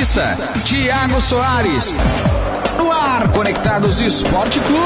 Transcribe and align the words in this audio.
Batista, 0.00 0.34
Tiago 0.64 1.20
Soares. 1.20 1.94
No 2.78 2.90
ar, 2.90 3.30
Conectados 3.32 4.00
Esporte 4.00 4.58
Clube. 4.60 4.80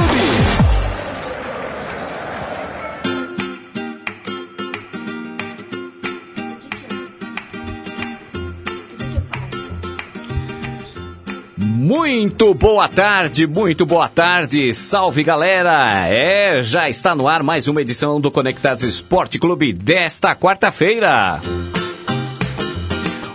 Muito 11.57 12.53
boa 12.53 12.89
tarde, 12.89 13.47
muito 13.47 13.87
boa 13.87 14.09
tarde, 14.09 14.75
salve 14.75 15.23
galera! 15.23 16.09
É, 16.09 16.61
já 16.61 16.89
está 16.89 17.15
no 17.15 17.29
ar 17.29 17.45
mais 17.45 17.69
uma 17.69 17.81
edição 17.81 18.21
do 18.21 18.33
Conectados 18.33 18.83
Esporte 18.83 19.39
Clube 19.39 19.73
desta 19.73 20.35
quarta-feira. 20.35 21.41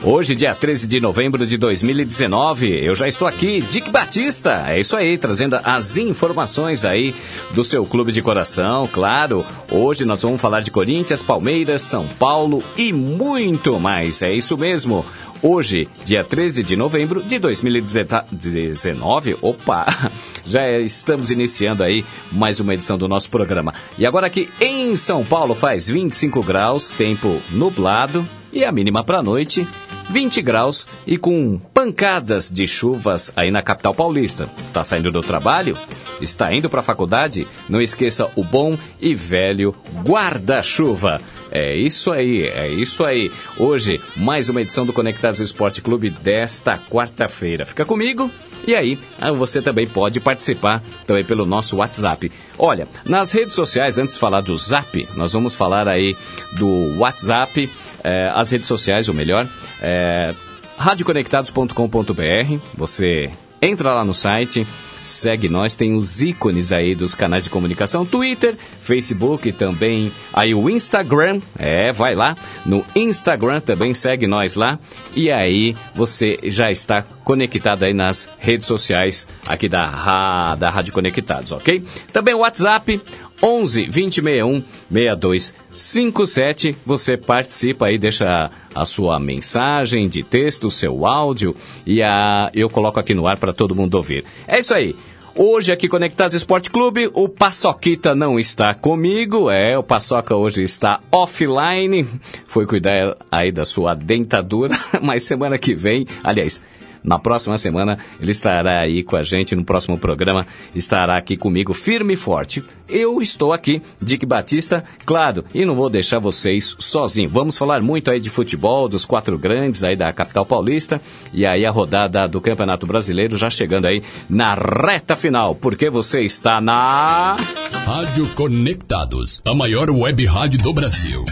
Hoje, 0.01 0.33
dia 0.33 0.55
13 0.55 0.87
de 0.87 1.01
novembro 1.01 1.45
de 1.45 1.57
2019, 1.57 2.85
eu 2.85 2.95
já 2.95 3.05
estou 3.05 3.27
aqui, 3.27 3.59
Dick 3.59 3.91
Batista. 3.91 4.63
É 4.65 4.79
isso 4.79 4.95
aí, 4.95 5.17
trazendo 5.17 5.59
as 5.61 5.97
informações 5.97 6.85
aí 6.85 7.13
do 7.51 7.65
seu 7.65 7.85
clube 7.85 8.13
de 8.13 8.21
coração, 8.21 8.87
claro. 8.87 9.45
Hoje 9.69 10.05
nós 10.05 10.21
vamos 10.21 10.39
falar 10.39 10.61
de 10.61 10.71
Corinthians, 10.71 11.21
Palmeiras, 11.21 11.81
São 11.81 12.07
Paulo 12.07 12.63
e 12.77 12.93
muito 12.93 13.77
mais. 13.77 14.21
É 14.21 14.33
isso 14.33 14.57
mesmo. 14.57 15.05
Hoje, 15.41 15.85
dia 16.05 16.23
13 16.23 16.63
de 16.63 16.77
novembro 16.77 17.21
de 17.21 17.37
2019, 17.37 19.37
opa, 19.41 19.85
já 20.47 20.65
estamos 20.79 21.29
iniciando 21.29 21.83
aí 21.83 22.05
mais 22.31 22.61
uma 22.61 22.73
edição 22.73 22.97
do 22.97 23.09
nosso 23.09 23.29
programa. 23.29 23.73
E 23.97 24.05
agora 24.05 24.27
aqui 24.27 24.49
em 24.61 24.95
São 24.95 25.25
Paulo 25.25 25.55
faz 25.55 25.89
25 25.89 26.41
graus, 26.41 26.89
tempo 26.89 27.41
nublado 27.51 28.25
e 28.51 28.63
a 28.63 28.71
mínima 28.71 29.03
para 29.03 29.19
a 29.19 29.23
noite 29.23 29.67
20 30.09 30.41
graus 30.41 30.87
e 31.05 31.17
com 31.17 31.59
pancadas 31.73 32.49
de 32.49 32.67
chuvas 32.67 33.31
aí 33.35 33.51
na 33.51 33.61
capital 33.61 33.93
paulista. 33.93 34.49
Tá 34.73 34.83
saindo 34.83 35.11
do 35.11 35.21
trabalho? 35.21 35.77
Está 36.19 36.53
indo 36.53 36.69
para 36.69 36.79
a 36.79 36.83
faculdade? 36.83 37.47
Não 37.69 37.79
esqueça 37.79 38.29
o 38.35 38.43
bom 38.43 38.77
e 38.99 39.13
velho 39.13 39.73
guarda-chuva. 40.03 41.21
É 41.51 41.75
isso 41.75 42.11
aí, 42.11 42.47
é 42.47 42.67
isso 42.67 43.05
aí. 43.05 43.31
Hoje, 43.57 44.01
mais 44.15 44.49
uma 44.49 44.61
edição 44.61 44.85
do 44.85 44.93
Conectados 44.93 45.39
Esporte 45.39 45.81
Clube 45.81 46.09
desta 46.09 46.77
quarta-feira. 46.77 47.65
Fica 47.65 47.85
comigo 47.85 48.29
e 48.69 48.75
aí, 48.75 48.99
ah, 49.19 49.31
você 49.31 49.63
também 49.63 49.87
pode 49.87 50.19
participar 50.19 50.83
também 51.07 51.23
pelo 51.23 51.43
nosso 51.43 51.77
WhatsApp. 51.77 52.31
Olha, 52.55 52.87
nas 53.03 53.31
redes 53.31 53.55
sociais, 53.55 53.97
antes 53.97 54.13
de 54.13 54.19
falar 54.19 54.41
do 54.41 54.55
Zap, 54.55 55.07
nós 55.15 55.33
vamos 55.33 55.55
falar 55.55 55.87
aí 55.87 56.15
do 56.51 56.95
WhatsApp, 56.99 57.67
é, 58.03 58.31
as 58.33 58.51
redes 58.51 58.67
sociais, 58.67 59.09
ou 59.09 59.15
melhor, 59.15 59.47
é, 59.81 60.35
radioconectados.com.br. 60.77 62.63
Você 62.75 63.31
entra 63.59 63.91
lá 63.91 64.05
no 64.05 64.13
site, 64.13 64.67
segue 65.03 65.49
nós, 65.49 65.75
tem 65.75 65.95
os 65.95 66.21
ícones 66.21 66.71
aí 66.71 66.95
dos 66.95 67.15
canais 67.15 67.43
de 67.43 67.49
comunicação, 67.49 68.05
Twitter, 68.05 68.57
Facebook 68.81 69.51
também, 69.51 70.11
aí 70.33 70.53
o 70.53 70.69
Instagram, 70.69 71.41
é, 71.57 71.91
vai 71.91 72.15
lá, 72.15 72.35
no 72.65 72.85
Instagram 72.95 73.61
também 73.61 73.93
segue 73.93 74.27
nós 74.27 74.55
lá, 74.55 74.79
e 75.15 75.31
aí 75.31 75.75
você 75.93 76.39
já 76.43 76.71
está 76.71 77.03
conectado 77.23 77.83
aí 77.83 77.93
nas 77.93 78.29
redes 78.39 78.65
sociais 78.65 79.27
aqui 79.45 79.69
da, 79.69 80.55
da 80.55 80.69
Rádio 80.69 80.93
Conectados, 80.93 81.51
ok? 81.51 81.83
Também 82.11 82.33
o 82.33 82.39
WhatsApp, 82.39 83.01
11 83.41 83.83
2061 83.87 84.63
6257. 84.91 86.75
Você 86.85 87.17
participa 87.17 87.87
aí, 87.87 87.97
deixa 87.97 88.51
a 88.73 88.85
sua 88.85 89.19
mensagem 89.19 90.07
de 90.09 90.23
texto, 90.23 90.69
seu 90.69 91.05
áudio 91.05 91.55
e 91.85 92.01
a, 92.01 92.51
eu 92.53 92.69
coloco 92.69 92.99
aqui 92.99 93.13
no 93.13 93.27
ar 93.27 93.37
para 93.37 93.53
todo 93.53 93.75
mundo 93.75 93.95
ouvir. 93.95 94.25
É 94.47 94.59
isso 94.59 94.73
aí. 94.73 94.95
Hoje 95.35 95.71
aqui 95.71 95.87
Conectados 95.87 96.33
Esporte 96.33 96.69
Clube, 96.69 97.09
o 97.13 97.29
Paçoquita 97.29 98.13
não 98.13 98.37
está 98.37 98.73
comigo, 98.73 99.49
é, 99.49 99.77
o 99.77 99.83
Paçoca 99.83 100.35
hoje 100.35 100.63
está 100.63 100.99
offline, 101.09 102.05
foi 102.45 102.65
cuidar 102.65 103.15
aí 103.31 103.49
da 103.49 103.63
sua 103.63 103.93
dentadura, 103.93 104.77
mas 105.01 105.23
semana 105.23 105.57
que 105.57 105.73
vem, 105.73 106.05
aliás, 106.23 106.61
na 107.03 107.19
próxima 107.19 107.57
semana 107.57 107.97
ele 108.19 108.31
estará 108.31 108.79
aí 108.79 109.03
com 109.03 109.15
a 109.15 109.21
gente 109.21 109.55
no 109.55 109.63
próximo 109.63 109.97
programa, 109.97 110.45
estará 110.75 111.17
aqui 111.17 111.37
comigo 111.37 111.73
firme 111.73 112.13
e 112.13 112.17
forte. 112.17 112.63
Eu 112.87 113.21
estou 113.21 113.53
aqui, 113.53 113.81
Dick 114.01 114.25
Batista, 114.25 114.83
claro, 115.05 115.45
e 115.53 115.63
não 115.63 115.75
vou 115.75 115.89
deixar 115.89 116.19
vocês 116.19 116.75
sozinhos. 116.79 117.31
Vamos 117.31 117.57
falar 117.57 117.81
muito 117.81 118.09
aí 118.09 118.19
de 118.19 118.29
futebol, 118.29 118.87
dos 118.87 119.05
quatro 119.05 119.37
grandes 119.37 119.83
aí 119.83 119.95
da 119.95 120.11
capital 120.11 120.45
paulista 120.45 121.01
e 121.31 121.45
aí 121.45 121.65
a 121.65 121.71
rodada 121.71 122.27
do 122.27 122.41
Campeonato 122.41 122.87
Brasileiro 122.87 123.37
já 123.37 123.49
chegando 123.49 123.85
aí 123.85 124.01
na 124.29 124.55
reta 124.55 125.15
final, 125.15 125.53
porque 125.53 125.89
você 125.89 126.21
está 126.21 126.59
na 126.59 127.37
Rádio 127.85 128.27
Conectados, 128.33 129.41
a 129.45 129.53
maior 129.53 129.89
web 129.89 130.25
rádio 130.25 130.59
do 130.59 130.73
Brasil. 130.73 131.23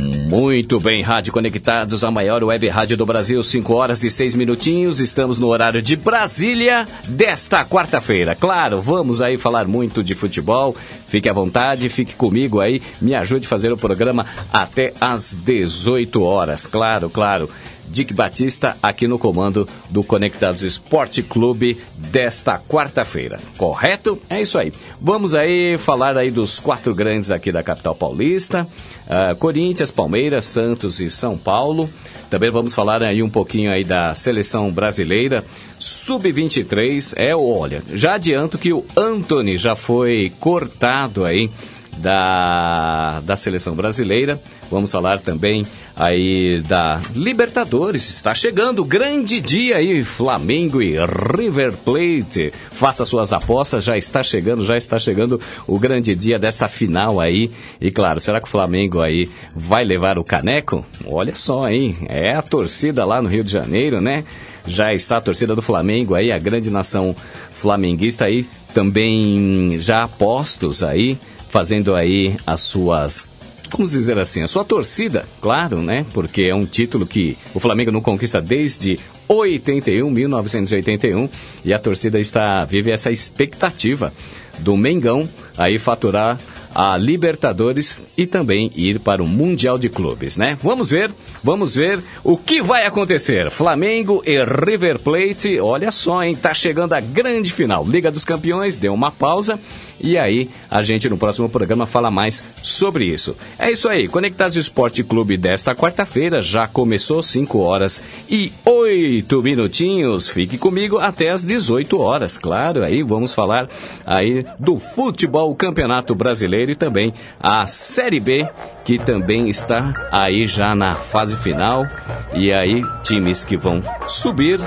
Muito 0.00 0.78
bem, 0.78 1.02
Rádio 1.02 1.32
Conectados, 1.32 2.04
a 2.04 2.10
maior 2.10 2.44
web 2.44 2.68
rádio 2.68 2.96
do 2.96 3.04
Brasil, 3.04 3.42
5 3.42 3.74
horas 3.74 4.04
e 4.04 4.10
6 4.10 4.34
minutinhos. 4.36 5.00
Estamos 5.00 5.38
no 5.38 5.48
horário 5.48 5.82
de 5.82 5.96
Brasília 5.96 6.86
desta 7.08 7.64
quarta-feira. 7.64 8.34
Claro, 8.34 8.80
vamos 8.80 9.20
aí 9.20 9.36
falar 9.36 9.66
muito 9.66 10.04
de 10.04 10.14
futebol. 10.14 10.76
Fique 11.08 11.28
à 11.28 11.32
vontade, 11.32 11.88
fique 11.88 12.14
comigo 12.14 12.60
aí, 12.60 12.80
me 13.00 13.14
ajude 13.14 13.44
a 13.44 13.48
fazer 13.48 13.72
o 13.72 13.76
programa 13.76 14.24
até 14.52 14.94
às 15.00 15.34
18 15.34 16.22
horas. 16.22 16.66
Claro, 16.66 17.10
claro. 17.10 17.50
Dick 17.90 18.14
Batista 18.14 18.76
aqui 18.82 19.06
no 19.08 19.18
comando 19.18 19.68
do 19.88 20.02
Conectados 20.02 20.62
Esporte 20.62 21.22
Clube 21.22 21.76
desta 21.96 22.58
quarta-feira. 22.58 23.40
Correto? 23.56 24.20
É 24.30 24.40
isso 24.40 24.58
aí. 24.58 24.72
Vamos 25.00 25.34
aí 25.34 25.76
falar 25.76 26.16
aí 26.16 26.30
dos 26.30 26.60
quatro 26.60 26.94
grandes 26.94 27.30
aqui 27.30 27.50
da 27.50 27.62
capital 27.62 27.94
paulista: 27.94 28.66
uh, 29.06 29.34
Corinthians, 29.36 29.90
Palmeiras, 29.90 30.44
Santos 30.44 31.00
e 31.00 31.10
São 31.10 31.36
Paulo. 31.36 31.90
Também 32.30 32.50
vamos 32.50 32.74
falar 32.74 33.02
aí 33.02 33.22
um 33.24 33.30
pouquinho 33.30 33.72
aí 33.72 33.82
da 33.82 34.14
seleção 34.14 34.70
brasileira 34.70 35.44
sub-23. 35.80 37.14
É, 37.16 37.34
olha, 37.34 37.82
já 37.92 38.14
adianto 38.14 38.56
que 38.56 38.72
o 38.72 38.84
Anthony 38.96 39.56
já 39.56 39.74
foi 39.74 40.32
cortado 40.38 41.24
aí 41.24 41.50
da, 41.98 43.20
da 43.20 43.36
seleção 43.36 43.74
brasileira. 43.74 44.40
Vamos 44.70 44.92
falar 44.92 45.20
também 45.20 45.66
aí 45.96 46.60
da 46.66 47.00
Libertadores. 47.14 48.08
Está 48.08 48.34
chegando 48.34 48.80
o 48.80 48.84
grande 48.84 49.40
dia 49.40 49.76
aí, 49.76 50.02
Flamengo 50.04 50.80
e 50.80 50.96
River 50.98 51.72
Plate. 51.76 52.52
Faça 52.70 53.04
suas 53.04 53.32
apostas, 53.32 53.84
já 53.84 53.96
está 53.96 54.22
chegando, 54.22 54.64
já 54.64 54.76
está 54.76 54.98
chegando 54.98 55.40
o 55.66 55.78
grande 55.78 56.14
dia 56.14 56.38
desta 56.38 56.68
final 56.68 57.20
aí. 57.20 57.50
E 57.80 57.90
claro, 57.90 58.20
será 58.20 58.40
que 58.40 58.46
o 58.46 58.50
Flamengo 58.50 59.00
aí 59.00 59.28
vai 59.54 59.84
levar 59.84 60.18
o 60.18 60.24
caneco? 60.24 60.84
Olha 61.06 61.34
só, 61.34 61.68
hein? 61.68 61.96
É 62.08 62.34
a 62.34 62.42
torcida 62.42 63.04
lá 63.04 63.20
no 63.20 63.28
Rio 63.28 63.44
de 63.44 63.52
Janeiro, 63.52 64.00
né? 64.00 64.24
Já 64.66 64.94
está 64.94 65.16
a 65.16 65.20
torcida 65.20 65.54
do 65.54 65.62
Flamengo 65.62 66.14
aí, 66.14 66.30
a 66.30 66.38
grande 66.38 66.70
nação 66.70 67.14
flamenguista 67.52 68.26
aí, 68.26 68.46
também 68.72 69.78
já 69.78 70.06
postos 70.06 70.82
aí 70.82 71.18
fazendo 71.50 71.94
aí 71.94 72.36
as 72.46 72.60
suas 72.60 73.28
vamos 73.70 73.92
dizer 73.92 74.18
assim, 74.18 74.42
a 74.42 74.48
sua 74.48 74.64
torcida, 74.64 75.26
claro, 75.40 75.80
né? 75.80 76.04
Porque 76.12 76.42
é 76.42 76.54
um 76.54 76.66
título 76.66 77.06
que 77.06 77.36
o 77.54 77.60
Flamengo 77.60 77.90
não 77.90 78.00
conquista 78.00 78.40
desde 78.40 78.98
81, 79.28 80.10
1981, 80.10 81.28
e 81.64 81.72
a 81.72 81.78
torcida 81.78 82.18
está 82.18 82.64
vive 82.64 82.90
essa 82.90 83.10
expectativa 83.10 84.12
do 84.58 84.76
Mengão 84.76 85.28
aí 85.56 85.78
faturar 85.78 86.38
a 86.74 86.96
Libertadores 86.96 88.02
e 88.16 88.26
também 88.26 88.70
ir 88.74 89.00
para 89.00 89.22
o 89.22 89.26
Mundial 89.26 89.76
de 89.78 89.88
Clubes, 89.88 90.36
né? 90.36 90.56
Vamos 90.62 90.90
ver, 90.90 91.10
vamos 91.42 91.74
ver 91.74 92.00
o 92.22 92.36
que 92.36 92.62
vai 92.62 92.86
acontecer. 92.86 93.50
Flamengo 93.50 94.22
e 94.24 94.42
River 94.44 95.00
Plate, 95.00 95.58
olha 95.58 95.90
só, 95.90 96.22
hein? 96.22 96.36
Tá 96.36 96.54
chegando 96.54 96.92
a 96.92 97.00
grande 97.00 97.52
final. 97.52 97.84
Liga 97.84 98.10
dos 98.10 98.24
Campeões 98.24 98.76
deu 98.76 98.94
uma 98.94 99.10
pausa 99.10 99.58
e 100.00 100.16
aí 100.18 100.50
a 100.70 100.82
gente 100.82 101.08
no 101.08 101.18
próximo 101.18 101.48
programa 101.48 101.86
fala 101.86 102.10
mais 102.10 102.42
sobre 102.62 103.04
isso. 103.04 103.36
É 103.58 103.70
isso 103.70 103.88
aí, 103.88 104.08
Conectados 104.08 104.56
Esporte 104.56 105.04
Clube 105.04 105.36
desta 105.36 105.74
quarta-feira 105.74 106.40
já 106.40 106.66
começou 106.66 107.22
5 107.22 107.58
horas 107.58 108.02
e 108.28 108.52
8 108.64 109.42
minutinhos. 109.42 110.28
Fique 110.28 110.56
comigo 110.58 110.98
até 110.98 111.30
as 111.30 111.44
18 111.44 111.98
horas, 111.98 112.38
claro. 112.38 112.82
Aí 112.82 113.02
vamos 113.02 113.34
falar 113.34 113.68
aí 114.06 114.44
do 114.58 114.78
futebol 114.78 115.54
Campeonato 115.54 116.14
Brasileiro 116.14 116.70
e 116.70 116.76
também 116.76 117.12
a 117.38 117.66
Série 117.66 118.20
B, 118.20 118.48
que 118.84 118.98
também 118.98 119.48
está 119.48 120.08
aí 120.10 120.46
já 120.46 120.74
na 120.74 120.94
fase 120.94 121.36
final. 121.36 121.86
E 122.34 122.52
aí, 122.52 122.82
times 123.02 123.44
que 123.44 123.56
vão 123.56 123.82
subir 124.08 124.60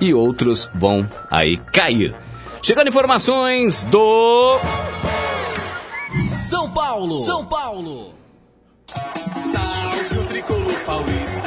e 0.00 0.14
outros 0.14 0.70
vão 0.74 1.08
aí 1.30 1.58
cair. 1.72 2.14
Chegando 2.62 2.88
informações 2.88 3.84
do. 3.84 4.58
São 6.36 6.70
Paulo! 6.70 7.24
São 7.24 7.44
Paulo! 7.44 8.14
Salve 9.14 10.18
o 10.18 10.24
tricolor 10.26 10.74
paulista, 10.84 11.40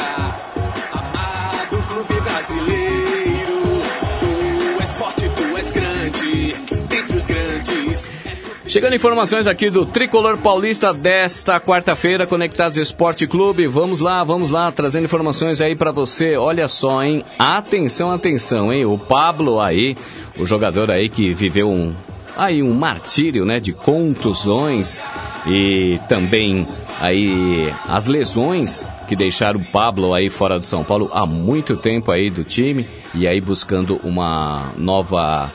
amado 0.92 1.84
clube 1.88 2.22
brasileiro 2.22 3.23
Chegando 8.74 8.96
informações 8.96 9.46
aqui 9.46 9.70
do 9.70 9.86
Tricolor 9.86 10.36
Paulista 10.36 10.92
desta 10.92 11.60
quarta-feira, 11.60 12.26
Conectados 12.26 12.80
Esporte 12.80 13.28
Clube. 13.28 13.68
Vamos 13.68 14.00
lá, 14.00 14.24
vamos 14.24 14.50
lá, 14.50 14.72
trazendo 14.72 15.06
informações 15.06 15.62
aí 15.62 15.76
para 15.76 15.92
você. 15.92 16.36
Olha 16.36 16.68
só, 16.68 17.04
hein? 17.04 17.24
Atenção, 17.38 18.10
atenção, 18.10 18.74
hein? 18.74 18.84
O 18.84 18.98
Pablo 18.98 19.62
aí, 19.62 19.96
o 20.40 20.48
jogador 20.48 20.90
aí 20.90 21.08
que 21.08 21.36
viveu 21.36 21.70
um 21.70 21.94
aí 22.36 22.64
um 22.64 22.74
martírio, 22.74 23.46
né, 23.46 23.60
de 23.60 23.74
contusões 23.74 25.00
e 25.46 26.00
também 26.10 26.68
aí 27.00 27.72
as 27.88 28.08
lesões 28.08 28.84
que 29.08 29.16
deixaram 29.16 29.60
o 29.60 29.66
Pablo 29.66 30.16
aí 30.16 30.32
fora 30.32 30.58
do 30.58 30.66
São 30.66 30.84
Paulo 30.84 31.12
há 31.14 31.28
muito 31.28 31.78
tempo 31.78 32.12
aí 32.12 32.32
do 32.32 32.44
time 32.44 32.88
e 33.14 33.28
aí 33.28 33.40
buscando 33.40 34.00
uma 34.04 34.72
nova 34.76 35.52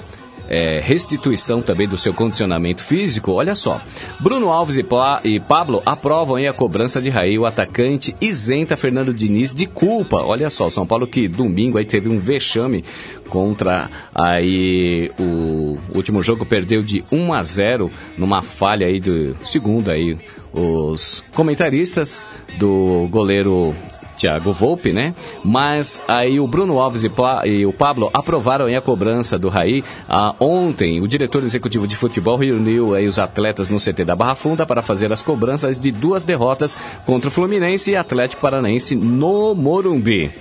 é, 0.49 0.81
restituição 0.83 1.61
também 1.61 1.87
do 1.87 1.97
seu 1.97 2.13
condicionamento 2.15 2.83
físico, 2.83 3.33
olha 3.33 3.55
só. 3.55 3.81
Bruno 4.21 4.51
Alves 4.51 4.77
e, 4.77 4.85
e 5.25 5.41
Pablo 5.41 5.83
aprovam 5.85 6.37
a 6.37 6.53
cobrança 6.53 7.01
de 7.01 7.11
Raí, 7.11 7.39
o 7.39 7.47
atacante 7.47 8.17
isenta 8.21 8.77
Fernando 8.77 9.13
Diniz 9.13 9.55
de 9.55 9.67
culpa. 9.67 10.17
Olha 10.17 10.49
só, 10.51 10.71
São 10.71 10.87
Paulo 10.87 11.07
que 11.07 11.29
domingo 11.29 11.79
aí 11.79 11.85
teve 11.85 12.09
um 12.09 12.19
vexame 12.19 12.85
contra 13.29 13.91
aí 14.15 15.11
o 15.19 15.77
último 15.95 16.23
jogo 16.23 16.47
perdeu 16.47 16.83
de 16.83 17.05
1 17.13 17.33
a 17.33 17.43
0 17.43 17.91
numa 18.17 18.41
falha 18.41 18.87
aí 18.87 18.99
do 18.99 19.37
segundo 19.43 19.91
aí 19.91 20.17
os 20.53 21.23
comentaristas 21.35 22.23
do 22.59 23.07
goleiro 23.11 23.75
Thiago 24.19 24.53
Volpe, 24.53 24.93
né? 24.93 25.15
Mas 25.45 26.03
aí 26.09 26.41
o 26.41 26.47
Bruno 26.47 26.79
Alves 26.81 27.05
e, 27.05 27.11
e 27.47 27.65
o 27.65 27.73
Pablo 27.73 28.11
aprovaram 28.13 28.67
a 28.67 28.81
cobrança 28.81 29.39
do 29.39 29.49
Raí. 29.49 29.85
Ah, 30.09 30.35
ontem, 30.41 31.01
o 31.01 31.09
diretor 31.09 31.45
executivo 31.45 31.87
de 31.87 31.95
futebol 31.97 32.37
reuniu 32.37 32.95
aí 32.95 33.07
os 33.07 33.19
atletas 33.19 33.71
no 33.71 33.79
CT 33.79 34.05
da 34.05 34.17
Barra 34.17 34.35
Funda 34.35 34.67
para 34.67 34.83
fazer 34.83 35.13
as 35.13 35.23
cobranças 35.23 35.79
de 35.79 35.93
duas 35.93 36.25
derrotas 36.25 36.77
contra 37.07 37.29
o 37.29 37.33
Fluminense 37.33 37.93
e 37.93 37.97
Atlético 37.97 38.43
Paranaense 38.43 38.97
no 38.97 39.55
Morumbi. 39.55 40.33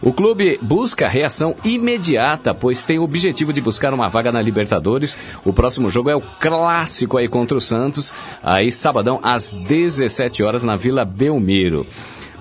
O 0.00 0.12
clube 0.12 0.58
busca 0.62 1.08
reação 1.08 1.56
imediata, 1.64 2.54
pois 2.54 2.84
tem 2.84 2.98
o 2.98 3.02
objetivo 3.02 3.52
de 3.52 3.60
buscar 3.60 3.92
uma 3.92 4.08
vaga 4.08 4.30
na 4.30 4.40
Libertadores. 4.40 5.18
O 5.44 5.52
próximo 5.52 5.90
jogo 5.90 6.08
é 6.08 6.14
o 6.14 6.20
clássico 6.20 7.18
aí 7.18 7.28
contra 7.28 7.58
o 7.58 7.60
Santos, 7.60 8.14
aí 8.42 8.70
sabadão 8.70 9.18
às 9.22 9.52
17 9.52 10.42
horas 10.44 10.62
na 10.62 10.76
Vila 10.76 11.04
Belmiro. 11.04 11.84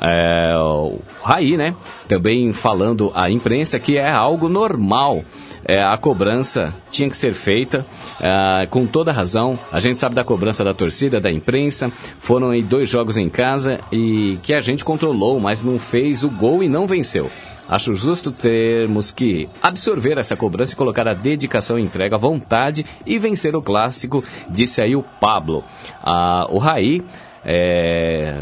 É, 0.01 0.55
o 0.57 0.99
Raí, 1.23 1.57
né? 1.57 1.75
Também 2.07 2.53
falando 2.53 3.11
à 3.15 3.29
imprensa 3.29 3.79
que 3.79 3.97
é 3.97 4.09
algo 4.09 4.47
normal. 4.47 5.23
É, 5.65 5.83
a 5.83 5.97
cobrança 5.97 6.73
tinha 6.89 7.09
que 7.09 7.17
ser 7.17 7.33
feita 7.33 7.85
é, 8.21 8.65
com 8.67 8.85
toda 8.85 9.11
razão. 9.11 9.59
A 9.71 9.79
gente 9.79 9.99
sabe 9.99 10.15
da 10.15 10.23
cobrança 10.23 10.63
da 10.63 10.73
torcida, 10.73 11.19
da 11.19 11.31
imprensa. 11.31 11.91
Foram 12.19 12.51
aí 12.51 12.61
dois 12.61 12.89
jogos 12.89 13.17
em 13.17 13.29
casa 13.29 13.79
e 13.91 14.39
que 14.43 14.53
a 14.53 14.59
gente 14.59 14.85
controlou, 14.85 15.39
mas 15.39 15.63
não 15.63 15.77
fez 15.77 16.23
o 16.23 16.29
gol 16.29 16.63
e 16.63 16.69
não 16.69 16.87
venceu. 16.87 17.29
Acho 17.69 17.93
justo 17.95 18.31
termos 18.31 19.11
que 19.11 19.49
absorver 19.61 20.17
essa 20.17 20.37
cobrança 20.37 20.71
e 20.71 20.77
colocar 20.77 21.05
a 21.05 21.13
dedicação, 21.13 21.77
entrega, 21.77 22.15
a 22.15 22.19
vontade 22.19 22.85
e 23.05 23.19
vencer 23.19 23.53
o 23.57 23.61
clássico, 23.61 24.23
disse 24.49 24.81
aí 24.81 24.95
o 24.95 25.03
Pablo. 25.03 25.65
Ah, 26.01 26.47
o 26.49 26.59
Raí 26.59 27.03
é, 27.43 28.41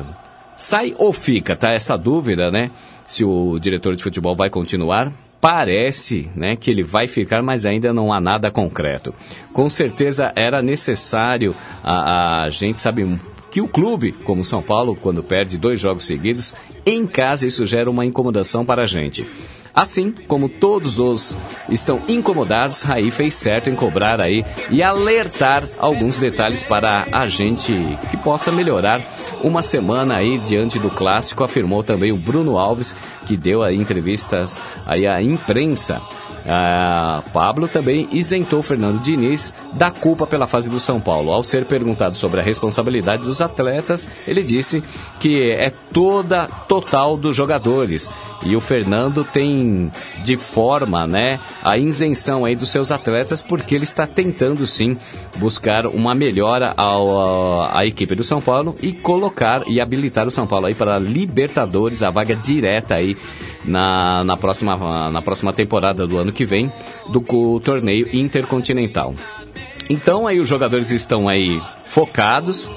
sai 0.57 0.95
ou 0.97 1.11
fica, 1.11 1.55
tá? 1.55 1.71
Essa 1.71 1.97
dúvida, 1.97 2.51
né? 2.51 2.71
Se 3.05 3.23
o 3.23 3.59
diretor 3.59 3.95
de 3.95 4.03
futebol 4.03 4.35
vai 4.35 4.49
continuar. 4.49 5.11
Parece 5.39 6.27
né, 6.35 6.55
que 6.55 6.71
ele 6.71 6.81
vai 6.81 7.07
ficar, 7.07 7.43
mas 7.43 7.67
ainda 7.67 7.93
não 7.93 8.11
há 8.11 8.19
nada 8.19 8.49
concreto. 8.49 9.13
Com 9.53 9.69
certeza 9.69 10.33
era 10.35 10.59
necessário 10.59 11.53
a, 11.83 12.45
a 12.45 12.49
gente 12.49 12.81
sabe 12.81 13.19
que 13.51 13.61
o 13.61 13.67
clube, 13.67 14.11
como 14.11 14.43
São 14.43 14.61
Paulo, 14.61 14.95
quando 14.95 15.21
perde 15.21 15.57
dois 15.57 15.79
jogos 15.79 16.05
seguidos, 16.05 16.55
em 16.85 17.05
casa 17.05 17.45
isso 17.45 17.65
gera 17.65 17.91
uma 17.91 18.05
incomodação 18.05 18.65
para 18.65 18.83
a 18.83 18.85
gente. 18.85 19.25
Assim 19.75 20.13
como 20.27 20.47
todos 20.47 20.99
os 20.99 21.37
estão 21.67 22.01
incomodados, 22.07 22.81
Raí 22.81 23.11
fez 23.11 23.35
certo 23.35 23.69
em 23.69 23.75
cobrar 23.75 24.21
aí 24.21 24.45
e 24.69 24.81
alertar 24.81 25.63
alguns 25.77 26.17
detalhes 26.17 26.63
para 26.63 27.05
a 27.11 27.27
gente 27.27 27.73
que 28.09 28.15
possa 28.15 28.51
melhorar 28.51 29.01
uma 29.43 29.61
semana 29.61 30.15
aí 30.15 30.37
diante 30.37 30.79
do 30.79 30.89
clássico, 30.89 31.43
afirmou 31.43 31.83
também 31.83 32.11
o 32.11 32.17
Bruno 32.17 32.57
Alves, 32.57 32.95
que 33.25 33.35
deu 33.35 33.63
aí 33.63 33.75
entrevistas 33.75 34.59
aí 34.85 35.05
à 35.05 35.21
imprensa. 35.21 36.01
Ah, 36.47 37.23
Pablo 37.33 37.67
também 37.67 38.07
isentou 38.11 38.61
Fernando 38.61 39.01
Diniz 39.01 39.53
da 39.73 39.89
culpa 39.89 40.27
pela 40.27 40.45
fase 40.45 40.69
do 40.69 40.79
São 40.79 40.99
Paulo. 40.99 41.31
Ao 41.31 41.41
ser 41.41 41.65
perguntado 41.65 42.15
sobre 42.15 42.39
a 42.39 42.43
responsabilidade 42.43 43.23
dos 43.23 43.41
atletas, 43.41 44.07
ele 44.27 44.43
disse 44.43 44.83
que 45.19 45.51
é 45.51 45.71
toda 45.91 46.47
total 46.67 47.17
dos 47.17 47.35
jogadores. 47.35 48.11
E 48.43 48.55
o 48.55 48.61
Fernando 48.61 49.23
tem 49.23 49.91
de 50.23 50.37
forma, 50.37 51.07
né, 51.07 51.39
a 51.63 51.77
isenção 51.77 52.45
aí 52.45 52.55
dos 52.55 52.69
seus 52.69 52.91
atletas 52.91 53.41
porque 53.41 53.73
ele 53.73 53.83
está 53.83 54.05
tentando 54.05 54.67
sim 54.67 54.97
buscar 55.37 55.87
uma 55.87 56.13
melhora 56.13 56.73
ao, 56.77 57.63
à 57.75 57.85
equipe 57.85 58.13
do 58.13 58.23
São 58.23 58.39
Paulo 58.39 58.73
e 58.81 58.91
colocar 58.91 59.63
e 59.67 59.81
habilitar 59.81 60.27
o 60.27 60.31
São 60.31 60.45
Paulo 60.45 60.67
aí 60.67 60.75
para 60.75 60.99
Libertadores, 60.99 62.03
a 62.03 62.11
vaga 62.11 62.35
direta 62.35 62.95
aí 62.95 63.17
na, 63.63 64.23
na, 64.23 64.37
próxima, 64.37 65.09
na 65.09 65.21
próxima 65.21 65.51
temporada 65.51 66.05
do 66.05 66.17
ano 66.17 66.31
que 66.35 66.45
vem 66.45 66.71
do 67.09 67.21
torneio 67.59 68.07
intercontinental. 68.15 69.15
Então 69.89 70.27
aí 70.27 70.39
os 70.39 70.47
jogadores 70.47 70.91
estão 70.91 71.27
aí 71.27 71.59
focados, 71.85 72.69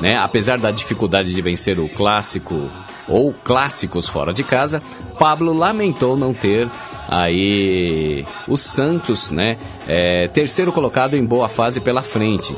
né? 0.00 0.18
Apesar 0.18 0.58
da 0.58 0.70
dificuldade 0.70 1.32
de 1.32 1.40
vencer 1.40 1.78
o 1.78 1.88
clássico 1.88 2.68
ou 3.08 3.32
clássicos 3.32 4.08
fora 4.08 4.32
de 4.32 4.42
casa, 4.42 4.82
Pablo 5.18 5.52
lamentou 5.52 6.16
não 6.16 6.34
ter 6.34 6.70
aí 7.08 8.24
o 8.48 8.56
Santos, 8.56 9.30
né? 9.30 9.56
É, 9.86 10.28
terceiro 10.28 10.72
colocado 10.72 11.14
em 11.14 11.24
boa 11.24 11.48
fase 11.48 11.80
pela 11.80 12.02
frente. 12.02 12.54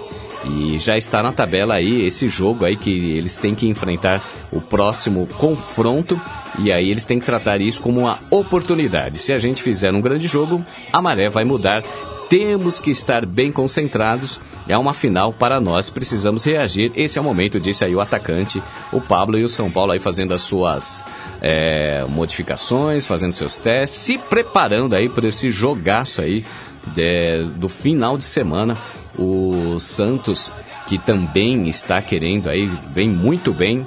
E 0.48 0.78
já 0.78 0.96
está 0.96 1.22
na 1.22 1.32
tabela 1.32 1.74
aí 1.74 2.06
esse 2.06 2.28
jogo 2.28 2.64
aí 2.64 2.76
que 2.76 3.16
eles 3.16 3.36
têm 3.36 3.54
que 3.54 3.68
enfrentar 3.68 4.22
o 4.52 4.60
próximo 4.60 5.26
confronto 5.38 6.20
e 6.58 6.72
aí 6.72 6.90
eles 6.90 7.04
têm 7.04 7.18
que 7.18 7.26
tratar 7.26 7.60
isso 7.60 7.82
como 7.82 8.00
uma 8.00 8.18
oportunidade. 8.30 9.18
Se 9.18 9.32
a 9.32 9.38
gente 9.38 9.62
fizer 9.62 9.92
um 9.92 10.00
grande 10.00 10.28
jogo, 10.28 10.64
a 10.92 11.02
maré 11.02 11.28
vai 11.28 11.44
mudar. 11.44 11.82
Temos 12.28 12.80
que 12.80 12.90
estar 12.90 13.24
bem 13.24 13.52
concentrados. 13.52 14.40
É 14.68 14.76
uma 14.76 14.92
final 14.92 15.32
para 15.32 15.60
nós, 15.60 15.90
precisamos 15.90 16.44
reagir. 16.44 16.90
Esse 16.96 17.18
é 17.18 17.20
o 17.20 17.24
momento, 17.24 17.60
disse 17.60 17.84
aí 17.84 17.94
o 17.94 18.00
atacante, 18.00 18.60
o 18.92 19.00
Pablo 19.00 19.38
e 19.38 19.44
o 19.44 19.48
São 19.48 19.70
Paulo 19.70 19.92
aí 19.92 20.00
fazendo 20.00 20.34
as 20.34 20.42
suas 20.42 21.04
é, 21.40 22.04
modificações, 22.08 23.06
fazendo 23.06 23.30
seus 23.30 23.58
testes, 23.58 24.00
se 24.00 24.18
preparando 24.18 24.96
aí 24.96 25.08
por 25.08 25.24
esse 25.24 25.50
jogaço 25.50 26.20
aí 26.20 26.44
de, 26.94 27.44
do 27.56 27.68
final 27.68 28.18
de 28.18 28.24
semana 28.24 28.76
o 29.18 29.78
Santos, 29.78 30.52
que 30.86 30.98
também 30.98 31.68
está 31.68 32.00
querendo 32.00 32.48
aí, 32.48 32.66
vem 32.92 33.08
muito 33.08 33.52
bem 33.52 33.86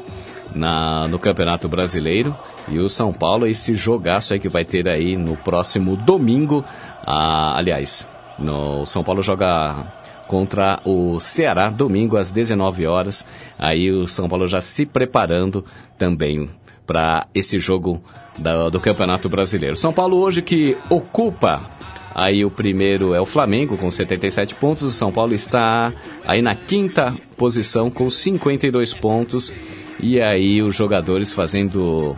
na, 0.54 1.08
no 1.08 1.20
Campeonato 1.20 1.68
Brasileiro. 1.68 2.36
E 2.68 2.80
o 2.80 2.90
São 2.90 3.12
Paulo, 3.12 3.48
esse 3.48 3.74
jogaço 3.74 4.34
aí 4.34 4.40
que 4.40 4.50
vai 4.50 4.66
ter 4.66 4.88
aí 4.88 5.16
no 5.16 5.36
próximo 5.36 5.96
domingo. 5.96 6.64
Ah, 7.06 7.58
aliás, 7.58 8.08
no 8.38 8.86
São 8.86 9.04
Paulo 9.04 9.22
joga 9.22 9.92
contra 10.28 10.80
o 10.86 11.20
Ceará, 11.20 11.70
domingo 11.70 12.16
às 12.16 12.32
19 12.32 12.86
horas. 12.86 13.26
Aí 13.58 13.92
o 13.92 14.06
São 14.06 14.28
Paulo 14.28 14.48
já 14.48 14.62
se 14.62 14.86
preparando 14.86 15.66
também 15.98 16.50
para 16.86 17.28
esse 17.34 17.60
jogo 17.60 18.02
da, 18.40 18.70
do 18.70 18.80
Campeonato 18.80 19.30
Brasileiro. 19.30 19.76
São 19.76 19.94
Paulo 19.94 20.18
hoje 20.18 20.42
que 20.42 20.78
ocupa 20.90 21.79
Aí 22.14 22.44
o 22.44 22.52
primeiro 22.52 23.14
é 23.14 23.22
o 23.22 23.26
Flamengo 23.26 23.78
com 23.78 23.90
77 23.90 24.56
pontos. 24.56 24.84
O 24.84 24.92
São 24.92 25.12
Paulo 25.12 25.34
está 25.34 25.94
aí 26.26 26.42
na 26.42 26.56
quinta 26.56 27.16
posição 27.38 27.90
com 27.90 28.10
52 28.10 28.94
pontos. 28.94 29.54
E 30.00 30.20
aí 30.20 30.62
os 30.62 30.76
jogadores 30.76 31.34
fazendo 31.34 32.16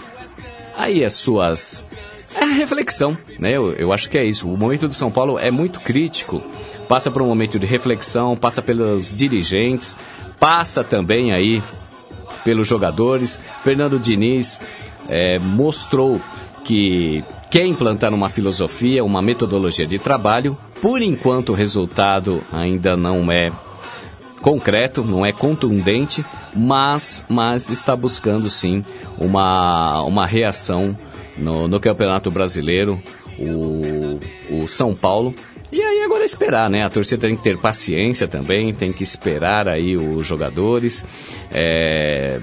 aí 0.77 1.03
as 1.03 1.13
suas 1.13 1.83
é 2.35 2.45
reflexão, 2.45 3.17
né? 3.37 3.51
Eu, 3.51 3.73
eu 3.73 3.91
acho 3.91 4.09
que 4.09 4.17
é 4.17 4.23
isso. 4.23 4.47
O 4.47 4.57
momento 4.57 4.87
do 4.87 4.93
São 4.93 5.11
Paulo 5.11 5.37
é 5.37 5.51
muito 5.51 5.79
crítico. 5.79 6.41
Passa 6.87 7.11
por 7.11 7.21
um 7.21 7.27
momento 7.27 7.59
de 7.59 7.65
reflexão, 7.65 8.35
passa 8.37 8.61
pelos 8.61 9.13
dirigentes, 9.13 9.97
passa 10.39 10.83
também 10.83 11.33
aí 11.33 11.61
pelos 12.43 12.67
jogadores. 12.67 13.39
Fernando 13.61 13.99
Diniz 13.99 14.59
é, 15.09 15.39
mostrou 15.39 16.21
que 16.63 17.23
quer 17.51 17.65
implantar 17.65 18.13
uma 18.13 18.29
filosofia, 18.29 19.03
uma 19.03 19.21
metodologia 19.21 19.85
de 19.85 19.99
trabalho. 19.99 20.57
Por 20.81 21.01
enquanto, 21.01 21.49
o 21.49 21.53
resultado 21.53 22.41
ainda 22.49 22.95
não 22.95 23.29
é 23.29 23.51
concreto, 24.41 25.03
não 25.03 25.25
é 25.25 25.33
contundente, 25.33 26.25
mas, 26.55 27.25
mas 27.29 27.69
está 27.69 27.93
buscando 27.93 28.49
sim 28.49 28.83
uma, 29.19 30.01
uma 30.03 30.25
reação 30.25 30.97
no, 31.37 31.67
no 31.67 31.79
Campeonato 31.79 32.31
Brasileiro, 32.31 32.97
o, 33.37 34.17
o 34.49 34.67
São 34.67 34.95
Paulo. 34.95 35.35
E 35.73 35.81
aí 35.81 36.03
agora 36.03 36.23
é 36.23 36.25
esperar, 36.25 36.69
né? 36.69 36.83
A 36.83 36.89
torcida 36.89 37.27
tem 37.27 37.35
que 37.35 37.43
ter 37.43 37.57
paciência 37.57 38.29
também, 38.29 38.73
tem 38.73 38.93
que 38.93 39.03
esperar 39.03 39.67
aí 39.67 39.97
os 39.97 40.25
jogadores. 40.25 41.05
É, 41.51 42.39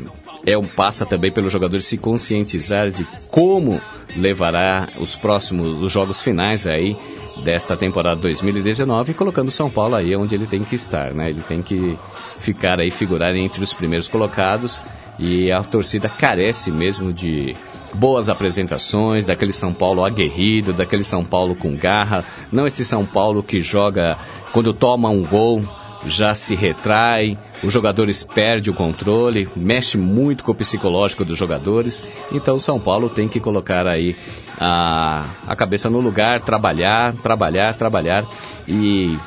é 0.47 0.57
um 0.57 0.65
passa 0.65 1.05
também 1.05 1.31
pelos 1.31 1.53
jogadores 1.53 1.85
se 1.85 1.97
conscientizar 1.97 2.91
de 2.91 3.05
como 3.31 3.81
levará 4.17 4.89
os 4.99 5.17
próximos 5.17 5.81
os 5.81 5.93
jogos 5.93 6.21
finais 6.21 6.67
aí 6.67 6.97
desta 7.45 7.77
temporada 7.77 8.21
2019, 8.21 9.15
colocando 9.15 9.51
São 9.51 9.71
Paulo 9.71 9.95
aí 9.95 10.15
onde 10.17 10.35
ele 10.35 10.47
tem 10.47 10.65
que 10.65 10.75
estar, 10.75 11.13
né? 11.15 11.31
Ele 11.31 11.43
tem 11.47 11.63
que 11.63 11.97
ficar 12.37 12.81
aí 12.81 12.91
figurar 12.91 13.35
entre 13.37 13.63
os 13.63 13.73
primeiros 13.73 14.09
colocados 14.09 14.83
e 15.19 15.51
a 15.51 15.63
torcida 15.63 16.09
carece 16.09 16.71
mesmo 16.71 17.13
de 17.13 17.55
boas 17.95 18.29
apresentações, 18.29 19.27
daquele 19.27 19.53
São 19.53 19.73
Paulo 19.73 20.05
aguerrido, 20.05 20.73
daquele 20.73 21.05
São 21.05 21.25
Paulo 21.25 21.55
com 21.55 21.75
garra, 21.75 22.25
não 22.53 22.67
esse 22.67 22.85
São 22.85 23.05
Paulo 23.05 23.43
que 23.43 23.61
joga 23.61 24.19
quando 24.53 24.73
toma 24.73 25.09
um 25.09 25.23
gol 25.23 25.63
já 26.07 26.35
se 26.35 26.55
retrai, 26.55 27.37
os 27.63 27.73
jogadores 27.73 28.23
perdem 28.23 28.73
o 28.73 28.77
controle, 28.77 29.49
mexe 29.57 29.99
muito 29.99 30.45
com 30.45 30.53
o 30.53 30.55
psicológico 30.55 31.25
dos 31.25 31.39
jogadores. 31.39 32.03
Então 32.33 32.57
o 32.57 32.61
São 32.61 32.79
Paulo 32.79 33.09
tem 33.09 33.29
que 33.29 33.41
colocar 33.41 33.87
aí 33.87 34.17
a, 34.59 35.27
a 35.47 35.57
cabeça 35.57 35.91
no 35.91 36.01
lugar, 36.01 36.41
trabalhar, 36.41 37.15
trabalhar, 37.15 37.75
trabalhar 37.75 38.25
e 38.67 39.19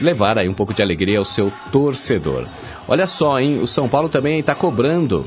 levar 0.00 0.38
aí 0.38 0.48
um 0.48 0.54
pouco 0.54 0.74
de 0.74 0.82
alegria 0.82 1.18
ao 1.18 1.24
seu 1.24 1.52
torcedor. 1.72 2.46
Olha 2.88 3.06
só, 3.06 3.40
hein? 3.40 3.60
O 3.60 3.66
São 3.66 3.88
Paulo 3.88 4.08
também 4.08 4.38
está 4.38 4.54
cobrando 4.54 5.26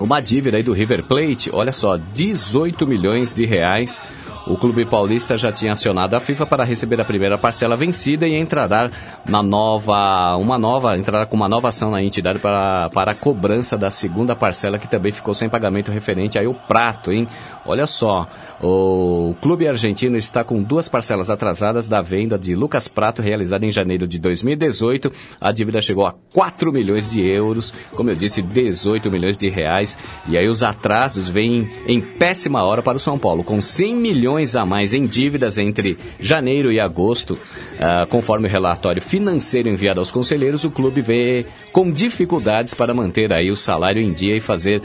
uma 0.00 0.20
dívida 0.20 0.56
aí 0.56 0.62
do 0.62 0.72
River 0.72 1.04
Plate, 1.04 1.50
olha 1.52 1.72
só, 1.72 1.96
18 1.96 2.86
milhões 2.86 3.32
de 3.32 3.44
reais 3.44 4.02
o 4.46 4.56
clube 4.56 4.84
paulista 4.84 5.36
já 5.36 5.52
tinha 5.52 5.72
acionado 5.72 6.16
a 6.16 6.20
FIFA 6.20 6.46
para 6.46 6.64
receber 6.64 7.00
a 7.00 7.04
primeira 7.04 7.38
parcela 7.38 7.76
vencida 7.76 8.26
e 8.26 8.34
entrará 8.34 8.90
na 9.26 9.42
nova, 9.42 10.36
uma 10.36 10.58
nova, 10.58 10.96
entrará 10.96 11.26
com 11.26 11.36
uma 11.36 11.48
nova 11.48 11.68
ação 11.68 11.90
na 11.90 12.02
entidade 12.02 12.38
para, 12.38 12.90
para 12.90 13.12
a 13.12 13.14
cobrança 13.14 13.76
da 13.76 13.90
segunda 13.90 14.34
parcela 14.34 14.78
que 14.78 14.88
também 14.88 15.12
ficou 15.12 15.32
sem 15.34 15.48
pagamento 15.48 15.92
referente 15.92 16.38
aí 16.38 16.46
o 16.46 16.54
prato, 16.54 17.12
hein? 17.12 17.28
Olha 17.64 17.86
só, 17.86 18.26
o 18.60 19.36
clube 19.40 19.68
argentino 19.68 20.16
está 20.16 20.42
com 20.42 20.60
duas 20.60 20.88
parcelas 20.88 21.30
atrasadas 21.30 21.86
da 21.86 22.02
venda 22.02 22.36
de 22.36 22.54
Lucas 22.56 22.88
Prato 22.88 23.22
realizada 23.22 23.64
em 23.64 23.70
janeiro 23.70 24.06
de 24.06 24.18
2018. 24.18 25.12
A 25.40 25.52
dívida 25.52 25.80
chegou 25.80 26.06
a 26.06 26.14
4 26.32 26.72
milhões 26.72 27.08
de 27.08 27.20
euros, 27.24 27.72
como 27.92 28.10
eu 28.10 28.16
disse, 28.16 28.42
18 28.42 29.10
milhões 29.10 29.36
de 29.36 29.48
reais. 29.48 29.96
E 30.26 30.36
aí 30.36 30.48
os 30.48 30.64
atrasos 30.64 31.28
vêm 31.28 31.70
em 31.86 32.00
péssima 32.00 32.64
hora 32.64 32.82
para 32.82 32.96
o 32.96 33.00
São 33.00 33.16
Paulo, 33.18 33.44
com 33.44 33.60
100 33.60 33.94
milhões 33.94 34.31
milhões 34.32 34.56
a 34.56 34.64
mais 34.64 34.94
em 34.94 35.02
dívidas 35.02 35.58
entre 35.58 35.98
janeiro 36.18 36.72
e 36.72 36.80
agosto. 36.80 37.34
Uh, 37.34 38.06
conforme 38.08 38.48
o 38.48 38.50
relatório 38.50 39.02
financeiro 39.02 39.68
enviado 39.68 40.00
aos 40.00 40.10
conselheiros, 40.10 40.64
o 40.64 40.70
clube 40.70 41.02
vê 41.02 41.44
com 41.70 41.90
dificuldades 41.90 42.72
para 42.72 42.94
manter 42.94 43.32
aí 43.32 43.50
o 43.50 43.56
salário 43.56 44.00
em 44.00 44.12
dia 44.12 44.36
e 44.36 44.40
fazer 44.40 44.80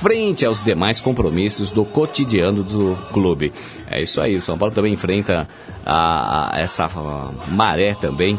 frente 0.00 0.44
aos 0.44 0.62
demais 0.62 1.00
compromissos 1.00 1.70
do 1.70 1.84
cotidiano 1.84 2.62
do 2.62 2.96
clube. 3.12 3.52
É 3.90 4.00
isso 4.00 4.20
aí, 4.20 4.36
o 4.36 4.40
São 4.40 4.56
Paulo 4.56 4.74
também 4.74 4.92
enfrenta 4.92 5.48
a, 5.84 6.56
a 6.56 6.60
essa 6.60 6.84
a 6.84 7.50
maré 7.50 7.94
também. 7.94 8.38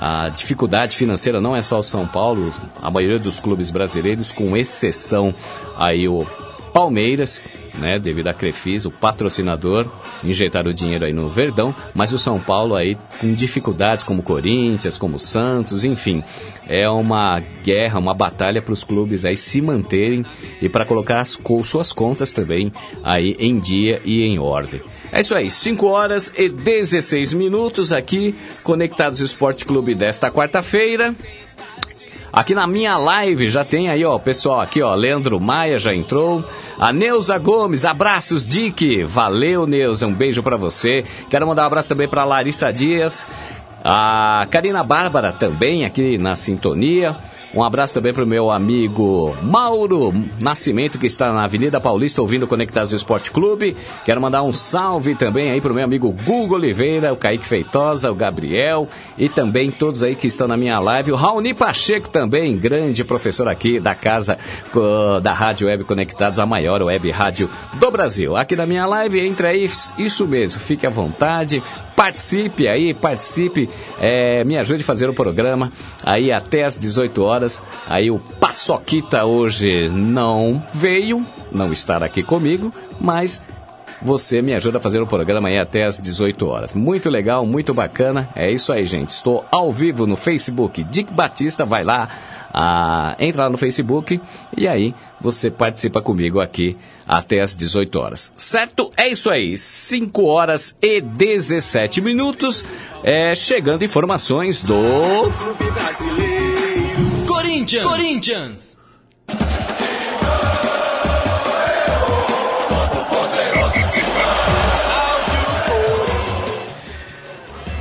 A 0.00 0.28
dificuldade 0.30 0.96
financeira 0.96 1.40
não 1.40 1.54
é 1.54 1.62
só 1.62 1.78
o 1.78 1.82
São 1.82 2.06
Paulo, 2.06 2.52
a 2.80 2.90
maioria 2.90 3.18
dos 3.18 3.38
clubes 3.38 3.70
brasileiros, 3.70 4.32
com 4.32 4.56
exceção 4.56 5.34
aí 5.76 6.08
o 6.08 6.26
Palmeiras, 6.72 7.42
né, 7.74 7.98
devido 7.98 8.28
à 8.28 8.34
Crefisa, 8.34 8.88
o 8.88 8.92
patrocinador, 8.92 9.86
injetaram 10.22 10.70
o 10.70 10.74
dinheiro 10.74 11.04
aí 11.04 11.12
no 11.12 11.28
Verdão, 11.28 11.74
mas 11.94 12.12
o 12.12 12.18
São 12.18 12.38
Paulo 12.38 12.74
aí 12.74 12.96
com 13.20 13.32
dificuldades 13.34 14.04
como 14.04 14.22
Corinthians, 14.22 14.98
como 14.98 15.18
Santos, 15.18 15.84
enfim, 15.84 16.22
é 16.68 16.88
uma 16.88 17.40
guerra, 17.64 17.98
uma 17.98 18.14
batalha 18.14 18.62
para 18.62 18.72
os 18.72 18.84
clubes 18.84 19.24
aí 19.24 19.36
se 19.36 19.60
manterem 19.60 20.24
e 20.60 20.68
para 20.68 20.84
colocar 20.84 21.20
as 21.20 21.38
suas 21.64 21.92
contas 21.92 22.32
também 22.32 22.72
aí 23.02 23.36
em 23.38 23.58
dia 23.58 24.00
e 24.04 24.22
em 24.22 24.38
ordem. 24.38 24.80
É 25.10 25.20
isso 25.20 25.34
aí, 25.34 25.50
5 25.50 25.86
horas 25.86 26.32
e 26.36 26.48
16 26.48 27.32
minutos 27.34 27.92
aqui, 27.92 28.34
conectados 28.62 29.20
Esporte 29.20 29.64
Clube 29.64 29.94
desta 29.94 30.30
quarta-feira. 30.30 31.14
Aqui 32.32 32.54
na 32.54 32.66
minha 32.66 32.96
live 32.96 33.50
já 33.50 33.62
tem 33.62 33.90
aí, 33.90 34.02
ó, 34.06 34.18
pessoal, 34.18 34.62
aqui, 34.62 34.80
ó, 34.80 34.94
Leandro 34.94 35.38
Maia 35.38 35.76
já 35.76 35.94
entrou. 35.94 36.42
A 36.78 36.90
Neuza 36.90 37.36
Gomes, 37.36 37.84
abraços, 37.84 38.46
Dick. 38.46 39.04
Valeu, 39.04 39.66
Neuza, 39.66 40.06
um 40.06 40.14
beijo 40.14 40.42
para 40.42 40.56
você. 40.56 41.04
Quero 41.28 41.46
mandar 41.46 41.64
um 41.64 41.66
abraço 41.66 41.90
também 41.90 42.08
para 42.08 42.24
Larissa 42.24 42.72
Dias. 42.72 43.26
A 43.84 44.46
Karina 44.50 44.82
Bárbara 44.82 45.30
também 45.30 45.84
aqui 45.84 46.16
na 46.16 46.34
sintonia. 46.34 47.16
Um 47.54 47.62
abraço 47.62 47.92
também 47.92 48.14
para 48.14 48.24
o 48.24 48.26
meu 48.26 48.50
amigo 48.50 49.36
Mauro 49.42 50.14
Nascimento, 50.40 50.98
que 50.98 51.06
está 51.06 51.30
na 51.34 51.44
Avenida 51.44 51.78
Paulista 51.78 52.22
ouvindo 52.22 52.46
Conectados 52.46 52.92
Esporte 52.92 53.30
Clube. 53.30 53.76
Quero 54.06 54.22
mandar 54.22 54.42
um 54.42 54.54
salve 54.54 55.14
também 55.14 55.50
aí 55.50 55.60
para 55.60 55.70
o 55.70 55.74
meu 55.74 55.84
amigo 55.84 56.10
Google 56.24 56.56
Oliveira, 56.56 57.12
o 57.12 57.16
Kaique 57.16 57.46
Feitosa, 57.46 58.10
o 58.10 58.14
Gabriel 58.14 58.88
e 59.18 59.28
também 59.28 59.70
todos 59.70 60.02
aí 60.02 60.16
que 60.16 60.26
estão 60.26 60.48
na 60.48 60.56
minha 60.56 60.78
live. 60.78 61.12
O 61.12 61.14
Raoni 61.14 61.52
Pacheco 61.52 62.08
também, 62.08 62.56
grande 62.56 63.04
professor 63.04 63.46
aqui 63.46 63.78
da 63.78 63.94
casa 63.94 64.38
da 65.22 65.34
Rádio 65.34 65.66
Web 65.66 65.84
Conectados, 65.84 66.38
a 66.38 66.46
maior 66.46 66.82
web 66.82 67.10
rádio 67.10 67.50
do 67.74 67.90
Brasil. 67.90 68.34
Aqui 68.34 68.56
na 68.56 68.64
minha 68.64 68.86
live, 68.86 69.20
entre 69.20 69.46
aí, 69.46 69.70
isso 69.98 70.26
mesmo, 70.26 70.58
fique 70.58 70.86
à 70.86 70.90
vontade, 70.90 71.62
participe 71.96 72.68
aí, 72.68 72.94
participe, 72.94 73.68
é, 74.00 74.44
me 74.44 74.56
ajude 74.58 74.82
a 74.82 74.86
fazer 74.86 75.08
o 75.08 75.14
programa 75.14 75.72
aí 76.02 76.32
até 76.32 76.64
às 76.64 76.78
18 76.78 77.22
horas. 77.22 77.62
Aí 77.86 78.10
o 78.10 78.18
Paçoquita 78.18 79.24
hoje 79.24 79.88
não 79.88 80.62
veio, 80.72 81.24
não 81.50 81.72
estar 81.72 82.02
aqui 82.02 82.22
comigo, 82.22 82.72
mas 83.00 83.42
você 84.02 84.42
me 84.42 84.52
ajuda 84.52 84.78
a 84.78 84.80
fazer 84.80 85.00
o 85.00 85.06
programa 85.06 85.48
aí 85.48 85.58
até 85.58 85.84
às 85.84 85.98
18 85.98 86.46
horas. 86.46 86.74
Muito 86.74 87.08
legal, 87.08 87.46
muito 87.46 87.72
bacana. 87.72 88.28
É 88.34 88.50
isso 88.50 88.72
aí, 88.72 88.84
gente. 88.84 89.10
Estou 89.10 89.44
ao 89.50 89.70
vivo 89.70 90.06
no 90.06 90.16
Facebook. 90.16 90.82
Dick 90.84 91.12
Batista, 91.12 91.64
vai 91.64 91.84
lá, 91.84 92.08
ah, 92.52 93.16
entra 93.18 93.44
lá 93.44 93.50
no 93.50 93.56
Facebook 93.56 94.20
e 94.56 94.68
aí 94.68 94.94
você 95.20 95.50
participa 95.50 96.02
comigo 96.02 96.40
aqui 96.40 96.76
até 97.06 97.40
às 97.40 97.54
18 97.54 97.98
horas. 97.98 98.32
Certo? 98.36 98.92
É 98.96 99.08
isso 99.08 99.30
aí. 99.30 99.56
5 99.56 100.24
horas 100.24 100.76
e 100.82 101.00
17 101.00 102.00
minutos. 102.00 102.64
É, 103.02 103.34
chegando 103.34 103.84
informações 103.84 104.62
do. 104.62 104.74
Corinthians! 107.26 107.84
Corinthians! 107.84 108.71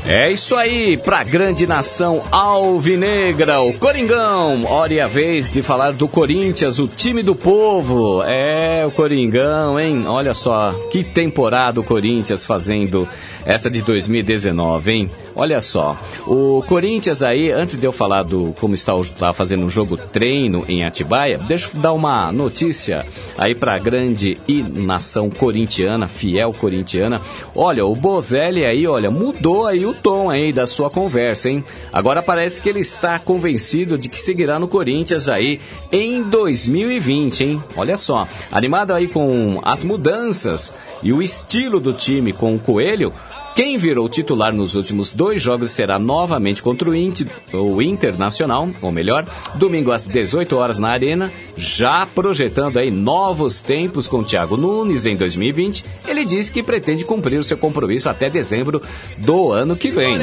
É 0.04 0.32
isso 0.32 0.56
aí, 0.56 0.98
pra 0.98 1.24
grande 1.24 1.68
nação 1.68 2.24
alvinegra, 2.32 3.62
o 3.62 3.72
Coringão. 3.72 4.66
Hora 4.66 4.94
e 4.94 5.00
a 5.00 5.08
vez 5.08 5.52
de 5.52 5.62
falar 5.62 5.92
do 5.92 6.08
Corinthians, 6.08 6.80
o 6.80 6.88
time 6.88 7.22
do 7.22 7.36
povo. 7.36 8.24
É, 8.24 8.84
o 8.86 8.90
Coringão, 8.90 9.80
hein? 9.80 10.06
Olha 10.08 10.34
só, 10.34 10.74
que 10.90 11.04
temporada 11.04 11.80
o 11.80 11.84
Corinthians 11.84 12.44
fazendo 12.44 13.08
essa 13.46 13.70
de 13.70 13.82
2019, 13.84 14.92
hein? 14.92 15.12
Olha 15.36 15.62
só, 15.62 15.98
o 16.28 16.62
Corinthians 16.68 17.24
aí, 17.24 17.52
antes 17.52 17.78
de 17.78 17.86
eu 17.86 17.92
falar 17.92 18.24
do 18.24 18.54
como 18.60 18.74
está, 18.74 18.94
está 19.00 19.32
fazendo 19.34 19.66
um 19.66 19.70
jogo 19.70 19.96
treino 19.96 20.66
em 20.68 20.84
Atibaia, 20.84 21.38
deixa 21.38 21.70
eu 21.74 21.80
dar 21.80 21.94
uma 21.94 22.32
notícia 22.32 23.06
aí 23.38 23.56
para 23.56 23.76
a 23.76 23.80
grande 23.80 24.38
e 24.46 24.62
nação 24.62 25.30
corintiana, 25.30 26.06
fiel 26.06 26.52
corintiana. 26.54 27.22
Olha, 27.56 27.86
o 27.86 27.96
Bozelli 27.96 28.66
aí, 28.66 28.86
olha, 28.86 29.10
mudou 29.10 29.66
aí 29.66 29.86
o 29.86 29.91
tom 29.94 30.30
aí 30.30 30.52
da 30.54 30.66
sua 30.68 30.90
conversa, 30.90 31.50
hein? 31.50 31.64
Agora 31.92 32.22
parece 32.22 32.62
que 32.62 32.70
ele 32.70 32.80
está 32.80 33.18
convencido 33.20 33.98
de 33.98 34.10
que 34.10 34.20
seguirá 34.20 34.60
no 34.60 34.68
Corinthians 34.68 35.28
aí 35.28 35.60
em 35.92 36.24
2020, 36.24 37.44
hein? 37.44 37.64
Olha 37.76 37.98
só, 37.98 38.28
animado 38.52 38.94
aí 38.94 39.08
com 39.08 39.60
as 39.64 39.84
mudanças 39.84 40.74
e 41.04 41.12
o 41.12 41.22
estilo 41.22 41.80
do 41.80 41.94
time 41.94 42.34
com 42.34 42.56
o 42.56 42.60
Coelho, 42.60 43.12
quem 43.56 43.78
virou 43.78 44.08
titular 44.08 44.54
nos 44.54 44.76
últimos 44.76 45.12
dois 45.12 45.42
jogos 45.42 45.72
será 45.72 46.00
novamente 46.00 46.64
contra 46.64 46.90
o, 46.90 46.96
Inter, 46.96 47.28
o 47.54 47.82
Internacional, 47.82 48.70
ou 48.82 48.92
melhor, 48.92 49.26
domingo 49.56 49.92
às 49.92 50.08
18 50.08 50.56
horas 50.56 50.78
na 50.78 50.90
Arena, 50.90 51.32
já 51.56 52.06
projetando 52.06 52.80
aí 52.80 52.90
novos 52.90 53.62
tempos 53.62 54.08
com 54.08 54.24
Thiago 54.24 54.56
Nunes 54.56 55.06
em 55.06 55.16
2020. 55.16 55.84
Ele 56.08 56.24
disse 56.24 56.52
que 56.52 56.64
pretende 56.64 57.04
cumprir 57.04 57.38
o 57.38 57.44
seu 57.44 57.58
compromisso 57.58 58.10
até 58.10 58.30
dezembro 58.30 58.82
do 59.18 59.52
ano 59.52 59.76
que 59.76 59.92
vem. 59.92 60.18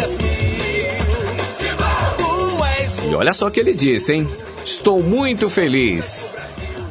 E 3.10 3.14
olha 3.14 3.34
só 3.34 3.46
o 3.46 3.50
que 3.50 3.60
ele 3.60 3.74
disse, 3.74 4.14
hein? 4.14 4.26
Estou 4.64 5.02
muito 5.02 5.48
feliz. 5.48 6.28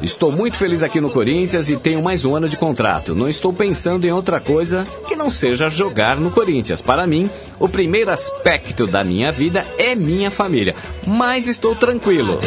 Estou 0.00 0.30
muito 0.30 0.56
feliz 0.56 0.84
aqui 0.84 1.00
no 1.00 1.10
Corinthians 1.10 1.68
e 1.68 1.76
tenho 1.76 2.00
mais 2.00 2.24
um 2.24 2.36
ano 2.36 2.48
de 2.48 2.56
contrato. 2.56 3.16
Não 3.16 3.28
estou 3.28 3.52
pensando 3.52 4.06
em 4.06 4.12
outra 4.12 4.38
coisa 4.38 4.86
que 5.08 5.16
não 5.16 5.28
seja 5.28 5.68
jogar 5.68 6.16
no 6.16 6.30
Corinthians. 6.30 6.80
Para 6.80 7.06
mim, 7.06 7.28
o 7.58 7.68
primeiro 7.68 8.10
aspecto 8.10 8.86
da 8.86 9.02
minha 9.02 9.32
vida 9.32 9.66
é 9.76 9.96
minha 9.96 10.30
família, 10.30 10.76
mas 11.04 11.48
estou 11.48 11.74
tranquilo. 11.74 12.38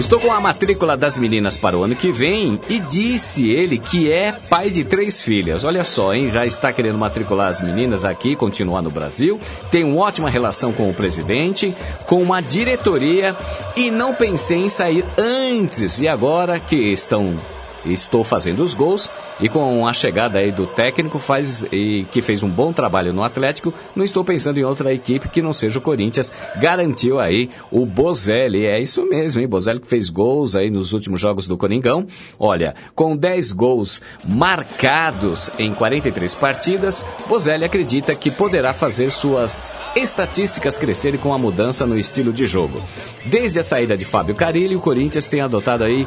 Estou 0.00 0.18
com 0.18 0.32
a 0.32 0.40
matrícula 0.40 0.96
das 0.96 1.18
meninas 1.18 1.58
para 1.58 1.76
o 1.76 1.84
ano 1.84 1.94
que 1.94 2.10
vem 2.10 2.58
e 2.70 2.80
disse 2.80 3.50
ele 3.50 3.76
que 3.76 4.10
é 4.10 4.32
pai 4.32 4.70
de 4.70 4.82
três 4.82 5.20
filhas. 5.20 5.62
Olha 5.62 5.84
só, 5.84 6.14
hein? 6.14 6.30
Já 6.30 6.46
está 6.46 6.72
querendo 6.72 6.96
matricular 6.96 7.48
as 7.48 7.60
meninas 7.60 8.02
aqui, 8.06 8.34
continuar 8.34 8.80
no 8.80 8.90
Brasil. 8.90 9.38
Tem 9.70 9.84
uma 9.84 10.00
ótima 10.00 10.30
relação 10.30 10.72
com 10.72 10.88
o 10.88 10.94
presidente, 10.94 11.76
com 12.06 12.22
uma 12.22 12.40
diretoria 12.40 13.36
e 13.76 13.90
não 13.90 14.14
pensei 14.14 14.56
em 14.56 14.70
sair 14.70 15.04
antes. 15.18 16.00
E 16.00 16.08
agora 16.08 16.58
que 16.58 16.76
estão 16.76 17.36
estou 17.84 18.22
fazendo 18.22 18.62
os 18.62 18.74
gols 18.74 19.12
e 19.40 19.48
com 19.48 19.86
a 19.86 19.92
chegada 19.92 20.38
aí 20.38 20.52
do 20.52 20.66
técnico 20.66 21.18
faz 21.18 21.64
e 21.72 22.06
que 22.10 22.20
fez 22.20 22.42
um 22.42 22.50
bom 22.50 22.72
trabalho 22.72 23.12
no 23.12 23.22
Atlético, 23.22 23.72
não 23.94 24.04
estou 24.04 24.24
pensando 24.24 24.58
em 24.58 24.64
outra 24.64 24.92
equipe 24.92 25.28
que 25.28 25.42
não 25.42 25.52
seja 25.52 25.78
o 25.78 25.82
Corinthians. 25.82 26.32
Garantiu 26.60 27.18
aí 27.18 27.50
o 27.70 27.86
Bozelli, 27.86 28.66
é 28.66 28.80
isso 28.80 29.04
mesmo, 29.06 29.40
hein? 29.40 29.48
Bozelli 29.48 29.80
que 29.80 29.86
fez 29.86 30.10
gols 30.10 30.54
aí 30.54 30.70
nos 30.70 30.92
últimos 30.92 31.20
jogos 31.20 31.46
do 31.46 31.56
Coringão. 31.56 32.06
Olha, 32.38 32.74
com 32.94 33.16
10 33.16 33.52
gols 33.52 34.02
marcados 34.24 35.50
em 35.58 35.72
43 35.72 36.34
partidas, 36.34 37.04
Bozelli 37.28 37.64
acredita 37.64 38.14
que 38.14 38.30
poderá 38.30 38.72
fazer 38.72 39.10
suas 39.10 39.74
estatísticas 39.96 40.78
crescerem 40.78 41.18
com 41.18 41.32
a 41.32 41.38
mudança 41.38 41.86
no 41.86 41.98
estilo 41.98 42.32
de 42.32 42.46
jogo. 42.46 42.80
Desde 43.24 43.58
a 43.58 43.62
saída 43.62 43.96
de 43.96 44.04
Fábio 44.04 44.34
Carilli, 44.34 44.76
o 44.76 44.80
Corinthians 44.80 45.28
tem 45.28 45.40
adotado 45.40 45.84
aí 45.84 46.06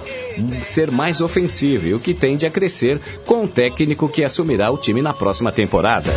ser 0.61 0.91
mais 0.91 1.21
ofensivo, 1.21 1.62
o 1.93 1.99
que 1.99 2.13
tende 2.13 2.45
a 2.45 2.51
crescer 2.51 2.99
com 3.25 3.43
o 3.43 3.47
técnico 3.47 4.09
que 4.09 4.23
assumirá 4.23 4.69
o 4.71 4.77
time 4.77 5.01
na 5.01 5.13
próxima 5.13 5.51
temporada. 5.51 6.11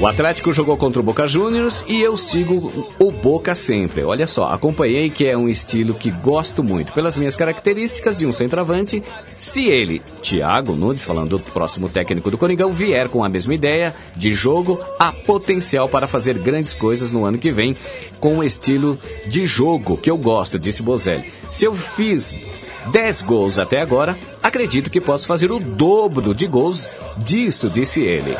O 0.00 0.06
Atlético 0.06 0.50
jogou 0.50 0.78
contra 0.78 0.98
o 0.98 1.02
Boca 1.02 1.26
Juniors 1.26 1.84
e 1.86 2.00
eu 2.00 2.16
sigo 2.16 2.86
o 2.98 3.10
Boca 3.10 3.54
sempre. 3.54 4.02
Olha 4.02 4.26
só, 4.26 4.46
acompanhei 4.46 5.10
que 5.10 5.26
é 5.26 5.36
um 5.36 5.46
estilo 5.46 5.92
que 5.92 6.10
gosto 6.10 6.64
muito 6.64 6.90
pelas 6.94 7.18
minhas 7.18 7.36
características 7.36 8.16
de 8.16 8.24
um 8.24 8.32
centroavante. 8.32 9.02
Se 9.38 9.66
ele, 9.66 10.00
Thiago 10.22 10.72
Nunes, 10.72 11.04
falando 11.04 11.36
do 11.36 11.44
próximo 11.52 11.86
técnico 11.86 12.30
do 12.30 12.38
Coringão, 12.38 12.72
vier 12.72 13.10
com 13.10 13.22
a 13.22 13.28
mesma 13.28 13.54
ideia 13.54 13.94
de 14.16 14.32
jogo, 14.32 14.80
há 14.98 15.12
potencial 15.12 15.86
para 15.86 16.06
fazer 16.06 16.38
grandes 16.38 16.72
coisas 16.72 17.12
no 17.12 17.26
ano 17.26 17.36
que 17.36 17.52
vem 17.52 17.76
com 18.18 18.38
o 18.38 18.42
estilo 18.42 18.98
de 19.26 19.44
jogo 19.44 19.98
que 19.98 20.10
eu 20.10 20.16
gosto, 20.16 20.58
disse 20.58 20.82
Bozelli. 20.82 21.30
Se 21.52 21.66
eu 21.66 21.74
fiz 21.74 22.34
10 22.90 23.20
gols 23.20 23.58
até 23.58 23.82
agora, 23.82 24.16
acredito 24.42 24.88
que 24.88 24.98
posso 24.98 25.26
fazer 25.26 25.52
o 25.52 25.58
dobro 25.58 26.34
de 26.34 26.46
gols 26.46 26.90
disso, 27.18 27.68
disse 27.68 28.00
ele. 28.00 28.34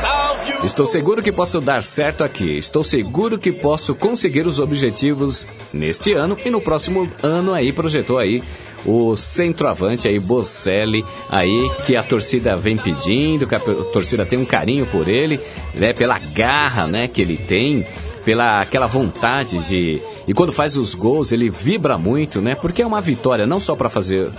Salve 0.00 0.21
Estou 0.64 0.86
seguro 0.86 1.20
que 1.22 1.32
posso 1.32 1.60
dar 1.60 1.82
certo 1.82 2.22
aqui. 2.22 2.56
Estou 2.56 2.84
seguro 2.84 3.36
que 3.36 3.50
posso 3.50 3.96
conseguir 3.96 4.46
os 4.46 4.60
objetivos 4.60 5.46
neste 5.72 6.12
ano 6.12 6.36
e 6.44 6.50
no 6.50 6.60
próximo 6.60 7.08
ano 7.20 7.52
aí 7.52 7.72
projetou 7.72 8.16
aí 8.16 8.42
o 8.86 9.16
centroavante 9.16 10.06
aí 10.06 10.20
Bocelli 10.20 11.04
aí 11.28 11.70
que 11.84 11.96
a 11.96 12.02
torcida 12.02 12.56
vem 12.56 12.76
pedindo, 12.76 13.46
que 13.46 13.56
a 13.56 13.60
torcida 13.60 14.24
tem 14.24 14.38
um 14.38 14.44
carinho 14.44 14.86
por 14.86 15.08
ele, 15.08 15.40
né, 15.74 15.92
pela 15.92 16.18
garra, 16.18 16.86
né, 16.86 17.08
que 17.08 17.20
ele 17.20 17.36
tem, 17.36 17.84
pela 18.24 18.60
aquela 18.60 18.86
vontade 18.86 19.58
de 19.66 20.00
e 20.26 20.32
quando 20.32 20.52
faz 20.52 20.76
os 20.76 20.94
gols 20.94 21.32
ele 21.32 21.50
vibra 21.50 21.98
muito, 21.98 22.40
né? 22.40 22.54
Porque 22.54 22.80
é 22.80 22.86
uma 22.86 23.00
vitória 23.00 23.46
não 23.46 23.58
só 23.58 23.74
para 23.74 23.90
fazer 23.90 24.30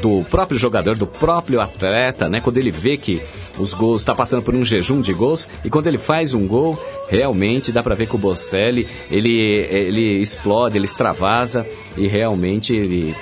do 0.00 0.24
próprio 0.24 0.58
jogador, 0.58 0.96
do 0.96 1.06
próprio 1.06 1.60
atleta, 1.60 2.28
né? 2.28 2.40
Quando 2.40 2.58
ele 2.58 2.70
vê 2.70 2.96
que 2.96 3.22
os 3.58 3.74
gols 3.74 4.02
está 4.02 4.14
passando 4.14 4.42
por 4.42 4.54
um 4.54 4.64
jejum 4.64 5.00
de 5.00 5.12
gols 5.12 5.48
e 5.64 5.70
quando 5.70 5.86
ele 5.86 5.98
faz 5.98 6.34
um 6.34 6.46
gol, 6.46 6.78
realmente 7.08 7.70
dá 7.70 7.82
para 7.82 7.94
ver 7.94 8.08
que 8.08 8.16
o 8.16 8.18
Bocelli 8.18 8.88
ele 9.10 9.34
ele 9.34 10.20
explode, 10.20 10.76
ele 10.76 10.84
extravasa 10.84 11.66
e 11.96 12.06
realmente 12.06 12.74
ele 12.74 13.14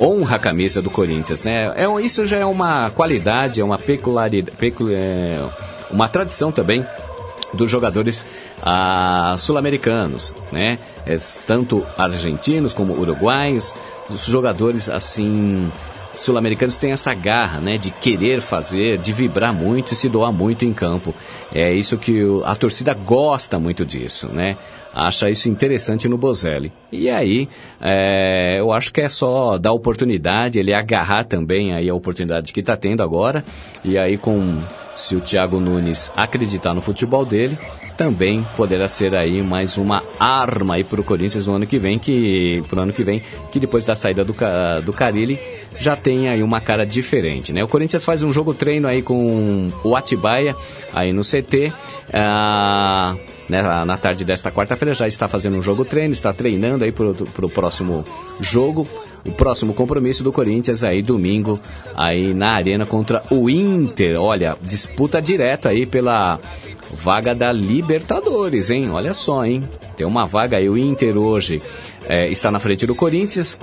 honra 0.00 0.36
a 0.36 0.38
camisa 0.38 0.82
do 0.82 0.90
Corinthians, 0.90 1.42
né? 1.42 1.72
É, 1.76 2.02
isso 2.02 2.26
já 2.26 2.38
é 2.38 2.46
uma 2.46 2.90
qualidade, 2.90 3.60
é 3.60 3.64
uma 3.64 3.78
peculiaridade, 3.78 4.52
é, 4.92 5.46
uma 5.90 6.08
tradição 6.08 6.50
também 6.50 6.84
dos 7.52 7.70
jogadores 7.70 8.26
ah, 8.62 9.36
sul-americanos, 9.38 10.34
né? 10.50 10.78
É, 11.06 11.16
tanto 11.46 11.86
argentinos 11.96 12.74
como 12.74 12.98
uruguaios, 12.98 13.74
os 14.10 14.24
jogadores 14.24 14.88
assim 14.88 15.70
sul-americanos 16.14 16.76
têm 16.76 16.92
essa 16.92 17.12
garra, 17.14 17.60
né, 17.60 17.78
de 17.78 17.90
querer 17.90 18.40
fazer, 18.40 18.98
de 18.98 19.12
vibrar 19.12 19.52
muito 19.52 19.92
e 19.92 19.96
se 19.96 20.08
doar 20.08 20.32
muito 20.32 20.64
em 20.64 20.72
campo. 20.72 21.14
É 21.52 21.72
isso 21.72 21.98
que 21.98 22.22
a 22.44 22.54
torcida 22.56 22.94
gosta 22.94 23.58
muito 23.58 23.84
disso, 23.84 24.28
né? 24.32 24.56
Acha 24.92 25.28
isso 25.28 25.48
interessante 25.48 26.08
no 26.08 26.16
Bozelli. 26.16 26.72
E 26.92 27.10
aí, 27.10 27.48
é, 27.80 28.60
eu 28.60 28.72
acho 28.72 28.92
que 28.92 29.00
é 29.00 29.08
só 29.08 29.58
dar 29.58 29.72
oportunidade, 29.72 30.58
ele 30.60 30.72
agarrar 30.72 31.24
também 31.24 31.74
aí 31.74 31.88
a 31.88 31.94
oportunidade 31.94 32.52
que 32.52 32.60
está 32.60 32.76
tendo 32.76 33.02
agora. 33.02 33.44
E 33.84 33.98
aí, 33.98 34.16
com 34.16 34.62
se 34.94 35.16
o 35.16 35.20
Thiago 35.20 35.58
Nunes 35.58 36.12
acreditar 36.16 36.74
no 36.74 36.80
futebol 36.80 37.24
dele, 37.24 37.58
também 37.96 38.46
poderá 38.56 38.88
ser 38.88 39.14
aí 39.14 39.42
mais 39.42 39.78
uma 39.78 40.02
arma 40.18 40.74
aí 40.74 40.84
para 40.84 41.00
o 41.00 41.04
Corinthians 41.04 41.46
no 41.46 41.54
ano 41.54 41.66
que 41.66 41.78
vem, 41.78 41.98
que 41.98 42.62
pro 42.68 42.80
ano 42.80 42.92
que 42.92 43.02
vem, 43.02 43.22
que 43.50 43.58
depois 43.58 43.84
da 43.84 43.94
saída 43.94 44.24
do, 44.24 44.34
do 44.84 44.92
Carilli 44.92 45.38
já 45.78 45.96
tem 45.96 46.28
aí 46.28 46.42
uma 46.42 46.60
cara 46.60 46.84
diferente, 46.84 47.52
né? 47.52 47.62
O 47.62 47.68
Corinthians 47.68 48.04
faz 48.04 48.22
um 48.22 48.32
jogo 48.32 48.54
treino 48.54 48.88
aí 48.88 49.02
com 49.02 49.72
o 49.82 49.96
Atibaia 49.96 50.54
aí 50.92 51.12
no 51.12 51.22
CT. 51.22 51.72
ah, 52.12 53.16
né, 53.48 53.62
na 53.84 53.98
tarde 53.98 54.24
desta 54.24 54.50
quarta-feira 54.50 54.94
já 54.94 55.06
está 55.06 55.28
fazendo 55.28 55.56
um 55.56 55.62
jogo 55.62 55.84
treino, 55.84 56.12
está 56.12 56.32
treinando 56.32 56.84
aí 56.84 56.92
para 56.92 57.46
o 57.46 57.50
próximo 57.50 58.04
jogo. 58.40 58.88
O 59.26 59.32
próximo 59.32 59.72
compromisso 59.72 60.22
do 60.22 60.30
Corinthians 60.30 60.84
aí 60.84 61.02
domingo 61.02 61.58
aí 61.96 62.34
na 62.34 62.52
arena 62.52 62.84
contra 62.84 63.22
o 63.30 63.48
Inter. 63.48 64.20
Olha, 64.20 64.54
disputa 64.60 65.20
direta 65.20 65.70
aí 65.70 65.86
pela 65.86 66.38
vaga 66.92 67.34
da 67.34 67.50
Libertadores, 67.50 68.68
hein? 68.68 68.90
Olha 68.90 69.14
só, 69.14 69.44
hein? 69.44 69.66
Tem 69.96 70.06
uma 70.06 70.26
vaga 70.26 70.58
aí. 70.58 70.68
O 70.68 70.76
Inter 70.76 71.16
hoje 71.16 71.62
é, 72.06 72.28
está 72.28 72.50
na 72.50 72.60
frente 72.60 72.86
do 72.86 72.94
Corinthians, 72.94 73.58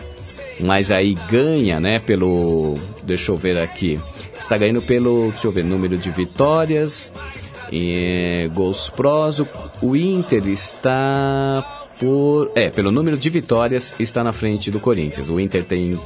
mas 0.62 0.92
aí 0.92 1.16
ganha, 1.30 1.80
né? 1.80 2.00
Pelo. 2.00 2.78
Deixa 3.04 3.32
eu 3.32 3.36
ver 3.36 3.58
aqui. 3.58 4.00
Está 4.38 4.58
ganhando 4.58 4.82
pelo. 4.82 5.30
Deixa 5.30 5.48
eu 5.48 5.52
ver, 5.52 5.64
número 5.64 5.98
de 5.98 6.10
vitórias. 6.10 7.12
E, 7.72 8.50
gols 8.54 8.90
prós. 8.90 9.40
O, 9.40 9.48
o 9.82 9.96
Inter 9.96 10.48
está 10.48 11.88
por. 12.00 12.52
É, 12.56 12.70
pelo 12.70 12.92
número 12.92 13.18
de 13.18 13.30
vitórias, 13.30 13.94
está 14.00 14.24
na 14.24 14.34
frente 14.34 14.72
do 14.72 14.80
Corinthians. 14.80 15.30
O 15.30 15.40
Inter 15.40 15.64
tem 15.64 16.00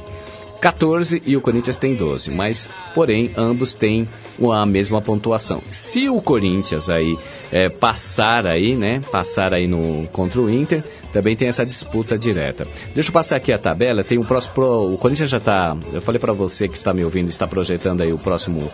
14 0.66 1.22
e 1.24 1.36
o 1.36 1.40
Corinthians 1.40 1.76
tem 1.76 1.94
12, 1.94 2.32
mas 2.32 2.68
porém 2.92 3.30
ambos 3.36 3.72
têm 3.72 4.08
a 4.52 4.66
mesma 4.66 5.00
pontuação. 5.00 5.62
Se 5.70 6.08
o 6.08 6.20
Corinthians 6.20 6.90
aí 6.90 7.16
é, 7.52 7.68
passar 7.68 8.44
aí, 8.48 8.74
né, 8.74 9.00
passar 9.12 9.54
aí 9.54 9.68
no 9.68 10.08
contra 10.12 10.40
o 10.40 10.50
Inter, 10.50 10.82
também 11.12 11.36
tem 11.36 11.46
essa 11.46 11.64
disputa 11.64 12.18
direta. 12.18 12.66
Deixa 12.92 13.10
eu 13.10 13.12
passar 13.12 13.36
aqui 13.36 13.52
a 13.52 13.58
tabela, 13.58 14.02
tem 14.02 14.18
o 14.18 14.24
próximo 14.24 14.54
pro- 14.54 14.92
o 14.94 14.98
Corinthians 14.98 15.30
já 15.30 15.36
está, 15.36 15.76
eu 15.92 16.02
falei 16.02 16.18
para 16.18 16.32
você 16.32 16.66
que 16.66 16.76
está 16.76 16.92
me 16.92 17.04
ouvindo, 17.04 17.28
está 17.28 17.46
projetando 17.46 18.00
aí 18.00 18.12
o 18.12 18.18
próximo 18.18 18.68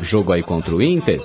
jogo 0.00 0.32
aí 0.32 0.42
contra 0.42 0.74
o 0.74 0.82
Inter, 0.82 1.20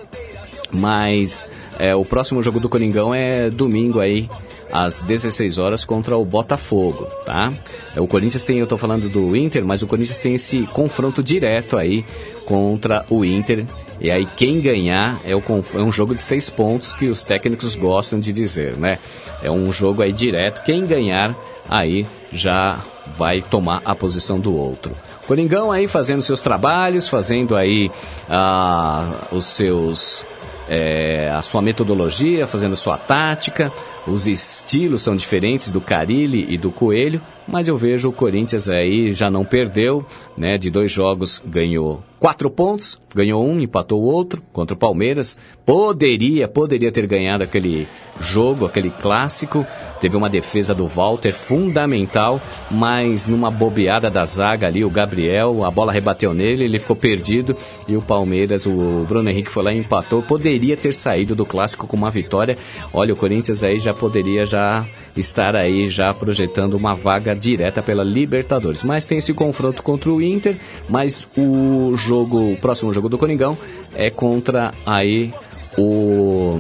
mas 0.70 1.46
é, 1.80 1.96
o 1.96 2.04
próximo 2.04 2.44
jogo 2.44 2.60
do 2.60 2.68
Coringão 2.68 3.16
é 3.16 3.50
domingo 3.50 4.02
aí 4.02 4.30
às 4.72 5.02
16 5.02 5.58
horas 5.58 5.84
contra 5.84 6.18
o 6.18 6.26
Botafogo, 6.26 7.06
tá? 7.26 7.52
O 7.98 8.08
Corinthians 8.08 8.44
tem, 8.44 8.60
eu 8.60 8.68
tô 8.68 8.78
falando 8.78 9.10
do 9.10 9.36
Inter, 9.36 9.66
mas 9.66 9.82
o 9.82 9.88
Corinthians 9.88 10.18
tem 10.18 10.36
esse 10.36 10.66
confronto 10.68 11.24
direto 11.24 11.78
aí 11.78 12.06
contra 12.46 13.06
o 13.10 13.26
Inter. 13.26 13.66
E 14.02 14.10
aí 14.10 14.26
quem 14.26 14.62
ganhar 14.62 15.20
é, 15.26 15.36
o, 15.36 15.44
é 15.74 15.78
um 15.80 15.92
jogo 15.92 16.16
de 16.16 16.22
seis 16.22 16.50
pontos 16.50 16.94
que 16.94 17.08
os 17.08 17.24
técnicos 17.24 17.76
gostam 17.76 18.20
de 18.20 18.32
dizer, 18.32 18.78
né? 18.78 19.00
É 19.42 19.52
um 19.52 19.72
jogo 19.72 20.02
aí 20.02 20.14
direto. 20.14 20.64
Quem 20.64 20.86
ganhar 20.86 21.36
aí 21.68 22.06
já 22.32 22.80
vai 23.18 23.42
tomar 23.42 23.82
a 23.84 23.94
posição 23.94 24.40
do 24.40 24.56
outro. 24.56 24.94
Coringão 25.28 25.72
aí 25.72 25.88
fazendo 25.88 26.22
seus 26.22 26.42
trabalhos, 26.42 27.08
fazendo 27.08 27.56
aí 27.56 27.92
ah, 28.28 29.28
os 29.32 29.46
seus 29.46 30.26
é, 30.70 31.32
a 31.32 31.42
sua 31.42 31.62
metodologia, 31.62 32.46
fazendo 32.46 32.74
a 32.74 32.78
sua 32.78 32.98
tática. 32.98 33.74
Os 34.08 34.28
estilos 34.28 35.02
são 35.02 35.16
diferentes 35.16 35.72
do 35.72 35.82
Carilli 35.82 36.46
e 36.48 36.58
do 36.58 36.72
Coelho, 36.72 37.20
mas 37.48 37.68
eu 37.68 37.76
vejo 37.76 38.10
o 38.10 38.14
Corinthians 38.14 38.70
aí 38.70 39.12
já 39.12 39.32
não 39.32 39.44
perdeu, 39.44 40.06
né? 40.38 40.58
De 40.58 40.70
dois 40.70 40.92
jogos 40.92 41.44
ganhou 41.44 42.04
quatro 42.20 42.52
pontos, 42.52 43.02
ganhou 43.16 43.44
um, 43.44 43.60
empatou 43.60 44.02
o 44.02 44.06
outro 44.06 44.44
contra 44.54 44.76
o 44.76 44.78
Palmeiras. 44.78 45.36
Poderia, 45.66 46.48
poderia 46.48 46.92
ter 46.92 47.08
ganhado 47.08 47.44
aquele 47.44 47.88
jogo, 48.20 48.66
aquele 48.66 48.92
clássico. 48.92 49.66
Teve 50.00 50.16
uma 50.16 50.30
defesa 50.30 50.74
do 50.74 50.88
Walter 50.88 51.34
fundamental, 51.34 52.42
mas 52.72 53.28
numa 53.28 53.52
bobeada 53.52 54.10
da 54.10 54.26
zaga 54.26 54.68
ali, 54.68 54.84
o 54.84 54.90
Gabriel, 54.90 55.66
a 55.66 55.72
bola 55.72 55.92
rebateu 55.92 56.34
nele, 56.34 56.64
ele 56.64 56.80
ficou 56.80 56.96
perdido 56.96 57.56
e 57.88 57.96
o 57.96 58.02
Palmeiras, 58.02 58.66
o 58.66 59.06
Bruno 59.08 59.30
Henrique 59.30 59.52
foi 59.52 59.64
lá 59.64 59.74
e 59.74 59.78
empatou. 59.78 60.22
Poderia 60.22 60.78
ter 60.78 60.94
saído 60.94 61.36
do 61.36 61.46
clássico 61.46 61.88
com 61.88 61.98
uma 61.98 62.10
vitória. 62.10 62.58
Olha, 62.94 63.14
o 63.14 63.18
Corinthians 63.18 63.64
aí 63.64 63.80
já 63.80 63.94
poderia 63.94 64.46
já 64.46 64.86
estar 65.16 65.56
aí 65.56 65.88
já 65.88 66.14
projetando 66.14 66.76
uma 66.76 66.96
vaga 66.96 67.36
direta 67.36 67.82
pela 67.82 68.04
Libertadores. 68.04 68.84
Mas 68.84 69.06
tem 69.06 69.18
esse 69.18 69.34
confronto 69.34 69.84
contra 69.84 70.10
o 70.10 70.22
Inter, 70.22 70.56
mas 70.88 71.26
o 71.38 71.96
jogo, 71.96 72.54
o 72.54 72.58
próximo 72.58 72.94
jogo 72.94 73.10
do 73.10 73.18
Coringão 73.18 73.58
é 73.96 74.10
contra 74.10 74.74
aí 74.86 75.34
o 75.78 76.60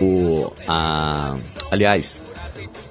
o 0.00 0.52
a 0.66 1.36
aliás 1.70 2.20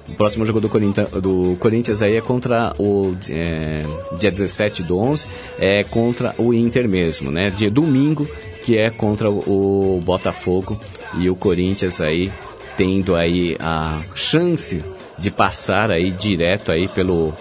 o 0.08 0.12
próximo 0.14 0.44
jogo 0.44 0.60
do 0.60 0.68
Corinthians, 0.68 1.08
do 1.10 1.56
Corinthians 1.58 2.02
aí 2.02 2.16
é 2.16 2.20
contra 2.20 2.74
o 2.78 3.16
é, 3.28 3.84
dia 4.18 4.30
17 4.30 4.82
do 4.82 4.98
11, 4.98 5.26
é 5.58 5.82
contra 5.82 6.34
o 6.36 6.52
Inter 6.52 6.88
mesmo, 6.88 7.30
né? 7.30 7.50
Dia 7.50 7.70
domingo, 7.70 8.28
que 8.64 8.76
é 8.76 8.90
contra 8.90 9.30
o, 9.30 10.00
Botafogo 10.04 10.78
e 11.18 11.30
o 11.30 11.34
Corinthians 11.34 12.00
aí 12.00 12.30
tendo 12.76 13.16
aí 13.16 13.56
a 13.58 14.02
chance 14.14 14.84
de 15.18 15.30
passar 15.30 15.90
aí 15.90 16.10
direto 16.10 16.70
aí 16.70 16.86
pelo 16.86 17.32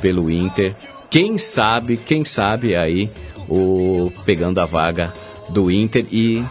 pelo 0.00 0.30
Inter. 0.30 0.74
Quem 1.10 1.38
sabe, 1.38 1.96
quem 1.96 2.24
sabe 2.24 2.76
aí 2.76 3.10
o 3.48 4.12
pegando 4.24 4.60
a 4.60 4.64
vaga 4.64 5.12
do 5.48 5.70
Inter 5.70 6.06
e 6.10 6.44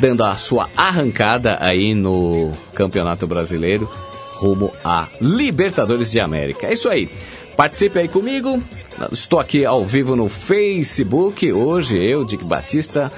dando 0.00 0.24
a 0.24 0.36
sua 0.36 0.68
arrancada 0.76 1.58
aí 1.60 1.94
no 1.94 2.52
Campeonato 2.74 3.26
Brasileiro 3.26 3.88
rumo 4.42 4.72
a 4.84 5.08
Libertadores 5.20 6.10
de 6.10 6.18
América. 6.18 6.66
É 6.66 6.72
isso 6.72 6.88
aí. 6.88 7.08
Participe 7.56 8.00
aí 8.00 8.08
comigo. 8.08 8.60
Estou 9.12 9.38
aqui 9.38 9.64
ao 9.64 9.84
vivo 9.84 10.16
no 10.16 10.28
Facebook. 10.28 11.52
Hoje 11.52 11.96
eu, 11.98 12.24
Dick 12.24 12.44
Batista, 12.44 13.10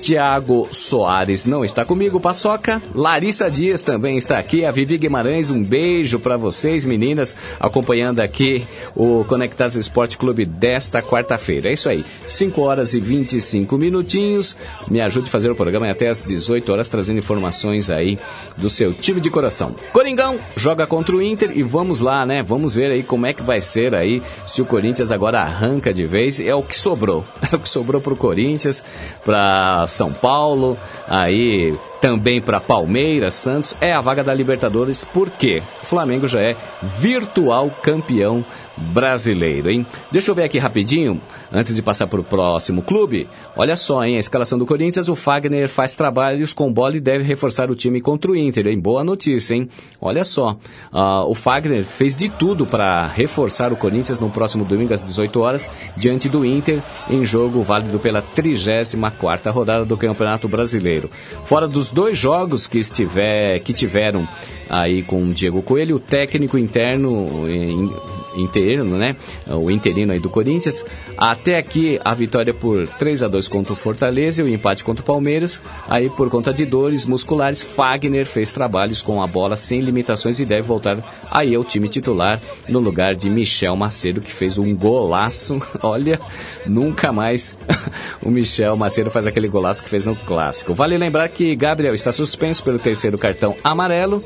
Tiago 0.00 0.68
Soares 0.70 1.44
não 1.44 1.64
está 1.64 1.84
comigo, 1.84 2.20
Paçoca. 2.20 2.80
Larissa 2.94 3.50
Dias 3.50 3.82
também 3.82 4.16
está 4.16 4.38
aqui. 4.38 4.64
A 4.64 4.70
Vivi 4.70 4.96
Guimarães, 4.96 5.50
um 5.50 5.62
beijo 5.62 6.18
para 6.18 6.36
vocês, 6.36 6.84
meninas, 6.84 7.36
acompanhando 7.58 8.20
aqui 8.20 8.66
o 8.94 9.24
Conectados 9.24 9.76
Esporte 9.76 10.16
Clube 10.16 10.44
desta 10.44 11.02
quarta-feira. 11.02 11.68
É 11.68 11.72
isso 11.72 11.88
aí, 11.88 12.04
5 12.26 12.60
horas 12.60 12.94
e 12.94 13.00
25 13.00 13.76
minutinhos. 13.76 14.56
Me 14.90 15.00
ajude 15.00 15.28
a 15.28 15.30
fazer 15.30 15.50
o 15.50 15.56
programa 15.56 15.90
até 15.90 16.08
às 16.08 16.22
18 16.22 16.72
horas, 16.72 16.88
trazendo 16.88 17.18
informações 17.18 17.90
aí 17.90 18.18
do 18.56 18.70
seu 18.70 18.92
time 18.94 19.20
de 19.20 19.30
coração. 19.30 19.74
Coringão 19.92 20.38
joga 20.56 20.86
contra 20.86 21.16
o 21.16 21.22
Inter 21.22 21.50
e 21.54 21.62
vamos 21.62 22.00
lá, 22.00 22.24
né? 22.24 22.42
Vamos 22.42 22.74
ver 22.74 22.90
aí 22.90 23.02
como 23.02 23.26
é 23.26 23.32
que 23.32 23.42
vai 23.42 23.60
ser 23.60 23.94
aí, 23.94 24.22
se 24.46 24.62
o 24.62 24.64
Corinthians 24.64 25.10
agora 25.10 25.40
arranca 25.40 25.92
de 25.92 26.04
vez. 26.04 26.38
É 26.40 26.54
o 26.54 26.62
que 26.62 26.76
sobrou. 26.76 27.24
É 27.50 27.56
o 27.56 27.58
que 27.58 27.68
sobrou 27.68 27.98
pro 27.98 28.14
Corinthians, 28.14 28.84
para 29.24 29.86
são 29.88 30.12
Paulo, 30.12 30.78
aí 31.06 31.74
também 32.00 32.40
para 32.40 32.60
Palmeiras, 32.60 33.34
Santos, 33.34 33.76
é 33.80 33.92
a 33.92 34.00
vaga 34.00 34.22
da 34.22 34.32
Libertadores, 34.32 35.04
porque 35.04 35.62
o 35.82 35.86
Flamengo 35.86 36.28
já 36.28 36.40
é 36.40 36.56
virtual 36.82 37.70
campeão 37.82 38.44
brasileiro, 38.78 39.70
hein? 39.70 39.86
Deixa 40.10 40.30
eu 40.30 40.34
ver 40.34 40.44
aqui 40.44 40.58
rapidinho, 40.58 41.20
antes 41.52 41.74
de 41.74 41.82
passar 41.82 42.06
para 42.06 42.20
o 42.20 42.24
próximo 42.24 42.82
clube. 42.82 43.28
Olha 43.56 43.76
só, 43.76 44.04
hein? 44.04 44.16
A 44.16 44.20
escalação 44.20 44.58
do 44.58 44.66
Corinthians, 44.66 45.08
o 45.08 45.16
Fagner 45.16 45.68
faz 45.68 45.94
trabalhos 45.96 46.52
com 46.52 46.72
bola 46.72 46.96
e 46.96 47.00
deve 47.00 47.24
reforçar 47.24 47.70
o 47.70 47.74
time 47.74 48.00
contra 48.00 48.30
o 48.30 48.36
Inter, 48.36 48.66
hein? 48.66 48.78
Boa 48.78 49.02
notícia, 49.02 49.54
hein? 49.54 49.68
Olha 50.00 50.24
só, 50.24 50.58
uh, 50.92 51.28
o 51.28 51.34
Fagner 51.34 51.84
fez 51.84 52.14
de 52.14 52.28
tudo 52.28 52.66
para 52.66 53.06
reforçar 53.06 53.72
o 53.72 53.76
Corinthians 53.76 54.20
no 54.20 54.30
próximo 54.30 54.64
domingo 54.64 54.94
às 54.94 55.02
18 55.02 55.40
horas, 55.40 55.70
diante 55.96 56.28
do 56.28 56.44
Inter, 56.44 56.82
em 57.08 57.24
jogo 57.24 57.62
válido 57.62 57.98
pela 57.98 58.22
34ª 58.22 59.50
rodada 59.50 59.84
do 59.84 59.96
Campeonato 59.96 60.48
Brasileiro. 60.48 61.10
Fora 61.44 61.66
dos 61.66 61.90
dois 61.90 62.16
jogos 62.16 62.66
que, 62.66 62.78
estiver, 62.78 63.58
que 63.60 63.72
tiveram 63.72 64.28
aí 64.68 65.02
com 65.02 65.20
o 65.20 65.32
Diego 65.32 65.62
Coelho, 65.62 65.96
o 65.96 66.00
técnico 66.00 66.56
interno... 66.58 67.48
Em, 67.48 68.17
interino, 68.42 68.96
né? 68.96 69.16
O 69.46 69.70
interino 69.70 70.12
aí 70.12 70.18
do 70.18 70.30
Corinthians. 70.30 70.84
Até 71.16 71.56
aqui 71.56 72.00
a 72.04 72.14
vitória 72.14 72.54
por 72.54 72.86
3 72.86 73.22
a 73.22 73.28
2 73.28 73.48
contra 73.48 73.72
o 73.72 73.76
Fortaleza 73.76 74.40
e 74.40 74.44
o 74.44 74.48
empate 74.48 74.84
contra 74.84 75.02
o 75.02 75.06
Palmeiras. 75.06 75.60
Aí 75.88 76.08
por 76.10 76.30
conta 76.30 76.52
de 76.52 76.64
dores 76.64 77.06
musculares, 77.06 77.62
Fagner 77.62 78.26
fez 78.26 78.52
trabalhos 78.52 79.02
com 79.02 79.22
a 79.22 79.26
bola 79.26 79.56
sem 79.56 79.80
limitações 79.80 80.40
e 80.40 80.44
deve 80.44 80.62
voltar 80.62 80.98
aí 81.30 81.54
ao 81.54 81.64
time 81.64 81.88
titular 81.88 82.40
no 82.68 82.78
lugar 82.78 83.14
de 83.14 83.28
Michel 83.28 83.76
Macedo 83.76 84.20
que 84.20 84.32
fez 84.32 84.58
um 84.58 84.74
golaço. 84.74 85.60
Olha, 85.82 86.20
nunca 86.66 87.12
mais 87.12 87.56
o 88.24 88.30
Michel 88.30 88.76
Macedo 88.76 89.10
faz 89.10 89.26
aquele 89.26 89.48
golaço 89.48 89.82
que 89.82 89.90
fez 89.90 90.06
no 90.06 90.14
clássico. 90.14 90.74
Vale 90.74 90.96
lembrar 90.96 91.28
que 91.28 91.54
Gabriel 91.56 91.94
está 91.94 92.12
suspenso 92.12 92.62
pelo 92.62 92.78
terceiro 92.78 93.18
cartão 93.18 93.56
amarelo 93.62 94.22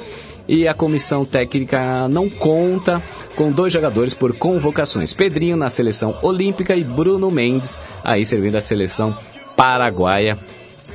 e 0.49 0.67
a 0.67 0.75
comissão 0.75 1.25
técnica 1.25 2.09
não 2.09 2.29
conta 2.29 3.03
com 3.37 3.51
dois 3.51 3.73
jogadores 3.73 4.15
por 4.15 4.37
convocações: 4.37 5.13
Pedrinho 5.13 5.57
na 5.57 5.71
seleção 5.71 6.17
olímpica 6.23 6.75
e 6.77 6.85
Bruno 6.85 7.31
Mendes 7.31 7.81
aí 8.03 8.25
servindo 8.25 8.57
a 8.57 8.61
seleção 8.61 9.17
paraguaia. 9.57 10.39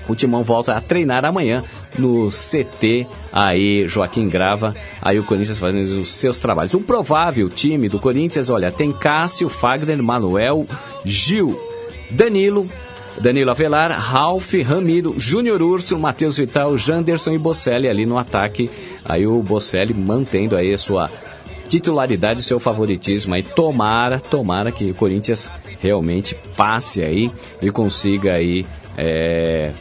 O 0.08 0.16
Timão 0.16 0.42
volta 0.42 0.74
a 0.74 0.80
treinar 0.80 1.26
amanhã 1.26 1.64
no 1.98 2.30
CT 2.30 3.06
aí 3.32 3.86
Joaquim 3.88 4.30
Grava, 4.30 4.74
aí 5.02 5.20
o 5.20 5.24
Corinthians 5.24 5.60
fazendo 5.60 6.02
os 6.02 6.14
seus 6.14 6.40
trabalhos. 6.40 6.74
Um 6.74 6.82
provável 6.82 7.50
time 7.50 7.90
do 7.90 8.00
Corinthians, 8.00 8.50
olha, 8.50 8.72
tem 8.72 8.92
Cássio, 8.92 9.50
Fagner, 9.50 10.02
Manuel, 10.02 10.66
Gil, 11.04 11.60
Danilo, 12.10 12.70
Danilo 13.20 13.52
Avelar, 13.52 13.92
Ralf, 13.92 14.54
Ramiro, 14.64 15.16
Júnior 15.18 15.62
Urso, 15.62 15.98
Matheus 15.98 16.38
Vital, 16.38 16.78
Janderson 16.78 17.32
e 17.34 17.38
Bocelli 17.38 17.88
ali 17.88 18.06
no 18.06 18.18
ataque. 18.18 18.70
Aí 19.04 19.26
o 19.26 19.42
Bocelli 19.42 19.94
mantendo 19.94 20.56
aí 20.56 20.74
a 20.74 20.78
sua 20.78 21.10
titularidade, 21.68 22.44
seu 22.44 22.60
favoritismo 22.60 23.34
aí. 23.34 23.44
Tomara, 23.44 24.20
tomara 24.20 24.72
que 24.72 24.92
o 24.92 24.96
Corinthians 24.96 25.52
realmente 25.80 26.36
passe 26.56 27.02
aí 27.04 27.32
e 27.62 27.72
consiga 27.72 28.34
aí 28.34 28.66
é, 28.98 29.74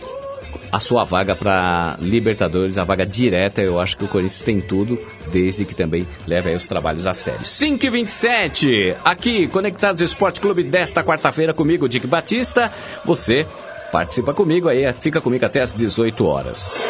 a 0.70 0.79
sua 0.79 1.05
vaga 1.05 1.35
para 1.35 1.96
Libertadores, 2.00 2.79
a 2.79 2.85
vaga 2.85 3.07
direta. 3.07 3.61
Eu 3.61 3.81
acho 3.81 3.96
que 3.96 4.05
o 4.05 4.09
Corinthians 4.09 4.42
tem 4.42 4.61
tudo, 4.61 4.98
desde 5.33 5.64
que 5.64 5.74
também 5.74 6.07
leve 6.26 6.55
os 6.55 6.66
trabalhos 6.66 7.07
a 7.07 7.14
sério. 7.14 7.44
5 7.44 7.85
e 7.85 7.90
27 7.90 8.96
aqui, 9.05 9.48
Conectados 9.48 10.00
Esporte 10.00 10.40
Clube 10.40 10.62
desta 10.62 11.02
quarta-feira, 11.02 11.55
comigo, 11.55 11.88
Dick 11.88 12.07
Batista. 12.07 12.72
Você 13.05 13.46
participa 13.92 14.35
comigo 14.35 14.68
aí, 14.68 14.90
fica 14.92 15.20
comigo 15.20 15.44
até 15.44 15.61
às 15.61 15.74
18 15.74 16.26
horas. 16.26 16.83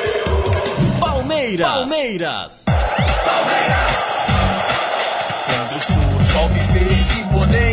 Palmeiras! 1.01 1.67
Palmeiras! 1.67 2.65
Palmeiras! 3.25 4.07
Quando 5.47 5.81
surge 5.83 6.39
o 6.39 6.49
verde 6.73 7.21
imponente, 7.21 7.27
no 7.27 7.57
gramado 7.57 7.66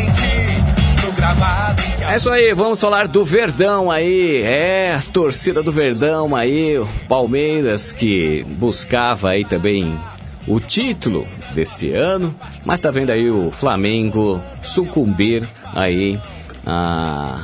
é 2.12 2.16
isso 2.18 2.30
aí, 2.30 2.54
vamos 2.54 2.82
falar 2.82 3.08
do 3.08 3.24
Verdão 3.24 3.90
aí. 3.90 4.42
É, 4.44 5.00
torcida 5.14 5.64
do 5.64 5.72
Verdão 5.72 6.36
aí, 6.36 6.76
Palmeiras 7.08 7.94
que 7.94 8.44
buscava 8.44 9.30
aí 9.30 9.46
também 9.46 9.98
o 10.46 10.60
título 10.60 11.26
deste 11.54 11.92
ano, 11.92 12.36
mas 12.66 12.82
tá 12.82 12.92
vendo 12.92 13.10
aí 13.10 13.30
o 13.30 13.50
Flamengo 13.52 14.42
sucumbir 14.62 15.48
aí 15.74 16.20
a, 16.66 17.40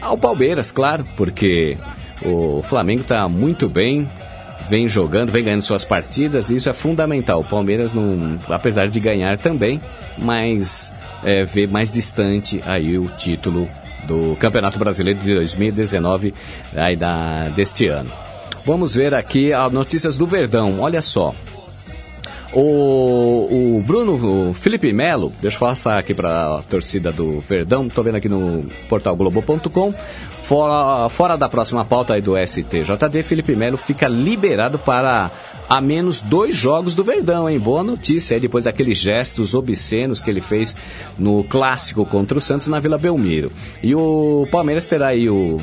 ao 0.00 0.18
Palmeiras, 0.18 0.72
claro, 0.72 1.06
porque 1.16 1.78
o 2.24 2.62
Flamengo 2.62 3.04
tá 3.04 3.28
muito 3.28 3.68
bem, 3.68 4.08
vem 4.68 4.88
jogando, 4.88 5.30
vem 5.30 5.44
ganhando 5.44 5.62
suas 5.62 5.84
partidas, 5.84 6.50
e 6.50 6.56
isso 6.56 6.68
é 6.68 6.72
fundamental. 6.72 7.40
O 7.40 7.44
Palmeiras 7.44 7.94
não, 7.94 8.38
apesar 8.48 8.88
de 8.88 8.98
ganhar 8.98 9.38
também, 9.38 9.80
mas 10.18 10.92
é, 11.24 11.44
vê 11.44 11.66
mais 11.66 11.90
distante 11.90 12.62
aí 12.66 12.98
o 12.98 13.08
título 13.08 13.68
do 14.04 14.36
Campeonato 14.38 14.78
Brasileiro 14.78 15.18
de 15.20 15.34
2019 15.34 16.34
aí 16.76 16.96
da, 16.96 17.48
deste 17.48 17.88
ano. 17.88 18.10
Vamos 18.64 18.94
ver 18.94 19.14
aqui 19.14 19.52
as 19.52 19.72
notícias 19.72 20.16
do 20.16 20.26
Verdão. 20.26 20.80
Olha 20.80 21.02
só. 21.02 21.34
O, 22.52 23.48
o 23.50 23.82
Bruno 23.84 24.50
o 24.50 24.54
Felipe 24.54 24.92
Melo, 24.92 25.32
deixa 25.42 25.56
eu 25.56 25.60
passar 25.60 25.98
aqui 25.98 26.14
para 26.14 26.58
a 26.58 26.62
torcida 26.62 27.10
do 27.10 27.40
Verdão, 27.40 27.88
estou 27.88 28.04
vendo 28.04 28.14
aqui 28.14 28.28
no 28.28 28.64
portal 28.88 29.16
Globo.com. 29.16 29.92
Fora, 30.44 31.08
fora 31.08 31.36
da 31.36 31.48
próxima 31.48 31.84
pauta 31.84 32.14
aí 32.14 32.20
do 32.20 32.34
STJD, 32.36 33.22
Felipe 33.24 33.56
Melo 33.56 33.76
fica 33.76 34.06
liberado 34.06 34.78
para 34.78 35.32
a 35.68 35.80
menos 35.80 36.22
dois 36.22 36.54
jogos 36.54 36.94
do 36.94 37.02
Verdão, 37.02 37.48
hein? 37.48 37.58
Boa 37.58 37.82
notícia 37.82 38.34
aí, 38.34 38.40
depois 38.40 38.64
daqueles 38.64 38.98
gestos 38.98 39.54
obscenos 39.54 40.20
que 40.20 40.30
ele 40.30 40.40
fez 40.40 40.76
no 41.18 41.44
clássico 41.44 42.04
contra 42.04 42.36
o 42.36 42.40
Santos 42.40 42.68
na 42.68 42.80
Vila 42.80 42.98
Belmiro. 42.98 43.50
E 43.82 43.94
o 43.94 44.46
Palmeiras 44.50 44.86
terá 44.86 45.08
aí 45.08 45.28
o, 45.28 45.58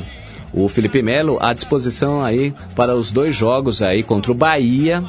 o 0.52 0.68
Felipe 0.68 1.02
Melo 1.02 1.38
à 1.40 1.52
disposição 1.52 2.24
aí 2.24 2.54
para 2.74 2.94
os 2.94 3.12
dois 3.12 3.34
jogos 3.34 3.82
aí 3.82 4.02
contra 4.02 4.32
o 4.32 4.34
Bahia. 4.34 5.02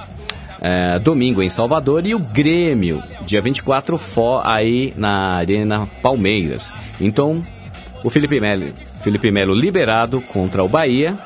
É, 0.61 0.97
domingo 0.97 1.41
em 1.41 1.49
Salvador 1.49 2.05
e 2.05 2.15
o 2.15 2.19
Grêmio, 2.19 3.03
dia 3.25 3.41
24, 3.41 3.97
for 3.97 4.41
aí 4.45 4.93
na 4.95 5.33
Arena 5.33 5.85
Palmeiras. 6.01 6.73
Então, 7.01 7.45
o 8.01 8.09
Felipe 8.09 8.39
Melo, 8.39 8.67
Felipe 9.01 9.29
Melo 9.29 9.53
liberado 9.53 10.21
contra 10.21 10.63
o 10.63 10.69
Bahia 10.69 11.17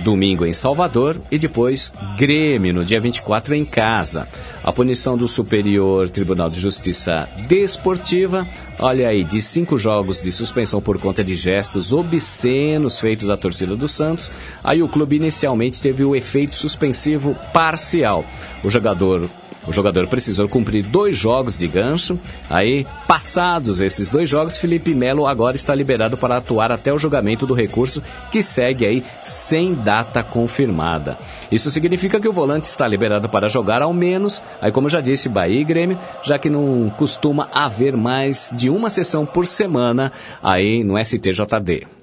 domingo 0.00 0.44
em 0.44 0.52
Salvador 0.52 1.20
e 1.30 1.38
depois 1.38 1.92
Grêmio 2.16 2.74
no 2.74 2.84
dia 2.84 3.00
24 3.00 3.54
em 3.54 3.64
casa. 3.64 4.26
A 4.62 4.72
punição 4.72 5.16
do 5.16 5.26
Superior 5.26 6.08
Tribunal 6.08 6.50
de 6.50 6.60
Justiça 6.60 7.28
Desportiva, 7.48 8.46
olha 8.78 9.08
aí, 9.08 9.24
de 9.24 9.40
cinco 9.40 9.78
jogos 9.78 10.20
de 10.20 10.30
suspensão 10.30 10.80
por 10.80 10.98
conta 10.98 11.24
de 11.24 11.34
gestos 11.34 11.92
obscenos 11.92 12.98
feitos 12.98 13.30
à 13.30 13.36
torcida 13.36 13.74
do 13.74 13.88
Santos. 13.88 14.30
Aí 14.62 14.82
o 14.82 14.88
clube 14.88 15.16
inicialmente 15.16 15.80
teve 15.80 16.04
o 16.04 16.14
efeito 16.14 16.54
suspensivo 16.54 17.36
parcial. 17.52 18.24
O 18.62 18.70
jogador 18.70 19.28
o 19.66 19.72
jogador 19.72 20.06
precisou 20.06 20.48
cumprir 20.48 20.84
dois 20.84 21.16
jogos 21.16 21.58
de 21.58 21.68
gancho. 21.68 22.18
Aí, 22.48 22.86
passados 23.06 23.80
esses 23.80 24.10
dois 24.10 24.28
jogos, 24.28 24.56
Felipe 24.56 24.94
Melo 24.94 25.26
agora 25.26 25.56
está 25.56 25.74
liberado 25.74 26.16
para 26.16 26.38
atuar 26.38 26.72
até 26.72 26.92
o 26.92 26.98
julgamento 26.98 27.46
do 27.46 27.54
recurso, 27.54 28.02
que 28.32 28.42
segue 28.42 28.86
aí 28.86 29.04
sem 29.22 29.74
data 29.74 30.22
confirmada. 30.22 31.18
Isso 31.52 31.70
significa 31.70 32.20
que 32.20 32.28
o 32.28 32.32
volante 32.32 32.64
está 32.64 32.86
liberado 32.86 33.28
para 33.28 33.48
jogar 33.48 33.82
ao 33.82 33.92
menos, 33.92 34.42
aí 34.60 34.72
como 34.72 34.88
já 34.88 35.00
disse, 35.00 35.28
Bahia 35.28 35.60
e 35.60 35.64
Grêmio, 35.64 35.98
já 36.22 36.38
que 36.38 36.48
não 36.48 36.90
costuma 36.96 37.48
haver 37.52 37.96
mais 37.96 38.52
de 38.56 38.70
uma 38.70 38.88
sessão 38.88 39.26
por 39.26 39.46
semana 39.46 40.12
aí 40.42 40.82
no 40.82 40.96
STJD. 40.98 41.99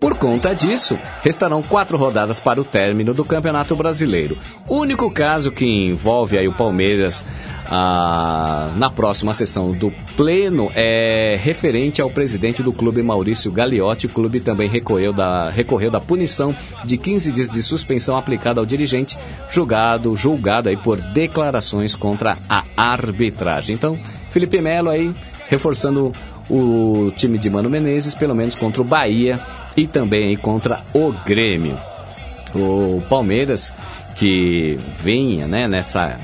Por 0.00 0.16
conta 0.16 0.54
disso, 0.54 0.96
restarão 1.22 1.60
quatro 1.60 1.98
rodadas 1.98 2.38
para 2.38 2.60
o 2.60 2.64
término 2.64 3.12
do 3.12 3.24
Campeonato 3.24 3.74
Brasileiro. 3.74 4.38
O 4.68 4.76
único 4.76 5.10
caso 5.10 5.50
que 5.50 5.66
envolve 5.66 6.38
aí 6.38 6.46
o 6.46 6.52
Palmeiras 6.52 7.24
ah, 7.68 8.72
na 8.76 8.88
próxima 8.90 9.34
sessão 9.34 9.72
do 9.72 9.92
Pleno 10.16 10.70
é 10.72 11.36
referente 11.42 12.00
ao 12.00 12.08
presidente 12.08 12.62
do 12.62 12.72
clube, 12.72 13.02
Maurício 13.02 13.50
Gagliotti. 13.50 14.06
O 14.06 14.10
clube 14.10 14.38
também 14.38 14.68
recorreu 14.68 15.12
da, 15.12 15.50
recorreu 15.50 15.90
da 15.90 16.00
punição 16.00 16.54
de 16.84 16.96
15 16.96 17.32
dias 17.32 17.50
de 17.50 17.60
suspensão 17.60 18.16
aplicada 18.16 18.60
ao 18.60 18.66
dirigente, 18.66 19.18
julgado, 19.50 20.16
julgado 20.16 20.68
aí 20.68 20.76
por 20.76 21.00
declarações 21.00 21.96
contra 21.96 22.38
a 22.48 22.62
arbitragem. 22.76 23.74
Então, 23.74 23.98
Felipe 24.30 24.60
Melo 24.60 24.90
aí 24.90 25.12
reforçando 25.48 26.12
o 26.48 27.10
time 27.16 27.36
de 27.36 27.50
Mano 27.50 27.68
Menezes, 27.68 28.14
pelo 28.14 28.34
menos 28.34 28.54
contra 28.54 28.80
o 28.80 28.84
Bahia 28.84 29.40
e 29.78 29.86
também 29.86 30.36
contra 30.36 30.82
o 30.92 31.12
Grêmio. 31.24 31.78
O 32.52 33.00
Palmeiras 33.08 33.72
que 34.16 34.76
vinha, 35.00 35.46
né, 35.46 35.68
nessa 35.68 36.18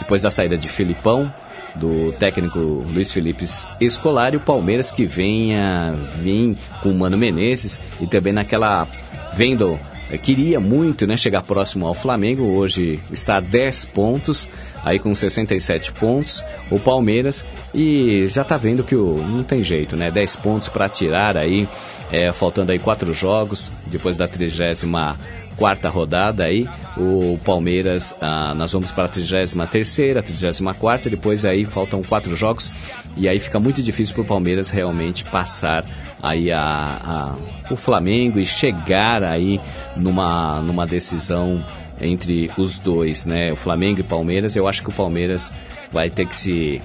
depois 0.00 0.20
da 0.20 0.28
saída 0.28 0.58
de 0.58 0.68
Filipão, 0.68 1.32
do 1.76 2.12
técnico 2.18 2.58
Luiz 2.58 3.12
Felipe 3.12 3.44
Escolari, 3.80 4.36
o 4.36 4.40
Palmeiras 4.40 4.90
que 4.90 5.06
venha 5.06 5.94
vim 6.20 6.56
com 6.82 6.90
o 6.90 6.94
Mano 6.94 7.16
Menezes 7.16 7.80
e 8.00 8.08
também 8.08 8.32
naquela 8.32 8.88
vendo 9.34 9.78
eh, 10.10 10.18
queria 10.18 10.58
muito 10.58 11.06
né, 11.06 11.16
chegar 11.16 11.42
próximo 11.42 11.86
ao 11.86 11.94
Flamengo, 11.94 12.42
hoje 12.42 12.98
está 13.12 13.36
a 13.36 13.40
10 13.40 13.84
pontos, 13.86 14.48
aí 14.84 14.98
com 14.98 15.14
67 15.14 15.92
pontos, 15.92 16.42
o 16.70 16.80
Palmeiras, 16.80 17.46
e 17.72 18.26
já 18.26 18.42
está 18.42 18.56
vendo 18.56 18.82
que 18.82 18.96
o, 18.96 19.18
não 19.18 19.44
tem 19.44 19.62
jeito, 19.62 19.96
né? 19.96 20.10
10 20.10 20.36
pontos 20.36 20.68
para 20.68 20.88
tirar 20.88 21.36
aí 21.36 21.68
é, 22.10 22.32
faltando 22.32 22.72
aí 22.72 22.78
quatro 22.78 23.12
jogos, 23.12 23.72
depois 23.86 24.16
da 24.16 24.28
34 24.28 24.86
quarta 25.56 25.88
rodada 25.88 26.44
aí, 26.44 26.68
o 26.96 27.38
Palmeiras, 27.42 28.14
ah, 28.20 28.54
nós 28.54 28.72
vamos 28.72 28.90
para 28.92 29.04
a 29.04 29.08
33 29.08 29.54
terceira, 29.70 30.22
34 30.22 30.74
quarta, 30.78 31.08
depois 31.08 31.44
aí 31.44 31.64
faltam 31.64 32.02
quatro 32.02 32.36
jogos, 32.36 32.70
e 33.16 33.28
aí 33.28 33.38
fica 33.38 33.58
muito 33.58 33.82
difícil 33.82 34.14
para 34.14 34.22
o 34.22 34.26
Palmeiras 34.26 34.68
realmente 34.68 35.24
passar 35.24 35.84
aí 36.22 36.52
a, 36.52 36.60
a, 36.60 37.72
o 37.72 37.76
Flamengo 37.76 38.38
e 38.38 38.44
chegar 38.44 39.24
aí 39.24 39.58
numa, 39.96 40.60
numa 40.60 40.86
decisão 40.86 41.64
entre 42.00 42.50
os 42.58 42.76
dois, 42.76 43.24
né? 43.24 43.52
O 43.52 43.56
Flamengo 43.56 44.00
e 44.00 44.02
Palmeiras, 44.02 44.54
eu 44.54 44.68
acho 44.68 44.82
que 44.82 44.90
o 44.90 44.92
Palmeiras 44.92 45.52
vai 45.90 46.10
ter 46.10 46.26
que 46.26 46.36
se 46.36 46.82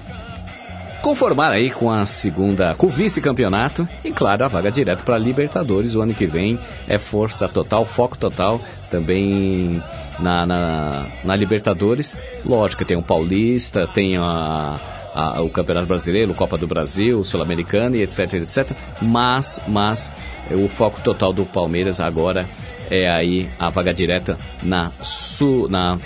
conformar 1.02 1.50
aí 1.50 1.70
com 1.70 1.90
a 1.90 2.06
segunda, 2.06 2.74
com 2.76 2.86
o 2.86 2.90
vice-campeonato 2.90 3.86
e, 4.04 4.12
claro, 4.12 4.44
a 4.44 4.48
vaga 4.48 4.70
direto 4.70 5.02
para 5.02 5.18
Libertadores. 5.18 5.94
O 5.94 6.00
ano 6.00 6.14
que 6.14 6.26
vem 6.26 6.58
é 6.88 6.96
força 6.96 7.48
total, 7.48 7.84
foco 7.84 8.16
total 8.16 8.60
também 8.90 9.82
na, 10.20 10.46
na, 10.46 11.06
na 11.24 11.36
Libertadores. 11.36 12.16
Lógico, 12.46 12.84
tem 12.84 12.96
o 12.96 13.02
Paulista, 13.02 13.86
tem 13.86 14.16
a, 14.16 14.80
a, 15.14 15.42
o 15.42 15.50
Campeonato 15.50 15.86
Brasileiro, 15.86 16.32
Copa 16.34 16.56
do 16.56 16.66
Brasil, 16.66 17.22
Sul-Americana 17.24 17.96
e 17.96 18.02
etc, 18.02 18.34
etc. 18.34 18.70
Mas, 19.00 19.60
mas 19.66 20.12
o 20.50 20.68
foco 20.68 21.00
total 21.02 21.32
do 21.32 21.44
Palmeiras 21.44 22.00
agora 22.00 22.48
é 22.88 23.10
aí 23.10 23.48
a 23.58 23.70
vaga 23.70 23.92
direta 23.92 24.38
na, 24.62 24.90
Su, 25.02 25.66
na 25.68 25.98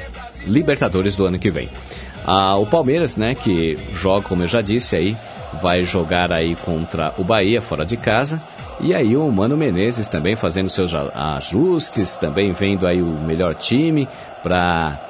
Libertadores 0.46 1.16
do 1.16 1.26
ano 1.26 1.38
que 1.38 1.50
vem. 1.50 1.68
Ah, 2.26 2.56
o 2.56 2.66
Palmeiras, 2.66 3.16
né, 3.16 3.36
que 3.36 3.78
joga, 3.94 4.26
como 4.26 4.42
eu 4.42 4.48
já 4.48 4.60
disse 4.60 4.96
aí, 4.96 5.16
vai 5.62 5.84
jogar 5.84 6.32
aí 6.32 6.56
contra 6.56 7.14
o 7.16 7.22
Bahia 7.22 7.62
fora 7.62 7.86
de 7.86 7.96
casa. 7.96 8.42
E 8.80 8.92
aí 8.92 9.16
o 9.16 9.30
Mano 9.30 9.56
Menezes 9.56 10.08
também 10.08 10.34
fazendo 10.34 10.68
seus 10.68 10.92
ajustes, 10.92 12.16
também 12.16 12.52
vendo 12.52 12.86
aí 12.86 13.00
o 13.00 13.06
melhor 13.06 13.54
time 13.54 14.08
para 14.42 15.00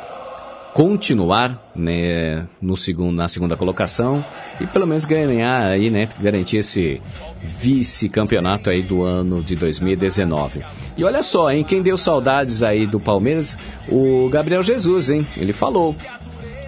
continuar 0.72 1.58
né, 1.74 2.46
no 2.60 2.76
segundo, 2.76 3.16
na 3.16 3.26
segunda 3.28 3.56
colocação 3.56 4.22
e 4.60 4.66
pelo 4.66 4.86
menos 4.86 5.06
ganhar 5.06 5.68
aí, 5.68 5.88
né, 5.88 6.06
garantir 6.20 6.58
esse 6.58 7.00
vice-campeonato 7.42 8.68
aí 8.68 8.82
do 8.82 9.02
ano 9.02 9.42
de 9.42 9.56
2019. 9.56 10.62
E 10.94 11.02
olha 11.02 11.22
só, 11.22 11.50
hein, 11.50 11.64
quem 11.64 11.80
deu 11.80 11.96
saudades 11.96 12.62
aí 12.62 12.86
do 12.86 13.00
Palmeiras, 13.00 13.56
o 13.88 14.28
Gabriel 14.28 14.62
Jesus, 14.62 15.08
hein? 15.08 15.26
Ele 15.38 15.54
falou 15.54 15.96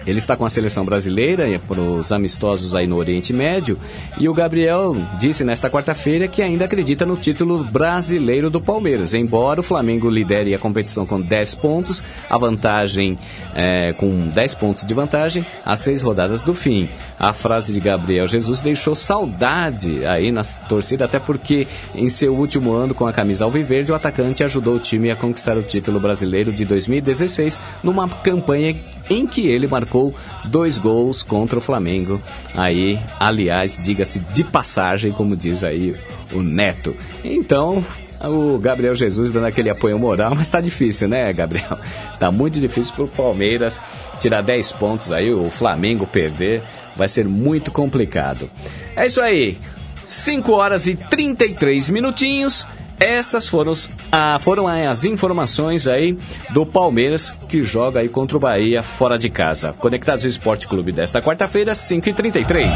ele 0.09 0.19
está 0.19 0.35
com 0.35 0.45
a 0.45 0.49
seleção 0.49 0.83
brasileira 0.83 1.45
para 1.67 1.79
os 1.79 2.11
amistosos 2.11 2.73
aí 2.73 2.87
no 2.87 2.97
Oriente 2.97 3.31
Médio 3.31 3.77
e 4.19 4.27
o 4.27 4.33
Gabriel 4.33 4.95
disse 5.19 5.43
nesta 5.43 5.69
quarta-feira 5.69 6.27
que 6.27 6.41
ainda 6.41 6.65
acredita 6.65 7.05
no 7.05 7.15
título 7.15 7.63
brasileiro 7.63 8.49
do 8.49 8.59
Palmeiras. 8.59 9.13
Embora 9.13 9.59
o 9.59 9.63
Flamengo 9.63 10.09
lidere 10.09 10.53
a 10.55 10.59
competição 10.59 11.05
com 11.05 11.21
10 11.21 11.55
pontos, 11.55 12.03
a 12.27 12.37
vantagem 12.37 13.17
é, 13.53 13.93
com 13.93 14.29
10 14.29 14.55
pontos 14.55 14.85
de 14.85 14.93
vantagem 14.93 15.45
às 15.63 15.79
seis 15.81 16.01
rodadas 16.01 16.43
do 16.43 16.55
fim. 16.55 16.89
A 17.19 17.31
frase 17.31 17.71
de 17.71 17.79
Gabriel 17.79 18.27
Jesus 18.27 18.61
deixou 18.61 18.95
saudade 18.95 20.05
aí 20.05 20.31
na 20.31 20.43
torcida, 20.43 21.05
até 21.05 21.19
porque 21.19 21.67
em 21.93 22.09
seu 22.09 22.33
último 22.33 22.73
ano 22.73 22.95
com 22.95 23.05
a 23.05 23.13
camisa 23.13 23.45
alviverde, 23.45 23.91
o 23.91 23.95
atacante 23.95 24.43
ajudou 24.43 24.75
o 24.75 24.79
time 24.79 25.11
a 25.11 25.15
conquistar 25.15 25.55
o 25.57 25.61
título 25.61 25.99
brasileiro 25.99 26.51
de 26.51 26.65
2016 26.65 27.59
numa 27.83 28.09
campanha 28.09 28.75
em 29.09 29.25
que 29.25 29.47
ele 29.47 29.67
marcou 29.67 30.13
dois 30.45 30.77
gols 30.77 31.23
contra 31.23 31.59
o 31.59 31.61
Flamengo. 31.61 32.21
Aí, 32.53 32.99
aliás, 33.19 33.79
diga-se 33.81 34.19
de 34.19 34.43
passagem, 34.43 35.11
como 35.11 35.35
diz 35.35 35.63
aí 35.63 35.95
o 36.31 36.41
Neto. 36.41 36.95
Então, 37.23 37.83
o 38.27 38.57
Gabriel 38.57 38.95
Jesus 38.95 39.31
dando 39.31 39.45
aquele 39.45 39.69
apoio 39.69 39.97
moral, 39.97 40.35
mas 40.35 40.49
tá 40.49 40.59
difícil, 40.59 41.07
né, 41.07 41.31
Gabriel? 41.31 41.77
Tá 42.19 42.29
muito 42.29 42.59
difícil 42.59 42.93
pro 42.95 43.07
Palmeiras 43.07 43.81
tirar 44.19 44.41
10 44.41 44.73
pontos 44.73 45.11
aí, 45.11 45.33
o 45.33 45.49
Flamengo 45.49 46.05
perder, 46.05 46.61
vai 46.97 47.07
ser 47.07 47.25
muito 47.25 47.71
complicado. 47.71 48.49
É 48.93 49.05
isso 49.05 49.21
aí. 49.21 49.57
5 50.05 50.51
horas 50.51 50.85
e 50.87 50.95
33 50.95 51.89
minutinhos. 51.91 52.67
Essas 52.99 53.47
foram, 53.47 53.73
ah, 54.11 54.37
foram 54.41 54.67
as 54.67 55.05
informações 55.05 55.87
aí 55.87 56.17
do 56.49 56.65
Palmeiras 56.65 57.33
que 57.47 57.63
joga 57.63 58.01
aí 58.01 58.09
contra 58.09 58.35
o 58.35 58.39
Bahia 58.39 58.83
fora 58.83 59.17
de 59.17 59.29
casa. 59.29 59.73
Conectados 59.73 60.25
ao 60.25 60.29
Esporte 60.29 60.67
Clube 60.67 60.91
desta 60.91 61.21
quarta-feira, 61.21 61.71
5h33. 61.71 62.67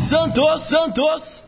Santos, 0.00 0.62
Santos! 0.62 1.46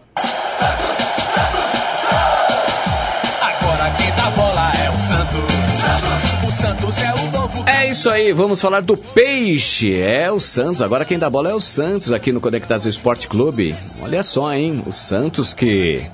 Agora 3.43 3.91
quem 3.99 4.11
dá 4.15 4.31
bola 4.31 4.73
é 4.73 4.91
o 4.91 4.99
Santos. 4.99 5.57
O 6.49 6.51
Santos 6.51 6.99
é 6.99 7.13
o 7.13 7.31
novo. 7.31 7.65
É 7.67 7.91
isso 7.91 8.09
aí, 8.09 8.33
vamos 8.33 8.61
falar 8.61 8.81
do 8.81 8.97
Peixe. 8.97 10.01
É 10.01 10.33
o 10.33 10.41
Santos, 10.41 10.81
agora 10.81 11.05
quem 11.05 11.19
dá 11.19 11.29
bola 11.29 11.51
é 11.51 11.55
o 11.55 11.61
Santos 11.61 12.13
aqui 12.13 12.33
no 12.33 12.41
Conectados 12.41 12.87
ao 12.87 12.91
Esporte 12.91 13.29
Clube. 13.29 13.77
Olha 14.01 14.23
só, 14.23 14.55
hein? 14.55 14.83
O 14.87 14.93
Santos 14.93 15.53
que 15.53 16.07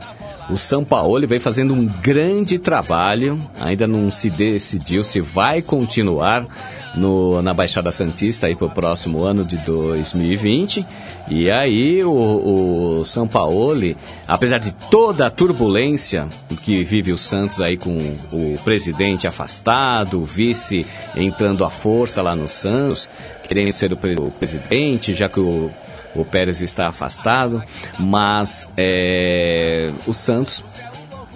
O 0.51 0.57
São 0.59 0.85
Paulo 0.85 1.27
vem 1.27 1.39
fazendo 1.39 1.73
um 1.73 1.87
grande 1.87 2.59
trabalho, 2.59 3.41
ainda 3.61 3.87
não 3.87 4.11
se 4.11 4.29
decidiu 4.29 5.05
se 5.05 5.21
vai 5.21 5.63
continuar 5.63 6.47
no, 6.95 7.41
na 7.41 7.55
Baixada 7.55 7.91
Santista 7.91 8.55
para 8.55 8.67
o 8.67 8.71
próximo 8.71 9.23
ano 9.23 9.45
de 9.45 9.57
2020. 9.59 10.85
E 11.29 11.51
aí 11.51 12.03
o, 12.05 13.01
o 13.01 13.05
São 13.05 13.27
Paulo, 13.27 13.95
apesar 14.27 14.59
de 14.59 14.73
toda 14.91 15.27
a 15.27 15.31
turbulência 15.31 16.29
que 16.65 16.83
vive 16.83 17.13
o 17.13 17.19
Santos 17.19 17.61
aí 17.61 17.77
com 17.77 18.15
o 18.33 18.59
presidente 18.65 19.27
afastado, 19.27 20.21
o 20.21 20.25
vice 20.25 20.85
entrando 21.17 21.65
à 21.65 21.71
força 21.71 22.21
lá 22.21 22.35
no 22.35 22.49
Santos, 22.49 23.09
querendo 23.45 23.73
ser 23.73 23.93
o 23.93 24.31
presidente, 24.31 25.15
já 25.15 25.29
que 25.29 25.41
o 25.41 25.71
o 26.15 26.25
Pérez 26.25 26.61
está 26.61 26.89
afastado, 26.89 27.63
mas 27.99 28.69
é, 28.77 29.93
o 30.07 30.13
Santos, 30.13 30.65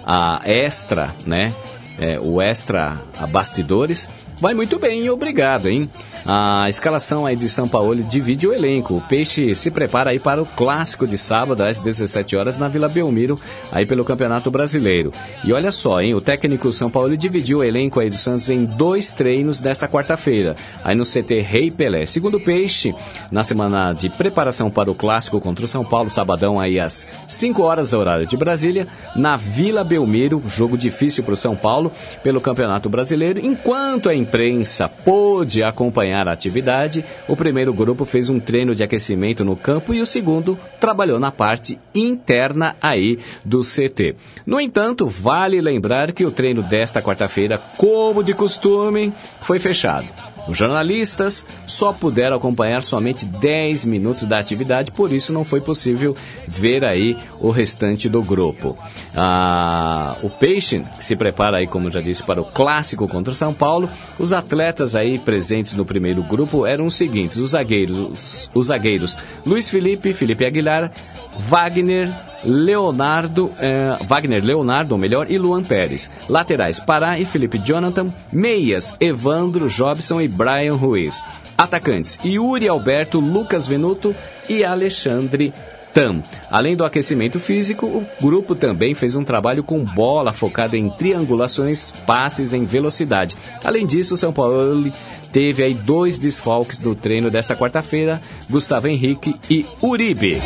a 0.05 0.41
extra, 0.45 1.13
né? 1.25 1.53
É, 1.99 2.19
o 2.19 2.41
extra 2.41 2.99
a 3.17 3.25
bastidores 3.25 4.07
vai 4.39 4.53
muito 4.53 4.77
bem, 4.77 5.09
obrigado, 5.09 5.67
hein? 5.67 5.89
A 6.29 6.67
escalação 6.67 7.25
aí 7.25 7.37
de 7.37 7.47
São 7.47 7.69
Paulo 7.69 8.03
divide 8.03 8.45
o 8.45 8.53
elenco. 8.53 8.97
O 8.97 9.01
Peixe 9.01 9.55
se 9.55 9.71
prepara 9.71 10.09
aí 10.09 10.19
para 10.19 10.41
o 10.41 10.45
clássico 10.45 11.07
de 11.07 11.17
sábado 11.17 11.63
às 11.63 11.79
17 11.79 12.35
horas 12.35 12.57
na 12.57 12.67
Vila 12.67 12.89
Belmiro, 12.89 13.39
aí 13.71 13.85
pelo 13.85 14.03
Campeonato 14.03 14.51
Brasileiro. 14.51 15.13
E 15.45 15.53
olha 15.53 15.71
só, 15.71 16.01
hein, 16.01 16.13
o 16.13 16.19
técnico 16.19 16.73
São 16.73 16.89
Paulo 16.89 17.15
dividiu 17.15 17.59
o 17.59 17.63
elenco 17.63 18.01
aí 18.01 18.09
do 18.09 18.17
Santos 18.17 18.49
em 18.49 18.65
dois 18.65 19.09
treinos 19.09 19.61
nesta 19.61 19.87
quarta-feira, 19.87 20.57
aí 20.83 20.97
no 20.97 21.05
CT 21.05 21.39
Rei 21.39 21.71
Pelé. 21.71 22.05
Segundo 22.05 22.35
o 22.35 22.43
Peixe, 22.43 22.93
na 23.31 23.45
semana 23.45 23.93
de 23.93 24.09
preparação 24.09 24.69
para 24.69 24.91
o 24.91 24.95
clássico 24.95 25.39
contra 25.39 25.63
o 25.63 25.67
São 25.67 25.85
Paulo, 25.85 26.09
sabadão 26.09 26.59
aí 26.59 26.77
às 26.77 27.07
5 27.25 27.63
horas 27.63 27.93
horário 27.93 28.27
de 28.27 28.35
Brasília, 28.35 28.85
na 29.15 29.37
Vila 29.37 29.81
Belmiro, 29.81 30.43
jogo 30.45 30.77
difícil 30.77 31.23
para 31.23 31.35
o 31.35 31.37
São 31.37 31.55
Paulo 31.55 31.89
pelo 32.21 32.41
Campeonato 32.41 32.89
Brasileiro, 32.89 33.39
enquanto 33.41 34.09
a 34.09 34.13
imprensa 34.13 34.89
pôde 34.89 35.63
acompanhar 35.63 36.16
acompanhar 36.17 36.27
a 36.27 36.31
atividade, 36.31 37.05
o 37.27 37.35
primeiro 37.35 37.73
grupo 37.73 38.05
fez 38.05 38.29
um 38.29 38.39
treino 38.39 38.73
de 38.73 38.83
aquecimento 38.83 39.45
no 39.45 39.55
campo 39.55 39.93
e 39.93 40.01
o 40.01 40.05
segundo 40.05 40.57
trabalhou 40.79 41.19
na 41.19 41.31
parte 41.31 41.79
interna 41.93 42.75
aí 42.81 43.19
do 43.45 43.61
CT. 43.61 44.15
No 44.45 44.59
entanto, 44.59 45.05
vale 45.07 45.61
lembrar 45.61 46.11
que 46.11 46.25
o 46.25 46.31
treino 46.31 46.63
desta 46.63 47.01
quarta-feira, 47.01 47.57
como 47.77 48.23
de 48.23 48.33
costume, 48.33 49.13
foi 49.41 49.59
fechado. 49.59 50.07
Os 50.47 50.57
jornalistas 50.57 51.45
só 51.65 51.91
puderam 51.91 52.37
acompanhar 52.37 52.81
somente 52.81 53.25
10 53.25 53.85
minutos 53.85 54.23
da 54.23 54.39
atividade, 54.39 54.91
por 54.91 55.11
isso 55.11 55.33
não 55.33 55.43
foi 55.43 55.61
possível 55.61 56.15
ver 56.47 56.85
aí 56.85 57.17
o 57.39 57.49
restante 57.49 58.07
do 58.07 58.21
grupo. 58.21 58.77
Ah, 59.15 60.15
o 60.23 60.29
Peixe, 60.29 60.83
que 60.97 61.03
se 61.03 61.15
prepara 61.15 61.57
aí, 61.57 61.67
como 61.67 61.91
já 61.91 62.01
disse, 62.01 62.23
para 62.23 62.41
o 62.41 62.45
clássico 62.45 63.07
contra 63.07 63.31
o 63.31 63.35
São 63.35 63.53
Paulo, 63.53 63.89
os 64.17 64.33
atletas 64.33 64.95
aí 64.95 65.19
presentes 65.19 65.73
no 65.73 65.85
primeiro 65.85 66.23
grupo 66.23 66.65
eram 66.65 66.85
os 66.85 66.95
seguintes: 66.95 67.37
os 67.37 67.51
zagueiros, 67.51 68.49
os 68.53 68.67
zagueiros 68.67 69.17
Luiz 69.45 69.69
Felipe, 69.69 70.13
Felipe 70.13 70.45
Aguilar, 70.45 70.91
Wagner, 71.39 72.13
Leonardo, 72.43 73.51
eh, 73.59 73.97
Wagner 74.07 74.43
Leonardo, 74.43 74.93
ou 74.93 74.97
melhor, 74.97 75.29
e 75.29 75.37
Luan 75.37 75.63
Pérez. 75.63 76.09
Laterais, 76.27 76.79
Pará 76.79 77.19
e 77.19 77.25
Felipe 77.25 77.59
Jonathan. 77.59 78.13
Meias, 78.31 78.95
Evandro, 78.99 79.67
Jobson 79.69 80.21
e 80.21 80.27
Brian 80.27 80.75
Ruiz. 80.75 81.23
Atacantes, 81.57 82.19
Yuri 82.23 82.67
Alberto, 82.67 83.19
Lucas 83.19 83.65
Venuto 83.65 84.15
e 84.47 84.63
Alexandre 84.63 85.51
Tam. 85.91 86.21
Além 86.51 86.75
do 86.75 86.85
aquecimento 86.85 87.39
físico, 87.39 87.87
o 87.87 88.05
grupo 88.21 88.53
também 88.53 88.93
fez 88.93 89.15
um 89.15 89.23
trabalho 89.23 89.63
com 89.63 89.83
bola 89.83 90.31
focado 90.31 90.75
em 90.75 90.89
triangulações, 90.89 91.91
passes 92.05 92.53
em 92.53 92.63
velocidade. 92.63 93.35
Além 93.63 93.87
disso, 93.87 94.13
o 94.13 94.17
São 94.17 94.31
Paulo 94.31 94.91
teve 95.31 95.63
aí 95.63 95.73
dois 95.73 96.19
desfalques 96.19 96.79
no 96.79 96.93
treino 96.93 97.31
desta 97.31 97.55
quarta-feira, 97.55 98.21
Gustavo 98.47 98.87
Henrique 98.87 99.35
e 99.49 99.65
Uribe. 99.81 100.37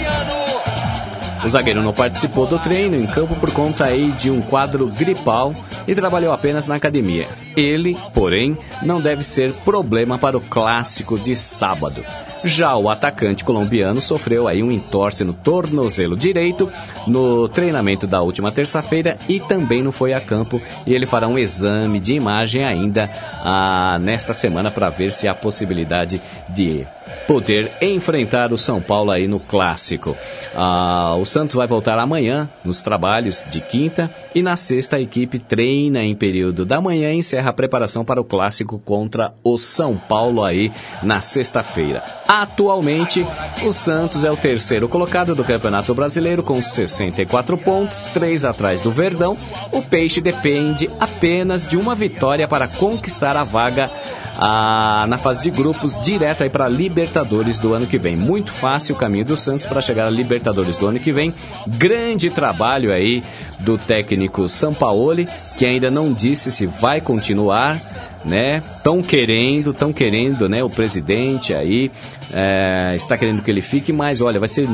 O 1.43 1.49
zagueiro 1.49 1.81
não 1.81 1.91
participou 1.91 2.45
do 2.45 2.59
treino 2.59 2.95
em 2.95 3.07
campo 3.07 3.35
por 3.35 3.51
conta 3.51 3.85
aí 3.85 4.11
de 4.11 4.29
um 4.29 4.41
quadro 4.41 4.87
gripal 4.87 5.55
e 5.87 5.95
trabalhou 5.95 6.31
apenas 6.31 6.67
na 6.67 6.75
academia. 6.75 7.27
Ele, 7.57 7.97
porém, 8.13 8.55
não 8.83 9.01
deve 9.01 9.23
ser 9.23 9.51
problema 9.65 10.19
para 10.19 10.37
o 10.37 10.41
clássico 10.41 11.17
de 11.17 11.35
sábado. 11.35 12.03
Já 12.43 12.75
o 12.75 12.89
atacante 12.89 13.43
colombiano 13.43 14.01
sofreu 14.01 14.47
aí 14.47 14.63
um 14.63 14.71
entorse 14.71 15.23
no 15.23 15.33
tornozelo 15.33 16.17
direito 16.17 16.71
no 17.05 17.47
treinamento 17.47 18.07
da 18.07 18.21
última 18.21 18.51
terça-feira 18.51 19.17
e 19.29 19.39
também 19.39 19.83
não 19.83 19.91
foi 19.91 20.13
a 20.13 20.21
campo 20.21 20.59
e 20.85 20.93
ele 20.93 21.05
fará 21.05 21.27
um 21.27 21.37
exame 21.37 21.99
de 21.99 22.13
imagem 22.13 22.63
ainda 22.63 23.09
ah, 23.43 23.99
nesta 24.01 24.33
semana 24.33 24.71
para 24.71 24.89
ver 24.89 25.11
se 25.11 25.27
há 25.27 25.35
possibilidade 25.35 26.19
de 26.49 26.85
poder 27.27 27.71
enfrentar 27.81 28.51
o 28.51 28.57
São 28.57 28.81
Paulo 28.81 29.11
aí 29.11 29.27
no 29.27 29.39
clássico. 29.39 30.15
Ah, 30.53 31.15
o 31.19 31.25
Santos 31.25 31.55
vai 31.55 31.67
voltar 31.67 31.97
amanhã 31.97 32.49
nos 32.63 32.81
trabalhos 32.81 33.43
de 33.49 33.61
quinta 33.61 34.13
e 34.35 34.41
na 34.41 34.57
sexta 34.57 34.97
a 34.97 35.01
equipe 35.01 35.39
treina 35.39 36.03
em 36.03 36.15
período 36.15 36.65
da 36.65 36.81
manhã 36.81 37.11
e 37.11 37.17
encerra 37.17 37.49
a 37.49 37.53
preparação 37.53 38.03
para 38.03 38.19
o 38.19 38.25
clássico 38.25 38.79
contra 38.79 39.33
o 39.43 39.57
São 39.57 39.95
Paulo 39.95 40.43
aí 40.43 40.71
na 41.01 41.21
sexta-feira. 41.21 42.03
Atualmente, 42.27 43.25
o 43.63 43.71
Santos 43.71 44.23
é 44.23 44.31
o 44.31 44.37
terceiro 44.37 44.89
colocado 44.89 45.35
do 45.35 45.43
Campeonato 45.43 45.93
Brasileiro 45.93 46.43
com 46.43 46.61
64 46.61 47.57
pontos, 47.57 48.05
três 48.05 48.45
atrás 48.45 48.81
do 48.81 48.91
Verdão. 48.91 49.37
O 49.71 49.81
Peixe 49.81 50.21
depende 50.21 50.89
apenas 50.99 51.65
de 51.65 51.77
uma 51.77 51.95
vitória 51.95 52.47
para 52.47 52.67
conquistar 52.67 53.37
a 53.37 53.43
vaga 53.43 53.89
ah, 54.37 55.05
na 55.07 55.17
fase 55.17 55.41
de 55.41 55.49
grupos, 55.49 55.99
direto 56.01 56.43
aí 56.43 56.49
para 56.49 56.67
Libertadores 56.67 57.57
do 57.57 57.73
ano 57.73 57.87
que 57.87 57.97
vem. 57.97 58.15
Muito 58.15 58.51
fácil 58.51 58.95
o 58.95 58.97
caminho 58.97 59.25
do 59.25 59.37
Santos 59.37 59.65
para 59.65 59.81
chegar 59.81 60.07
a 60.07 60.09
Libertadores 60.09 60.77
do 60.77 60.87
ano 60.87 60.99
que 60.99 61.11
vem. 61.11 61.33
Grande 61.67 62.29
trabalho 62.29 62.91
aí 62.91 63.23
do 63.59 63.77
técnico 63.77 64.47
Sampaoli, 64.47 65.27
que 65.57 65.65
ainda 65.65 65.91
não 65.91 66.13
disse 66.13 66.51
se 66.51 66.65
vai 66.65 67.01
continuar 67.01 67.79
né? 68.23 68.61
Estão 68.77 69.01
querendo, 69.01 69.71
estão 69.71 69.91
querendo, 69.91 70.47
né? 70.47 70.63
O 70.63 70.69
presidente 70.69 71.53
aí 71.53 71.91
é, 72.33 72.95
está 72.95 73.17
querendo 73.17 73.41
que 73.41 73.49
ele 73.49 73.61
fique, 73.61 73.91
mas 73.91 74.21
olha, 74.21 74.39
vai 74.39 74.47
ser 74.47 74.67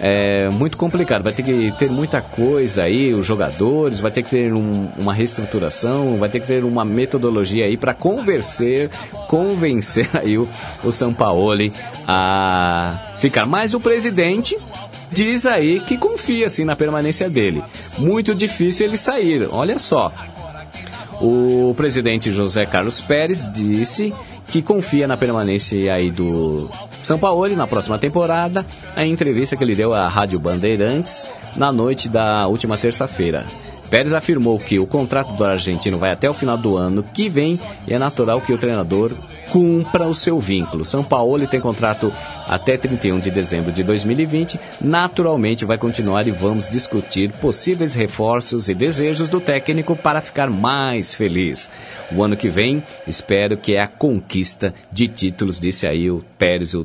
é 0.00 0.48
muito 0.48 0.76
complicado. 0.76 1.22
Vai 1.22 1.32
ter 1.32 1.42
que 1.42 1.72
ter 1.78 1.90
muita 1.90 2.20
coisa 2.20 2.84
aí, 2.84 3.14
os 3.14 3.24
jogadores, 3.24 4.00
vai 4.00 4.10
ter 4.10 4.22
que 4.22 4.30
ter 4.30 4.52
um, 4.52 4.88
uma 4.98 5.14
reestruturação, 5.14 6.18
vai 6.18 6.28
ter 6.28 6.40
que 6.40 6.46
ter 6.46 6.64
uma 6.64 6.84
metodologia 6.84 7.64
aí 7.64 7.76
para 7.76 7.94
convencer, 7.94 8.90
convencer 9.28 10.08
aí 10.14 10.36
o, 10.38 10.48
o 10.82 10.90
Sampaoli 10.90 11.72
a 12.06 13.14
ficar. 13.18 13.46
Mas 13.46 13.74
o 13.74 13.80
presidente 13.80 14.56
diz 15.12 15.46
aí 15.46 15.80
que 15.80 15.96
confia 15.96 16.46
assim 16.46 16.64
na 16.64 16.74
permanência 16.74 17.30
dele. 17.30 17.62
Muito 17.98 18.34
difícil 18.34 18.86
ele 18.86 18.96
sair. 18.96 19.48
Olha 19.50 19.78
só. 19.78 20.12
O 21.20 21.72
presidente 21.76 22.32
José 22.32 22.66
Carlos 22.66 23.00
Pérez 23.00 23.46
disse 23.52 24.12
que 24.48 24.62
confia 24.62 25.06
na 25.06 25.16
permanência 25.16 25.94
aí 25.94 26.10
do 26.10 26.70
São 27.00 27.18
Paulo 27.18 27.54
na 27.56 27.66
próxima 27.66 27.98
temporada, 27.98 28.64
a 28.94 29.04
entrevista 29.04 29.56
que 29.56 29.64
ele 29.64 29.74
deu 29.74 29.92
à 29.92 30.08
Rádio 30.08 30.38
Bandeirantes 30.38 31.26
na 31.56 31.72
noite 31.72 32.08
da 32.08 32.46
última 32.46 32.78
terça-feira. 32.78 33.44
Pérez 33.94 34.12
afirmou 34.12 34.58
que 34.58 34.76
o 34.80 34.88
contrato 34.88 35.34
do 35.34 35.44
argentino 35.44 35.96
vai 35.96 36.10
até 36.10 36.28
o 36.28 36.34
final 36.34 36.58
do 36.58 36.76
ano 36.76 37.00
que 37.00 37.28
vem 37.28 37.60
e 37.86 37.94
é 37.94 37.96
natural 37.96 38.40
que 38.40 38.52
o 38.52 38.58
treinador 38.58 39.12
cumpra 39.52 40.08
o 40.08 40.12
seu 40.12 40.40
vínculo. 40.40 40.84
São 40.84 41.04
Paulo 41.04 41.46
tem 41.46 41.60
contrato 41.60 42.12
até 42.48 42.76
31 42.76 43.20
de 43.20 43.30
dezembro 43.30 43.70
de 43.70 43.84
2020. 43.84 44.58
Naturalmente 44.80 45.64
vai 45.64 45.78
continuar 45.78 46.26
e 46.26 46.32
vamos 46.32 46.68
discutir 46.68 47.30
possíveis 47.34 47.94
reforços 47.94 48.68
e 48.68 48.74
desejos 48.74 49.28
do 49.28 49.40
técnico 49.40 49.94
para 49.94 50.20
ficar 50.20 50.50
mais 50.50 51.14
feliz. 51.14 51.70
O 52.12 52.24
ano 52.24 52.36
que 52.36 52.48
vem, 52.48 52.82
espero 53.06 53.56
que 53.56 53.76
é 53.76 53.80
a 53.80 53.86
conquista 53.86 54.74
de 54.90 55.06
títulos, 55.06 55.60
disse 55.60 55.86
aí 55.86 56.10
o 56.10 56.24
Pérez, 56.36 56.74
o, 56.74 56.84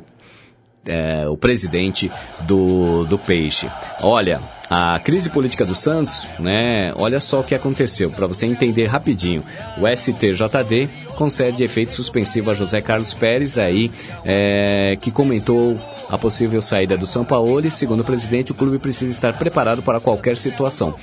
é, 0.85 1.27
o 1.27 1.37
presidente 1.37 2.11
do, 2.41 3.05
do 3.05 3.17
Peixe. 3.17 3.69
Olha, 4.01 4.41
a 4.69 4.99
crise 4.99 5.29
política 5.31 5.65
do 5.65 5.73
Santos, 5.73 6.27
né? 6.39 6.93
Olha 6.95 7.19
só 7.19 7.39
o 7.39 7.43
que 7.43 7.55
aconteceu, 7.55 8.11
para 8.11 8.27
você 8.27 8.45
entender 8.45 8.85
rapidinho. 8.85 9.43
O 9.79 9.87
STJD 9.87 10.87
concede 11.15 11.63
efeito 11.63 11.93
suspensivo 11.93 12.51
a 12.51 12.53
José 12.53 12.79
Carlos 12.79 13.13
Pérez, 13.13 13.57
aí, 13.57 13.91
é, 14.23 14.95
que 15.01 15.09
comentou 15.09 15.75
a 16.07 16.17
possível 16.17 16.61
saída 16.61 16.95
do 16.95 17.07
São 17.07 17.25
Paulo 17.25 17.65
e, 17.65 17.71
segundo 17.71 18.01
o 18.01 18.05
presidente, 18.05 18.51
o 18.51 18.55
clube 18.55 18.77
precisa 18.77 19.11
estar 19.11 19.33
preparado 19.37 19.81
para 19.81 19.99
qualquer 19.99 20.37
situação. 20.37 20.93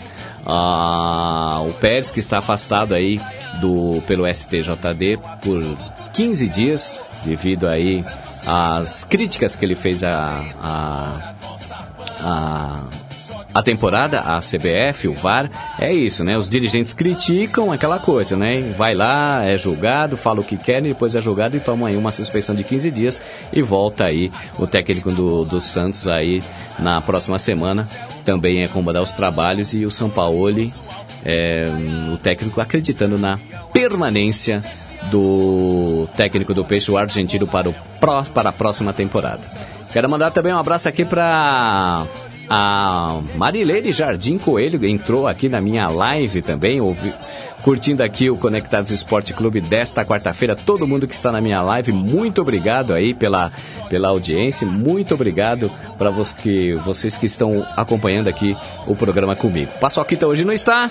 Ah, 0.47 1.61
o 1.67 1.73
Pérez, 1.73 2.13
que 2.13 2.21
está 2.21 2.39
afastado 2.39 2.95
aí 2.95 3.21
do, 3.61 4.01
pelo 4.07 4.33
STJD 4.33 5.19
por 5.43 5.61
15 6.13 6.49
dias, 6.49 6.93
devido 7.25 7.67
aí 7.67 8.05
às 8.47 9.05
críticas 9.05 9.57
que 9.57 9.65
ele 9.65 9.75
fez 9.75 10.05
a, 10.05 10.45
a, 10.63 11.35
a 12.21 12.85
a 13.57 13.63
temporada, 13.63 14.21
a 14.21 14.39
CBF, 14.39 15.09
o 15.09 15.15
VAR, 15.15 15.51
é 15.79 15.91
isso, 15.91 16.23
né? 16.23 16.37
Os 16.37 16.47
dirigentes 16.47 16.93
criticam 16.93 17.73
aquela 17.73 17.99
coisa, 17.99 18.37
né? 18.37 18.75
Vai 18.77 18.95
lá, 18.95 19.45
é 19.45 19.57
julgado, 19.57 20.15
fala 20.15 20.41
o 20.41 20.45
que 20.45 20.59
quer, 20.59 20.81
e 20.81 20.89
depois 20.89 21.15
é 21.15 21.23
julgado 21.23 21.57
e 21.57 21.61
toma 21.61 21.89
aí 21.89 21.97
uma 21.97 22.11
suspensão 22.11 22.55
de 22.55 22.63
15 22.63 22.91
dias 22.91 23.23
e 23.51 23.63
volta 23.63 24.05
aí 24.05 24.31
o 24.59 24.67
técnico 24.67 25.11
do, 25.11 25.47
do 25.47 25.59
Santos 25.59 26.07
aí 26.07 26.43
na 26.79 27.01
próxima 27.01 27.39
semana. 27.39 27.89
Também 28.27 28.63
é 28.63 28.69
comandar 28.69 29.03
os 29.03 29.15
trabalhos 29.15 29.73
e 29.73 29.87
o 29.87 29.91
São 29.91 30.11
Paulo, 30.11 30.71
é, 31.25 31.67
o 32.13 32.19
técnico 32.19 32.61
acreditando 32.61 33.17
na 33.17 33.39
permanência 33.73 34.63
do 35.11 36.09
técnico 36.17 36.55
do 36.55 36.65
Peixe, 36.65 36.91
o 36.91 36.97
argentino, 36.97 37.47
para, 37.47 37.69
o 37.69 37.75
pró, 38.01 38.23
para 38.23 38.51
a 38.51 38.53
próxima 38.53 38.93
temporada. 38.93 39.43
Quero 39.93 40.09
mandar 40.09 40.31
também 40.31 40.53
um 40.53 40.59
abraço 40.59 40.89
aqui 40.89 41.05
para 41.05 42.07
a 42.49 43.21
Marilene 43.35 43.93
Jardim 43.93 44.39
Coelho, 44.39 44.85
entrou 44.87 45.27
aqui 45.27 45.49
na 45.49 45.61
minha 45.61 45.89
live 45.89 46.43
também, 46.43 46.81
ouvi, 46.81 47.13
curtindo 47.63 48.03
aqui 48.03 48.31
o 48.31 48.37
Conectados 48.37 48.91
Esporte 48.91 49.33
Clube 49.33 49.61
desta 49.61 50.05
quarta-feira. 50.05 50.55
Todo 50.55 50.87
mundo 50.87 51.09
que 51.09 51.15
está 51.15 51.33
na 51.33 51.41
minha 51.41 51.61
live, 51.63 51.93
muito 51.93 52.41
obrigado 52.41 52.95
aí 52.95 53.13
pela, 53.13 53.51
pela 53.89 54.09
audiência, 54.09 54.67
muito 54.67 55.15
obrigado 55.15 55.71
para 55.99 56.11
vos, 56.11 56.33
que, 56.33 56.75
vocês 56.85 57.19
que 57.19 57.27
estão 57.27 57.67
acompanhando 57.77 58.29
aqui 58.29 58.57
o 58.87 58.95
programa 58.95 59.35
comigo. 59.35 59.73
Paçoquita 59.81 60.27
hoje 60.27 60.45
não 60.45 60.53
está, 60.53 60.91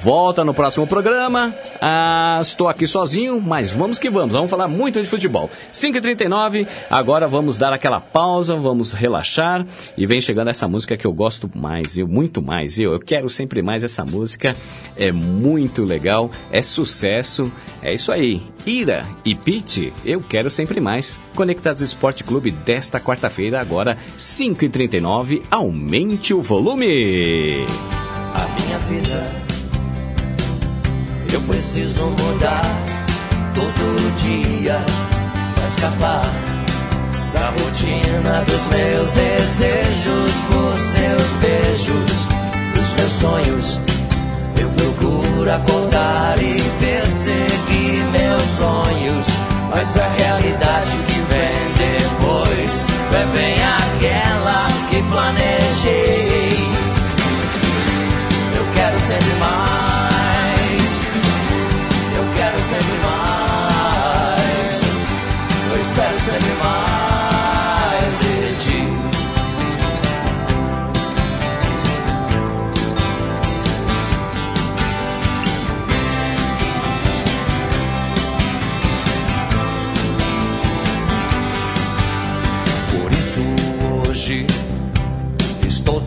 Volta 0.00 0.44
no 0.44 0.54
próximo 0.54 0.86
programa. 0.86 1.54
Ah, 1.80 2.38
estou 2.40 2.68
aqui 2.68 2.86
sozinho, 2.86 3.40
mas 3.40 3.70
vamos 3.70 3.98
que 3.98 4.08
vamos. 4.08 4.32
Vamos 4.32 4.50
falar 4.50 4.68
muito 4.68 5.02
de 5.02 5.08
futebol. 5.08 5.50
5h39, 5.72 6.68
agora 6.88 7.26
vamos 7.26 7.58
dar 7.58 7.72
aquela 7.72 8.00
pausa, 8.00 8.54
vamos 8.54 8.92
relaxar. 8.92 9.66
E 9.96 10.06
vem 10.06 10.20
chegando 10.20 10.50
essa 10.50 10.68
música 10.68 10.96
que 10.96 11.06
eu 11.06 11.12
gosto 11.12 11.50
mais, 11.52 11.94
viu? 11.94 12.06
Muito 12.06 12.40
mais, 12.40 12.76
viu? 12.76 12.92
Eu 12.92 13.00
quero 13.00 13.28
sempre 13.28 13.60
mais 13.60 13.82
essa 13.82 14.04
música. 14.04 14.54
É 14.96 15.10
muito 15.10 15.82
legal, 15.82 16.30
é 16.52 16.62
sucesso. 16.62 17.50
É 17.82 17.92
isso 17.92 18.12
aí. 18.12 18.40
Ira 18.64 19.04
e 19.24 19.34
Pete, 19.34 19.92
eu 20.04 20.20
quero 20.20 20.48
sempre 20.48 20.80
mais. 20.80 21.18
Conectados 21.34 21.80
Esporte 21.80 22.22
Clube 22.22 22.52
desta 22.52 23.00
quarta-feira, 23.00 23.60
agora 23.60 23.98
5h39. 24.16 25.42
Aumente 25.50 26.32
o 26.32 26.40
volume. 26.40 27.66
A 28.34 28.60
minha 28.60 28.78
vida 28.78 29.57
eu 31.32 31.40
preciso 31.42 32.06
mudar 32.06 32.64
todo 33.54 34.16
dia 34.16 34.80
pra 35.54 35.66
escapar 35.66 36.24
da 37.32 37.50
rotina 37.50 38.44
dos 38.46 38.66
meus 38.68 39.12
desejos, 39.12 40.32
por 40.48 40.76
seus 40.78 41.32
beijos, 41.40 42.26
dos 42.74 42.92
meus 42.94 43.12
sonhos. 43.12 43.80
Eu 44.60 44.68
procuro 44.70 45.52
acordar 45.52 46.36
e 46.42 46.62
perseguir 46.80 48.04
meus 48.10 48.42
sonhos, 48.42 49.26
mas 49.70 49.96
a 49.96 50.08
realidade 50.08 50.90
que 51.06 51.20
vem 51.28 51.58
depois 51.78 52.72
é 53.12 53.26
bem 53.36 53.56
aquela 53.82 54.68
que 54.88 55.02
planejei. 55.02 56.58
Eu 58.56 58.64
quero 58.74 59.00
sempre 59.00 59.34
mais. 59.38 59.97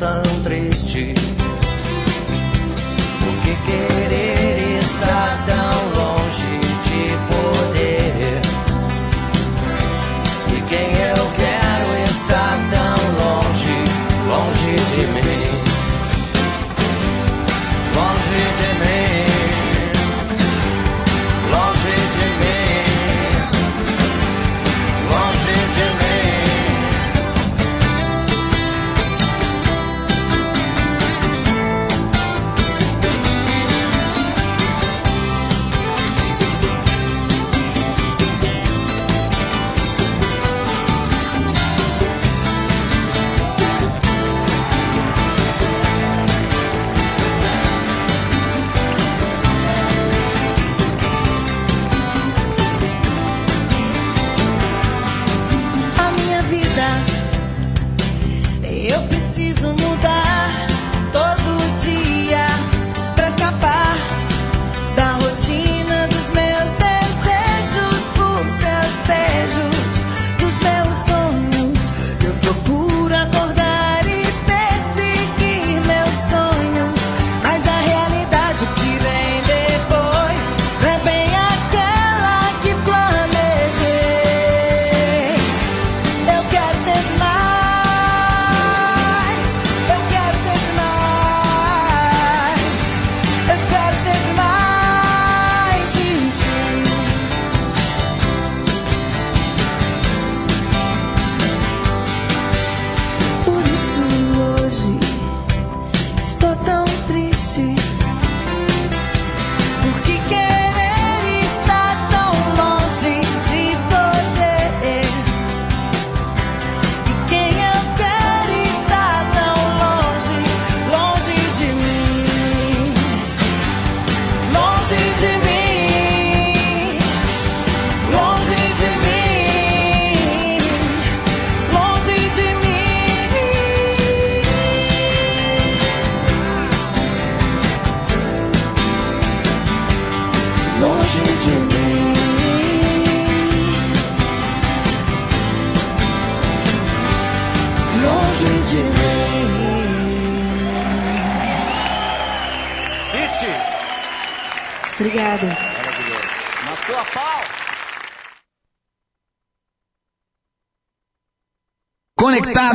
Estou 0.01 0.30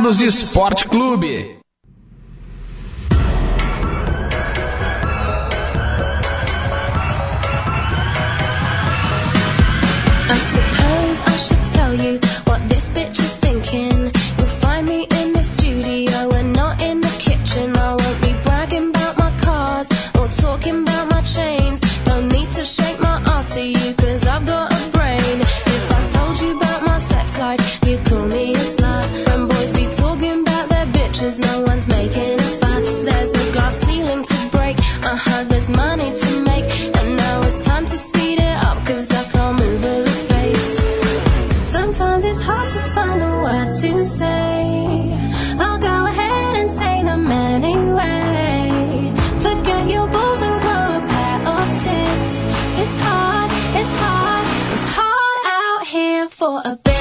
Conectados 0.07 0.21
Esporte 0.21 0.87
Clube. 0.87 1.56
For 56.47 56.61
a 56.63 56.77
bitch, 56.77 56.96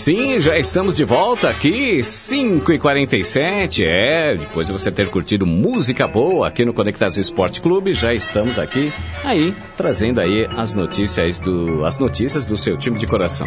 Sim, 0.00 0.40
já 0.40 0.56
estamos 0.56 0.96
de 0.96 1.04
volta 1.04 1.50
aqui, 1.50 1.98
5h47. 1.98 3.84
É, 3.86 4.34
depois 4.34 4.66
de 4.66 4.72
você 4.72 4.90
ter 4.90 5.10
curtido 5.10 5.44
música 5.44 6.08
boa 6.08 6.48
aqui 6.48 6.64
no 6.64 6.72
Conectados 6.72 7.18
Esporte 7.18 7.60
Clube, 7.60 7.92
já 7.92 8.14
estamos 8.14 8.58
aqui 8.58 8.90
aí 9.22 9.54
trazendo 9.76 10.18
aí 10.18 10.48
as 10.56 10.72
notícias 10.72 11.38
do 11.38 11.84
as 11.84 11.98
notícias 11.98 12.46
do 12.46 12.56
seu 12.56 12.78
time 12.78 12.98
de 12.98 13.06
coração. 13.06 13.46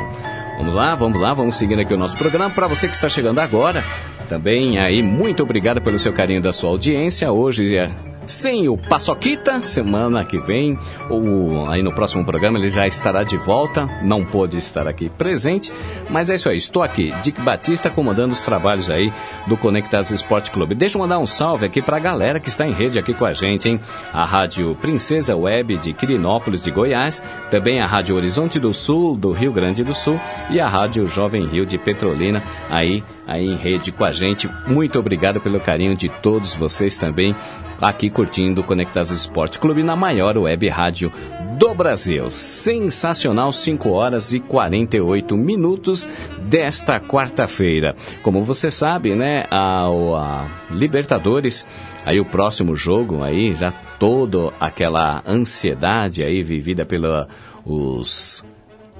Vamos 0.55 0.75
lá, 0.75 0.93
vamos 0.93 1.19
lá, 1.19 1.33
vamos 1.33 1.55
seguindo 1.55 1.79
aqui 1.79 1.91
o 1.95 1.97
nosso 1.97 2.15
programa. 2.15 2.51
Para 2.51 2.67
você 2.67 2.87
que 2.87 2.93
está 2.93 3.09
chegando 3.09 3.39
agora, 3.39 3.83
também 4.29 4.77
aí 4.77 5.01
muito 5.01 5.41
obrigado 5.41 5.81
pelo 5.81 5.97
seu 5.97 6.13
carinho 6.13 6.39
da 6.39 6.53
sua 6.53 6.69
audiência. 6.69 7.31
Hoje 7.31 7.75
é 7.75 7.89
sem 8.25 8.67
o 8.69 8.77
Paçoquita, 8.77 9.61
semana 9.61 10.23
que 10.23 10.39
vem, 10.39 10.77
ou 11.09 11.69
aí 11.69 11.81
no 11.81 11.93
próximo 11.93 12.23
programa 12.23 12.57
ele 12.57 12.69
já 12.69 12.87
estará 12.87 13.23
de 13.23 13.37
volta, 13.37 13.87
não 14.01 14.23
pôde 14.23 14.57
estar 14.57 14.87
aqui 14.87 15.09
presente, 15.09 15.71
mas 16.09 16.29
é 16.29 16.35
isso 16.35 16.49
aí, 16.49 16.57
estou 16.57 16.83
aqui, 16.83 17.13
Dick 17.21 17.41
Batista 17.41 17.89
comandando 17.89 18.33
os 18.33 18.43
trabalhos 18.43 18.89
aí 18.89 19.11
do 19.47 19.57
Conectados 19.57 20.11
Esporte 20.11 20.51
Clube. 20.51 20.75
Deixa 20.75 20.97
eu 20.97 21.01
mandar 21.01 21.19
um 21.19 21.27
salve 21.27 21.65
aqui 21.65 21.81
pra 21.81 21.99
galera 21.99 22.39
que 22.39 22.49
está 22.49 22.65
em 22.65 22.73
rede 22.73 22.99
aqui 22.99 23.13
com 23.13 23.25
a 23.25 23.33
gente, 23.33 23.67
hein? 23.67 23.79
A 24.13 24.25
Rádio 24.25 24.75
Princesa 24.81 25.35
Web 25.35 25.77
de 25.77 25.93
Quirinópolis 25.93 26.63
de 26.63 26.71
Goiás, 26.71 27.21
também 27.49 27.81
a 27.81 27.85
Rádio 27.85 28.15
Horizonte 28.15 28.59
do 28.59 28.73
Sul 28.73 29.17
do 29.17 29.31
Rio 29.31 29.51
Grande 29.51 29.83
do 29.83 29.93
Sul 29.93 30.19
e 30.49 30.59
a 30.59 30.67
Rádio 30.67 31.07
Jovem 31.07 31.45
Rio 31.45 31.65
de 31.65 31.77
Petrolina 31.77 32.41
aí 32.69 33.03
aí 33.27 33.47
em 33.47 33.55
rede 33.55 33.91
com 33.91 34.03
a 34.03 34.11
gente. 34.11 34.49
Muito 34.67 34.99
obrigado 34.99 35.39
pelo 35.39 35.59
carinho 35.59 35.95
de 35.95 36.09
todos 36.09 36.55
vocês 36.55 36.97
também 36.97 37.35
aqui 37.83 38.09
curtindo 38.09 38.61
o 38.61 38.63
Conectados 38.63 39.11
Esporte 39.11 39.59
Clube 39.59 39.83
na 39.83 39.93
maior 39.93 40.37
web 40.37 40.69
rádio 40.69 41.11
do 41.57 41.75
Brasil. 41.75 42.29
Sensacional, 42.29 43.51
5 43.51 43.89
horas 43.89 44.33
e 44.33 44.39
48 44.39 45.35
minutos 45.35 46.07
desta 46.43 46.97
quarta-feira. 46.97 47.93
Como 48.21 48.41
você 48.45 48.71
sabe, 48.71 49.15
né, 49.15 49.43
a, 49.51 49.85
a 49.85 50.47
Libertadores, 50.71 51.67
aí 52.05 52.21
o 52.21 52.25
próximo 52.25 52.73
jogo 52.73 53.21
aí 53.21 53.53
já 53.53 53.71
toda 53.99 54.53
aquela 54.61 55.21
ansiedade 55.27 56.23
aí 56.23 56.41
vivida 56.41 56.85
pelos 56.85 58.45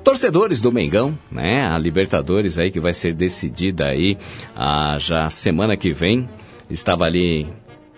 torcedores 0.03 0.59
do 0.59 0.73
Mengão, 0.73 1.17
né? 1.31 1.65
A 1.67 1.77
Libertadores 1.77 2.59
aí 2.59 2.69
que 2.69 2.81
vai 2.81 2.93
ser 2.93 3.13
decidida 3.13 3.85
aí 3.85 4.17
ah, 4.53 4.97
já 4.99 5.29
semana 5.29 5.77
que 5.77 5.93
vem. 5.93 6.27
Estava 6.69 7.05
ali 7.05 7.47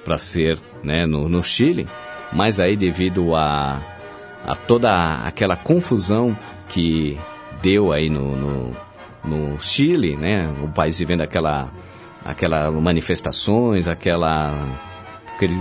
para 0.06 0.18
ser 0.18 0.58
né, 0.84 1.06
no, 1.06 1.28
no 1.28 1.44
Chile, 1.44 1.88
mas 2.32 2.60
aí 2.60 2.78
devido 2.78 3.36
a, 3.36 3.82
a 4.46 4.56
toda 4.56 5.16
aquela 5.26 5.58
confusão 5.58 6.38
que 6.70 7.18
deu 7.62 7.92
aí 7.92 8.10
no, 8.10 8.36
no, 8.36 8.78
no 9.24 9.62
Chile, 9.62 10.16
né? 10.16 10.48
O 10.64 10.68
país 10.68 11.00
vivendo 11.00 11.22
aquela, 11.22 11.72
aquela 12.24 12.72
manifestações, 12.72 13.88
aquela, 13.88 14.54
aquele, 15.34 15.56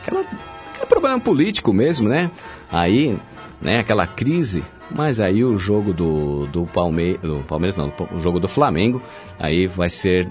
aquela, 0.00 0.20
aquele 0.20 0.86
problema 0.88 1.20
político 1.20 1.72
mesmo, 1.72 2.08
né? 2.08 2.30
Aí, 2.72 3.16
né? 3.60 3.78
Aquela 3.78 4.06
crise 4.06 4.64
mas 4.92 5.20
aí 5.20 5.44
o 5.44 5.56
jogo 5.56 5.92
do, 5.92 6.46
do 6.46 6.66
Palmeiras, 6.66 7.20
do 7.20 7.40
Palmeiras 7.46 7.76
não, 7.76 7.92
o 8.12 8.20
jogo 8.20 8.40
do 8.40 8.48
Flamengo, 8.48 9.00
aí 9.38 9.66
vai 9.66 9.88
ser 9.88 10.28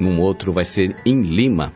num 0.00 0.20
outro, 0.20 0.52
vai 0.52 0.64
ser 0.64 0.96
em 1.04 1.20
Lima, 1.20 1.72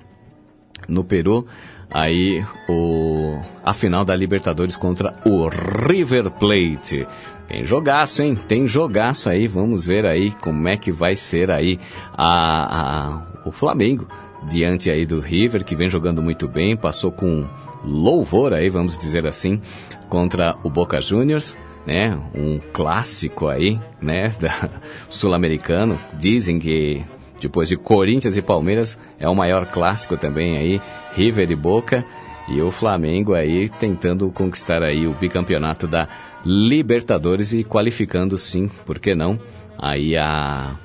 no 0.88 1.04
Peru. 1.04 1.46
Aí 1.90 2.42
o 2.68 3.38
a 3.62 3.74
final 3.74 4.04
da 4.04 4.16
Libertadores 4.16 4.76
contra 4.76 5.14
o 5.26 5.48
River 5.48 6.30
Plate. 6.30 7.06
Tem 7.46 7.62
jogaço, 7.62 8.22
hein? 8.22 8.34
Tem 8.34 8.66
jogaço 8.66 9.28
aí. 9.28 9.46
Vamos 9.46 9.86
ver 9.86 10.06
aí 10.06 10.30
como 10.30 10.68
é 10.68 10.76
que 10.76 10.90
vai 10.90 11.14
ser 11.14 11.50
aí 11.50 11.78
a, 12.12 12.78
a, 12.80 13.22
o 13.44 13.52
Flamengo 13.52 14.08
diante 14.48 14.90
aí 14.90 15.04
do 15.04 15.20
River, 15.20 15.64
que 15.64 15.76
vem 15.76 15.90
jogando 15.90 16.22
muito 16.22 16.48
bem, 16.48 16.76
passou 16.76 17.12
com 17.12 17.46
louvor 17.84 18.52
aí, 18.52 18.68
vamos 18.68 18.98
dizer 18.98 19.26
assim, 19.26 19.60
contra 20.08 20.56
o 20.64 20.70
Boca 20.70 21.00
Juniors 21.00 21.56
né? 21.86 22.18
Um 22.34 22.60
clássico 22.72 23.48
aí, 23.48 23.78
né? 24.00 24.34
Da 24.40 24.70
sul-americano. 25.08 25.98
Dizem 26.14 26.58
que 26.58 27.04
depois 27.42 27.68
de 27.68 27.76
Corinthians 27.76 28.36
e 28.36 28.42
Palmeiras 28.42 28.98
é 29.18 29.28
o 29.28 29.34
maior 29.34 29.66
clássico 29.66 30.16
também 30.16 30.56
aí, 30.56 30.80
River 31.14 31.50
e 31.50 31.56
Boca. 31.56 32.04
E 32.48 32.60
o 32.60 32.70
Flamengo 32.72 33.34
aí 33.34 33.68
tentando 33.68 34.28
conquistar 34.30 34.82
aí 34.82 35.06
o 35.06 35.12
bicampeonato 35.12 35.86
da 35.86 36.08
Libertadores 36.44 37.52
e 37.52 37.62
qualificando 37.62 38.36
sim, 38.36 38.68
por 38.84 38.98
que 38.98 39.14
não? 39.14 39.38
Aí 39.78 40.16
a 40.16 40.76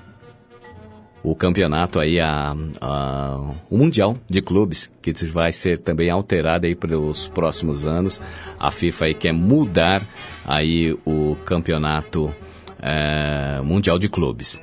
o 1.23 1.35
campeonato 1.35 1.99
aí 1.99 2.19
a, 2.19 2.55
a- 2.79 3.51
o 3.69 3.77
mundial 3.77 4.15
de 4.29 4.41
clubes 4.41 4.89
que 5.01 5.11
vai 5.25 5.51
ser 5.51 5.79
também 5.79 6.09
alterado 6.09 6.67
aí 6.67 6.75
para 6.75 6.97
os 6.97 7.27
próximos 7.27 7.85
anos. 7.85 8.21
A 8.59 8.71
FIFA 8.71 9.05
aí 9.05 9.13
quer 9.13 9.33
mudar 9.33 10.03
aí 10.45 10.95
o 11.05 11.35
campeonato 11.43 12.33
eh, 12.79 13.59
mundial 13.63 13.97
de 13.99 14.07
clubes. 14.07 14.61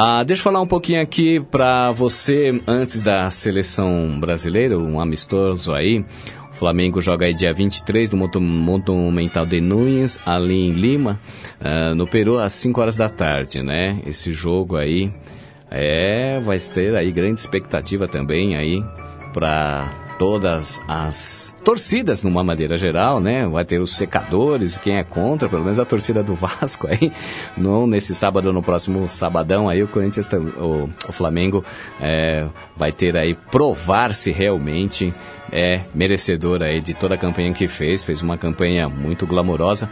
Ah, 0.00 0.22
deixa 0.22 0.42
eu 0.42 0.44
falar 0.44 0.60
um 0.60 0.66
pouquinho 0.66 1.02
aqui 1.02 1.40
para 1.40 1.90
você 1.90 2.62
antes 2.68 3.02
da 3.02 3.28
seleção 3.32 4.16
brasileira, 4.20 4.78
um 4.78 5.00
amistoso 5.00 5.74
aí. 5.74 6.04
O 6.52 6.54
Flamengo 6.54 7.00
joga 7.00 7.26
aí 7.26 7.34
dia 7.34 7.52
23 7.52 8.12
no 8.12 8.28
Monumental 8.40 9.44
de 9.44 9.60
Núñez, 9.60 10.20
ali 10.24 10.68
em 10.68 10.70
Lima, 10.70 11.20
ah, 11.60 11.96
no 11.96 12.06
Peru, 12.06 12.38
às 12.38 12.52
5 12.52 12.80
horas 12.80 12.96
da 12.96 13.08
tarde, 13.08 13.60
né? 13.60 14.00
Esse 14.06 14.32
jogo 14.32 14.76
aí 14.76 15.12
é, 15.68 16.38
vai 16.38 16.60
ter 16.60 16.94
aí 16.94 17.10
grande 17.10 17.40
expectativa 17.40 18.06
também 18.06 18.54
aí 18.54 18.80
para 19.34 20.07
todas 20.18 20.82
as 20.88 21.56
torcidas 21.64 22.22
numa 22.22 22.42
maneira 22.42 22.76
geral, 22.76 23.20
né? 23.20 23.46
Vai 23.46 23.64
ter 23.64 23.80
os 23.80 23.96
secadores, 23.96 24.76
quem 24.76 24.96
é 24.96 25.04
contra, 25.04 25.48
pelo 25.48 25.62
menos 25.62 25.78
a 25.78 25.84
torcida 25.84 26.22
do 26.22 26.34
Vasco 26.36 26.88
aí, 26.88 27.12
não 27.56 27.86
nesse 27.86 28.14
sábado, 28.14 28.52
no 28.52 28.62
próximo 28.62 29.08
sabadão 29.08 29.68
aí 29.68 29.82
o 29.82 29.88
Corinthians, 29.88 30.28
o, 30.32 30.90
o 31.08 31.12
Flamengo 31.12 31.64
é, 32.00 32.46
vai 32.76 32.90
ter 32.90 33.16
aí 33.16 33.34
provar 33.34 34.12
se 34.14 34.32
realmente 34.32 35.14
é 35.52 35.82
merecedor 35.94 36.62
aí 36.62 36.80
de 36.80 36.92
toda 36.92 37.14
a 37.14 37.18
campanha 37.18 37.52
que 37.52 37.68
fez, 37.68 38.02
fez 38.02 38.20
uma 38.20 38.36
campanha 38.36 38.88
muito 38.88 39.26
glamourosa. 39.26 39.88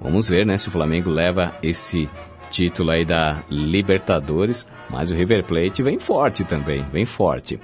Vamos 0.00 0.28
ver, 0.28 0.46
né, 0.46 0.56
se 0.56 0.68
o 0.68 0.70
Flamengo 0.70 1.10
leva 1.10 1.52
esse 1.62 2.08
título 2.50 2.90
aí 2.90 3.04
da 3.04 3.38
Libertadores, 3.50 4.66
mas 4.90 5.10
o 5.10 5.14
River 5.14 5.44
Plate 5.44 5.82
vem 5.82 5.98
forte 5.98 6.44
também, 6.44 6.84
vem 6.92 7.04
forte. 7.06 7.58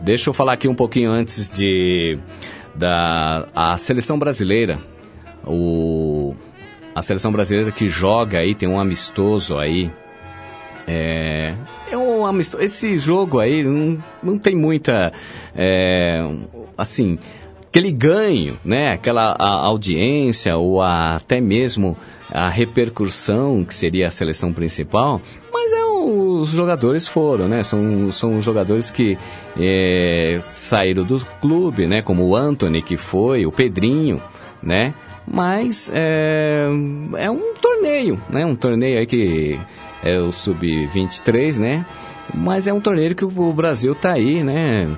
Deixa 0.00 0.28
eu 0.30 0.34
falar 0.34 0.52
aqui 0.54 0.68
um 0.68 0.74
pouquinho 0.74 1.10
antes 1.10 1.48
de 1.50 2.18
da 2.74 3.46
a 3.54 3.76
seleção 3.78 4.18
brasileira, 4.18 4.78
o 5.46 6.34
a 6.94 7.02
seleção 7.02 7.30
brasileira 7.32 7.70
que 7.70 7.88
joga 7.88 8.38
aí 8.38 8.54
tem 8.54 8.68
um 8.68 8.80
amistoso 8.80 9.58
aí 9.58 9.90
é, 10.86 11.52
é 11.90 11.96
um 11.96 12.24
amistoso. 12.24 12.62
Esse 12.62 12.96
jogo 12.96 13.40
aí 13.40 13.62
não, 13.64 13.98
não 14.22 14.38
tem 14.38 14.54
muita. 14.56 15.12
é, 15.54 16.22
assim. 16.78 17.18
Aquele 17.68 17.92
ganho, 17.92 18.58
né? 18.64 18.92
Aquela 18.92 19.36
audiência 19.38 20.56
ou 20.56 20.80
a- 20.80 21.16
até 21.16 21.40
mesmo 21.42 21.94
a 22.30 22.48
repercussão 22.48 23.64
que 23.64 23.74
seria 23.74 24.08
a 24.08 24.10
seleção 24.10 24.52
principal. 24.52 25.20
Mas 25.52 25.72
é 25.72 25.84
um- 25.84 26.40
os 26.40 26.48
jogadores 26.50 27.06
foram, 27.08 27.48
né? 27.48 27.62
São, 27.62 28.10
são 28.12 28.40
jogadores 28.42 28.90
que 28.90 29.16
é, 29.58 30.38
saíram 30.48 31.04
do 31.04 31.18
clube, 31.40 31.86
né? 31.86 32.02
Como 32.02 32.24
o 32.26 32.36
Anthony, 32.36 32.82
que 32.82 32.96
foi, 32.96 33.46
o 33.46 33.52
Pedrinho, 33.52 34.20
né? 34.62 34.94
Mas 35.26 35.90
é, 35.94 36.66
é 37.16 37.30
um 37.30 37.54
torneio, 37.60 38.20
né? 38.30 38.44
Um 38.46 38.54
torneio 38.54 38.98
aí 39.00 39.06
que 39.06 39.58
é 40.04 40.18
o 40.20 40.30
Sub-23, 40.30 41.58
né? 41.58 41.84
Mas 42.34 42.66
é 42.68 42.72
um 42.72 42.80
torneio 42.80 43.14
que 43.14 43.24
o 43.24 43.52
Brasil 43.52 43.94
tá 43.94 44.12
aí, 44.12 44.42
né? 44.44 44.88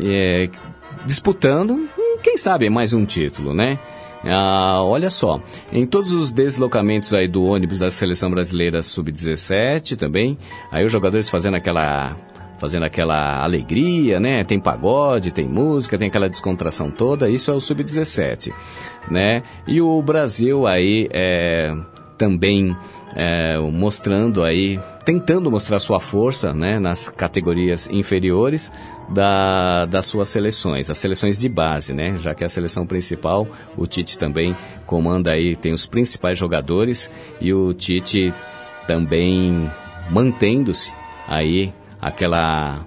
É, 0.00 0.48
disputando 1.06 1.88
quem 2.22 2.36
sabe 2.36 2.68
mais 2.68 2.92
um 2.92 3.04
título, 3.04 3.54
né? 3.54 3.78
Ah, 4.28 4.82
olha 4.82 5.10
só, 5.10 5.40
em 5.72 5.86
todos 5.86 6.12
os 6.12 6.30
deslocamentos 6.30 7.14
aí 7.14 7.26
do 7.26 7.44
ônibus 7.44 7.78
da 7.78 7.90
seleção 7.90 8.30
brasileira 8.30 8.82
sub-17 8.82 9.96
também, 9.96 10.36
aí 10.70 10.84
os 10.84 10.92
jogadores 10.92 11.28
fazendo 11.28 11.54
aquela 11.54 12.16
fazendo 12.58 12.82
aquela 12.82 13.42
alegria, 13.42 14.18
né? 14.18 14.42
Tem 14.42 14.58
pagode, 14.58 15.30
tem 15.30 15.46
música, 15.46 15.96
tem 15.96 16.08
aquela 16.08 16.28
descontração 16.28 16.90
toda. 16.90 17.30
Isso 17.30 17.50
é 17.50 17.54
o 17.54 17.60
sub-17, 17.60 18.52
né? 19.08 19.44
E 19.66 19.80
o 19.80 20.02
Brasil 20.02 20.66
aí 20.66 21.08
é, 21.12 21.72
também 22.18 22.76
é, 23.14 23.58
mostrando 23.58 24.42
aí, 24.42 24.78
tentando 25.04 25.50
mostrar 25.50 25.78
sua 25.78 26.00
força, 26.00 26.52
né? 26.52 26.78
Nas 26.78 27.08
categorias 27.08 27.88
inferiores 27.90 28.72
da, 29.08 29.86
das 29.86 30.06
suas 30.06 30.28
seleções, 30.28 30.90
as 30.90 30.98
seleções 30.98 31.38
de 31.38 31.48
base, 31.48 31.94
né? 31.94 32.16
Já 32.16 32.34
que 32.34 32.44
a 32.44 32.48
seleção 32.48 32.86
principal, 32.86 33.46
o 33.76 33.86
Tite 33.86 34.18
também 34.18 34.56
comanda 34.86 35.32
aí, 35.32 35.56
tem 35.56 35.72
os 35.72 35.86
principais 35.86 36.38
jogadores 36.38 37.10
e 37.40 37.52
o 37.52 37.72
Tite 37.72 38.32
também 38.86 39.70
mantendo-se 40.10 40.92
aí 41.26 41.72
aquela 42.00 42.86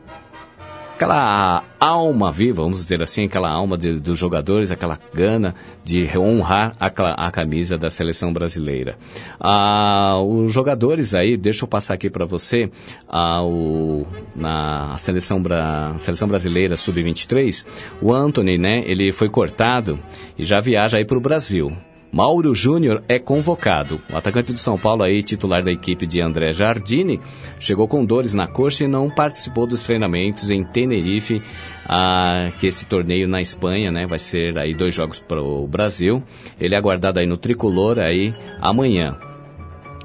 aquela 1.05 1.63
alma 1.79 2.31
viva, 2.31 2.61
vamos 2.61 2.77
dizer 2.83 3.01
assim, 3.01 3.25
aquela 3.25 3.49
alma 3.49 3.75
de- 3.75 3.99
dos 3.99 4.19
jogadores, 4.19 4.69
aquela 4.69 4.99
gana 5.11 5.55
de 5.83 6.07
honrar 6.15 6.75
a, 6.79 6.85
a 7.27 7.31
camisa 7.31 7.75
da 7.75 7.89
seleção 7.89 8.31
brasileira. 8.31 8.95
Ah, 9.39 10.17
os 10.21 10.53
jogadores 10.53 11.15
aí, 11.15 11.35
deixa 11.35 11.63
eu 11.63 11.67
passar 11.67 11.95
aqui 11.95 12.07
para 12.07 12.23
você, 12.25 12.69
ah, 13.09 13.41
o- 13.43 14.05
na 14.35 14.95
seleção, 14.97 15.41
bra, 15.41 15.95
seleção 15.97 16.27
brasileira 16.27 16.77
sub-23, 16.77 17.65
o 17.99 18.13
Anthony, 18.13 18.59
né, 18.59 18.83
ele 18.85 19.11
foi 19.11 19.27
cortado 19.27 19.97
e 20.37 20.43
já 20.43 20.59
viaja 20.59 20.97
aí 20.97 21.05
para 21.05 21.17
o 21.17 21.21
Brasil. 21.21 21.75
Mauro 22.11 22.53
Júnior 22.53 23.01
é 23.07 23.17
convocado. 23.17 24.01
O 24.11 24.17
atacante 24.17 24.51
do 24.51 24.59
São 24.59 24.77
Paulo 24.77 25.01
aí, 25.01 25.23
titular 25.23 25.63
da 25.63 25.71
equipe 25.71 26.05
de 26.05 26.19
André 26.19 26.51
Jardine, 26.51 27.21
chegou 27.57 27.87
com 27.87 28.03
dores 28.03 28.33
na 28.33 28.47
coxa 28.47 28.83
e 28.83 28.87
não 28.87 29.09
participou 29.09 29.65
dos 29.65 29.81
treinamentos 29.81 30.49
em 30.49 30.63
Tenerife, 30.63 31.41
ah, 31.87 32.49
que 32.59 32.67
esse 32.67 32.85
torneio 32.85 33.27
na 33.29 33.39
Espanha, 33.39 33.91
né, 33.91 34.05
vai 34.05 34.19
ser 34.19 34.57
aí 34.57 34.73
dois 34.73 34.93
jogos 34.93 35.19
para 35.19 35.41
o 35.41 35.65
Brasil. 35.65 36.21
Ele 36.59 36.75
é 36.75 36.77
aguardado 36.77 37.19
aí 37.19 37.25
no 37.25 37.37
tricolor 37.37 37.97
aí 37.97 38.35
amanhã. 38.59 39.17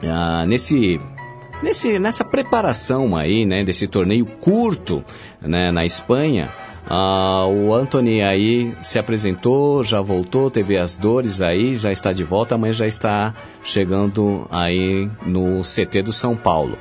Ah, 0.04 0.46
nesse 0.46 1.00
nesse 1.62 1.98
nessa 1.98 2.24
preparação 2.24 3.16
aí, 3.16 3.44
né, 3.44 3.64
desse 3.64 3.88
torneio 3.88 4.26
curto, 4.26 5.02
né, 5.40 5.72
na 5.72 5.84
Espanha, 5.84 6.50
ah, 6.88 7.46
o 7.46 7.74
Anthony 7.74 8.22
aí 8.22 8.72
se 8.80 8.98
apresentou, 8.98 9.82
já 9.82 10.00
voltou, 10.00 10.50
teve 10.50 10.78
as 10.78 10.96
dores 10.96 11.42
aí, 11.42 11.74
já 11.74 11.90
está 11.90 12.12
de 12.12 12.22
volta, 12.22 12.56
mas 12.56 12.76
já 12.76 12.86
está 12.86 13.34
chegando 13.64 14.46
aí 14.50 15.10
no 15.24 15.62
CT 15.62 16.02
do 16.02 16.12
São 16.12 16.36
Paulo. 16.36 16.78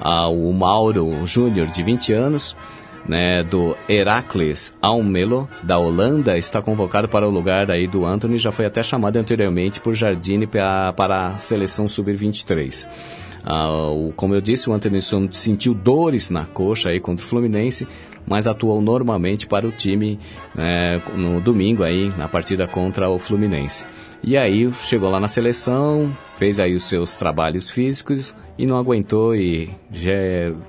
Ah, 0.00 0.28
o 0.28 0.52
Mauro 0.52 1.26
Júnior, 1.26 1.66
de 1.66 1.82
20 1.82 2.12
anos, 2.12 2.56
né, 3.06 3.42
do 3.42 3.76
Heracles 3.88 4.76
Almelo, 4.80 5.48
da 5.62 5.78
Holanda, 5.78 6.38
está 6.38 6.62
convocado 6.62 7.08
para 7.08 7.26
o 7.26 7.30
lugar 7.30 7.70
aí 7.70 7.86
do 7.86 8.06
Anthony, 8.06 8.38
já 8.38 8.52
foi 8.52 8.66
até 8.66 8.82
chamado 8.82 9.16
anteriormente 9.16 9.80
por 9.80 9.94
Jardine 9.94 10.46
para 10.46 11.26
a 11.26 11.38
seleção 11.38 11.88
sub-23. 11.88 12.86
Ah, 13.50 13.70
o- 13.90 14.12
como 14.14 14.34
eu 14.34 14.42
disse, 14.42 14.68
o 14.68 14.74
Anthony 14.74 15.00
Son 15.00 15.26
sentiu 15.32 15.72
dores 15.72 16.28
na 16.28 16.44
coxa 16.44 16.90
aí 16.90 17.00
contra 17.00 17.24
o 17.24 17.28
Fluminense, 17.28 17.88
mas 18.26 18.46
atuou 18.46 18.82
normalmente 18.82 19.46
para 19.46 19.66
o 19.66 19.72
time 19.72 20.18
né, 20.54 21.00
no 21.16 21.40
domingo 21.40 21.82
aí, 21.82 22.12
na 22.18 22.28
partida 22.28 22.66
contra 22.66 23.08
o 23.08 23.18
Fluminense. 23.18 23.86
E 24.22 24.36
aí 24.36 24.70
chegou 24.72 25.10
lá 25.10 25.20
na 25.20 25.28
seleção, 25.28 26.14
fez 26.36 26.58
aí 26.58 26.74
os 26.74 26.84
seus 26.84 27.16
trabalhos 27.16 27.70
físicos 27.70 28.34
e 28.58 28.66
não 28.66 28.76
aguentou 28.76 29.36
e 29.36 29.70
já 29.92 30.10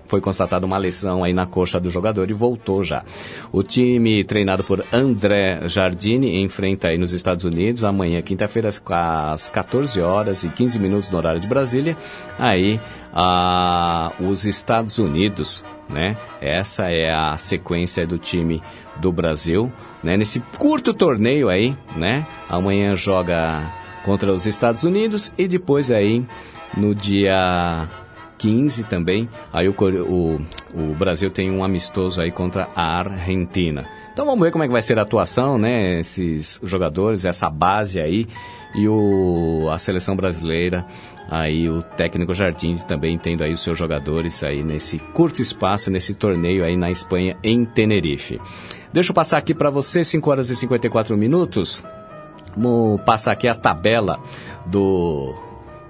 foi 0.05 0.21
constatada 0.21 0.65
uma 0.65 0.77
lesão 0.77 1.23
aí 1.23 1.33
na 1.33 1.47
coxa 1.47 1.79
do 1.79 1.89
jogador 1.89 2.29
e 2.29 2.33
voltou 2.33 2.83
já. 2.83 3.03
O 3.51 3.63
time 3.63 4.23
treinado 4.23 4.63
por 4.63 4.85
André 4.93 5.67
Jardine 5.67 6.41
enfrenta 6.43 6.89
aí 6.89 6.97
nos 6.99 7.11
Estados 7.11 7.43
Unidos 7.43 7.83
amanhã, 7.83 8.21
quinta-feira, 8.21 8.69
às 8.69 9.49
14 9.49 9.99
horas 9.99 10.43
e 10.43 10.49
15 10.49 10.79
minutos 10.79 11.09
no 11.09 11.17
horário 11.17 11.41
de 11.41 11.47
Brasília. 11.47 11.97
Aí 12.37 12.79
ah, 13.11 14.13
os 14.19 14.45
Estados 14.45 14.99
Unidos, 14.99 15.65
né? 15.89 16.15
Essa 16.39 16.91
é 16.91 17.11
a 17.11 17.35
sequência 17.37 18.05
do 18.05 18.19
time 18.19 18.61
do 18.97 19.11
Brasil, 19.11 19.71
né? 20.03 20.17
Nesse 20.17 20.39
curto 20.57 20.93
torneio 20.93 21.49
aí, 21.49 21.75
né? 21.95 22.25
Amanhã 22.47 22.95
joga 22.95 23.71
contra 24.05 24.31
os 24.31 24.45
Estados 24.45 24.83
Unidos 24.83 25.31
e 25.37 25.47
depois 25.47 25.91
aí 25.91 26.25
no 26.75 26.95
dia 26.95 27.87
15 28.39 28.85
também, 28.85 29.29
aí 29.51 29.67
o, 29.67 29.75
o, 29.77 30.41
o 30.73 30.93
Brasil 30.95 31.29
tem 31.29 31.51
um 31.51 31.63
amistoso 31.63 32.21
aí 32.21 32.31
contra 32.31 32.69
a 32.75 32.99
Argentina. 32.99 33.87
Então 34.13 34.25
vamos 34.25 34.43
ver 34.43 34.51
como 34.51 34.63
é 34.63 34.67
que 34.67 34.73
vai 34.73 34.81
ser 34.81 34.97
a 34.97 35.03
atuação, 35.03 35.57
né? 35.57 35.99
Esses 35.99 36.59
jogadores, 36.63 37.25
essa 37.25 37.49
base 37.49 37.99
aí 37.99 38.27
e 38.75 38.87
o, 38.87 39.69
a 39.71 39.77
seleção 39.77 40.15
brasileira, 40.15 40.85
aí 41.29 41.69
o 41.69 41.81
técnico 41.81 42.33
Jardim 42.33 42.75
também 42.77 43.17
tendo 43.17 43.43
aí 43.43 43.51
os 43.51 43.61
seus 43.61 43.77
jogadores 43.77 44.43
aí 44.43 44.63
nesse 44.63 44.97
curto 44.99 45.41
espaço, 45.41 45.91
nesse 45.91 46.13
torneio 46.13 46.63
aí 46.63 46.77
na 46.77 46.89
Espanha, 46.89 47.37
em 47.43 47.65
Tenerife. 47.65 48.39
Deixa 48.91 49.11
eu 49.11 49.15
passar 49.15 49.37
aqui 49.37 49.53
para 49.53 49.69
você, 49.69 50.03
5 50.03 50.29
horas 50.29 50.49
e 50.49 50.55
54 50.55 51.15
minutos. 51.17 51.83
Vamos 52.55 53.01
passar 53.01 53.31
aqui 53.31 53.47
a 53.47 53.53
tabela 53.53 54.19
do 54.65 55.33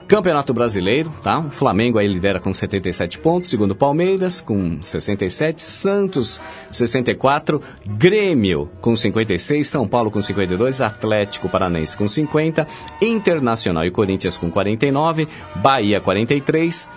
Campeonato 0.10 0.54
Brasileiro, 0.56 1.12
tá? 1.22 1.40
O 1.40 1.52
Flamengo 1.52 2.00
aí 2.00 2.08
lidera 2.08 2.40
com 2.40 2.52
77 2.52 3.20
pontos, 3.20 3.48
segundo 3.48 3.76
Palmeiras 3.76 4.42
com 4.42 4.82
67, 4.82 5.62
Santos 5.62 6.42
64, 6.72 7.62
Grêmio 7.86 8.70
com 8.82 8.96
56, 8.96 9.68
São 9.68 9.88
Paulo 9.88 10.10
com 10.10 10.20
52, 10.20 10.82
Atlético 10.82 11.48
Paranaense 11.48 11.96
com 11.96 12.08
50, 12.08 12.68
Internacional 13.00 13.86
e 13.86 13.92
Corinthians 13.92 14.36
com 14.36 14.50
49, 14.50 15.28
Bahia 15.58 16.02
43, 16.02 16.90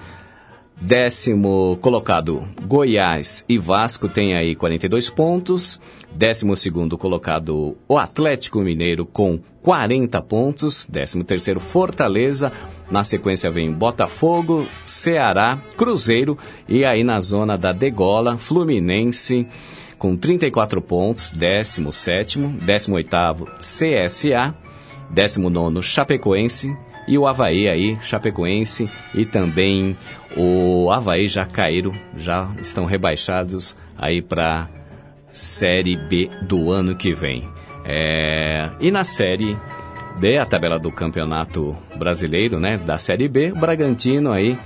Décimo 0.84 1.78
colocado, 1.80 2.44
Goiás 2.66 3.44
e 3.48 3.56
Vasco 3.56 4.08
tem 4.08 4.34
aí 4.34 4.56
42 4.56 5.10
pontos. 5.10 5.80
Décimo 6.12 6.56
segundo 6.56 6.98
colocado, 6.98 7.76
o 7.86 7.96
Atlético 7.96 8.60
Mineiro 8.60 9.06
com 9.06 9.38
40 9.62 10.20
pontos. 10.22 10.88
Décimo 10.90 11.22
terceiro, 11.22 11.60
Fortaleza. 11.60 12.50
Na 12.90 13.04
sequência 13.04 13.48
vem 13.48 13.70
Botafogo, 13.70 14.66
Ceará, 14.84 15.56
Cruzeiro 15.76 16.36
e 16.68 16.84
aí 16.84 17.04
na 17.04 17.20
zona 17.20 17.56
da 17.56 17.70
degola, 17.70 18.36
Fluminense 18.36 19.46
com 19.96 20.16
34 20.16 20.82
pontos. 20.82 21.30
Décimo 21.30 21.92
sétimo, 21.92 22.58
décimo 22.60 22.96
oitavo, 22.96 23.48
CSA. 23.60 24.52
Décimo 25.08 25.48
nono, 25.48 25.80
Chapecoense 25.80 26.76
e 27.06 27.18
o 27.18 27.26
Havaí 27.26 27.68
aí, 27.68 27.98
Chapecoense 28.00 28.88
e 29.14 29.24
também 29.24 29.96
o 30.36 30.90
Havaí 30.90 31.28
já 31.28 31.44
caíram, 31.44 31.92
já 32.16 32.50
estão 32.60 32.84
rebaixados 32.84 33.76
aí 33.96 34.22
para 34.22 34.68
Série 35.28 35.96
B 35.96 36.30
do 36.42 36.70
ano 36.70 36.94
que 36.94 37.12
vem. 37.12 37.48
É, 37.84 38.70
e 38.80 38.90
na 38.90 39.02
Série 39.04 39.56
B, 40.18 40.38
a 40.38 40.46
tabela 40.46 40.78
do 40.78 40.92
Campeonato 40.92 41.76
Brasileiro, 41.96 42.60
né, 42.60 42.78
da 42.78 42.98
Série 42.98 43.28
B, 43.28 43.52
o 43.52 43.56
Bragantino 43.56 44.30
aí 44.30 44.58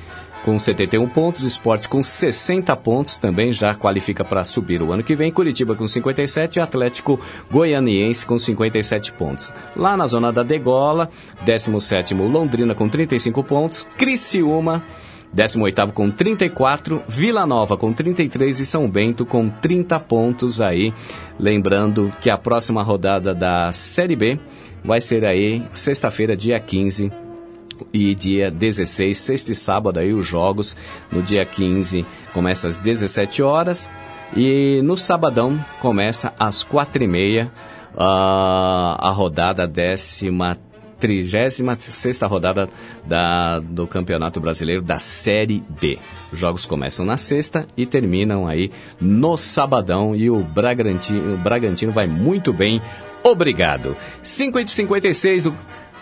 com 0.47 0.57
71 0.61 1.09
pontos, 1.09 1.43
Esporte 1.43 1.89
com 1.89 2.01
60 2.01 2.75
pontos, 2.77 3.17
também 3.17 3.51
já 3.51 3.75
qualifica 3.75 4.25
para 4.25 4.45
subir 4.45 4.81
o 4.81 4.93
ano 4.93 5.03
que 5.03 5.17
vem, 5.17 5.33
Curitiba 5.33 5.75
com 5.75 5.89
57 5.89 6.57
e 6.57 6.63
Atlético 6.63 7.19
Goianiense 7.51 8.25
com 8.25 8.39
57 8.39 9.13
pontos. 9.15 9.53
Lá 9.75 9.97
na 9.97 10.07
zona 10.07 10.31
da 10.31 10.45
degola, 10.45 11.11
17º 11.45 12.31
Londrina 12.31 12.77
com 12.77 12.89
35 12.89 13.43
pontos, 13.43 13.85
Criciúma 13.99 14.85
18º 15.35 15.91
com 15.91 16.13
34, 16.13 17.03
Vila 17.09 17.45
Nova 17.45 17.77
com 17.77 17.93
33 17.93 18.61
e 18.61 18.65
São 18.65 18.89
Bento 18.89 19.27
com 19.27 19.49
30 19.49 19.99
pontos 19.99 20.61
aí. 20.61 20.95
Lembrando 21.41 22.13
que 22.21 22.31
a 22.31 22.39
próxima 22.39 22.85
rodada 22.85 23.35
da 23.35 23.73
Série 23.73 24.15
B 24.15 24.39
vai 24.85 25.01
ser 25.01 25.25
aí 25.25 25.65
sexta-feira, 25.73 26.37
dia 26.37 26.61
15, 26.61 27.11
e 27.93 28.15
dia 28.15 28.51
16, 28.51 29.17
sexta 29.17 29.53
e 29.53 29.55
sábado 29.55 29.99
aí 29.99 30.13
os 30.13 30.27
jogos. 30.27 30.77
No 31.11 31.23
dia 31.23 31.45
15 31.45 32.05
começa 32.33 32.69
às 32.69 32.79
17 32.79 33.43
horas 33.43 33.91
e 34.37 34.81
no 34.83 34.97
sabadão 34.97 35.63
começa 35.81 36.33
às 36.39 36.63
4 36.63 37.05
e 37.05 37.07
meia 37.07 37.53
ah, 37.97 38.97
a 39.01 39.11
rodada 39.11 39.67
décima 39.67 40.59
36 40.99 42.21
rodada 42.23 42.69
da, 43.05 43.59
do 43.59 43.87
Campeonato 43.87 44.41
Brasileiro 44.41 44.83
da 44.83 44.99
Série 44.99 45.63
B. 45.81 45.99
Os 46.33 46.39
jogos 46.39 46.67
começam 46.67 47.05
na 47.05 47.17
sexta 47.17 47.67
e 47.77 47.85
terminam 47.87 48.49
aí 48.49 48.71
no 49.01 49.37
sabadão 49.37 50.15
e 50.15 50.31
o 50.31 50.43
Bragantino, 50.43 51.35
o 51.35 51.37
Bragantino 51.37 51.93
vai 51.93 52.07
muito 52.07 52.53
bem. 52.53 52.81
Obrigado. 53.23 53.97
5 54.23 54.59
e 54.61 54.67
56 54.69 55.43
do 55.45 55.55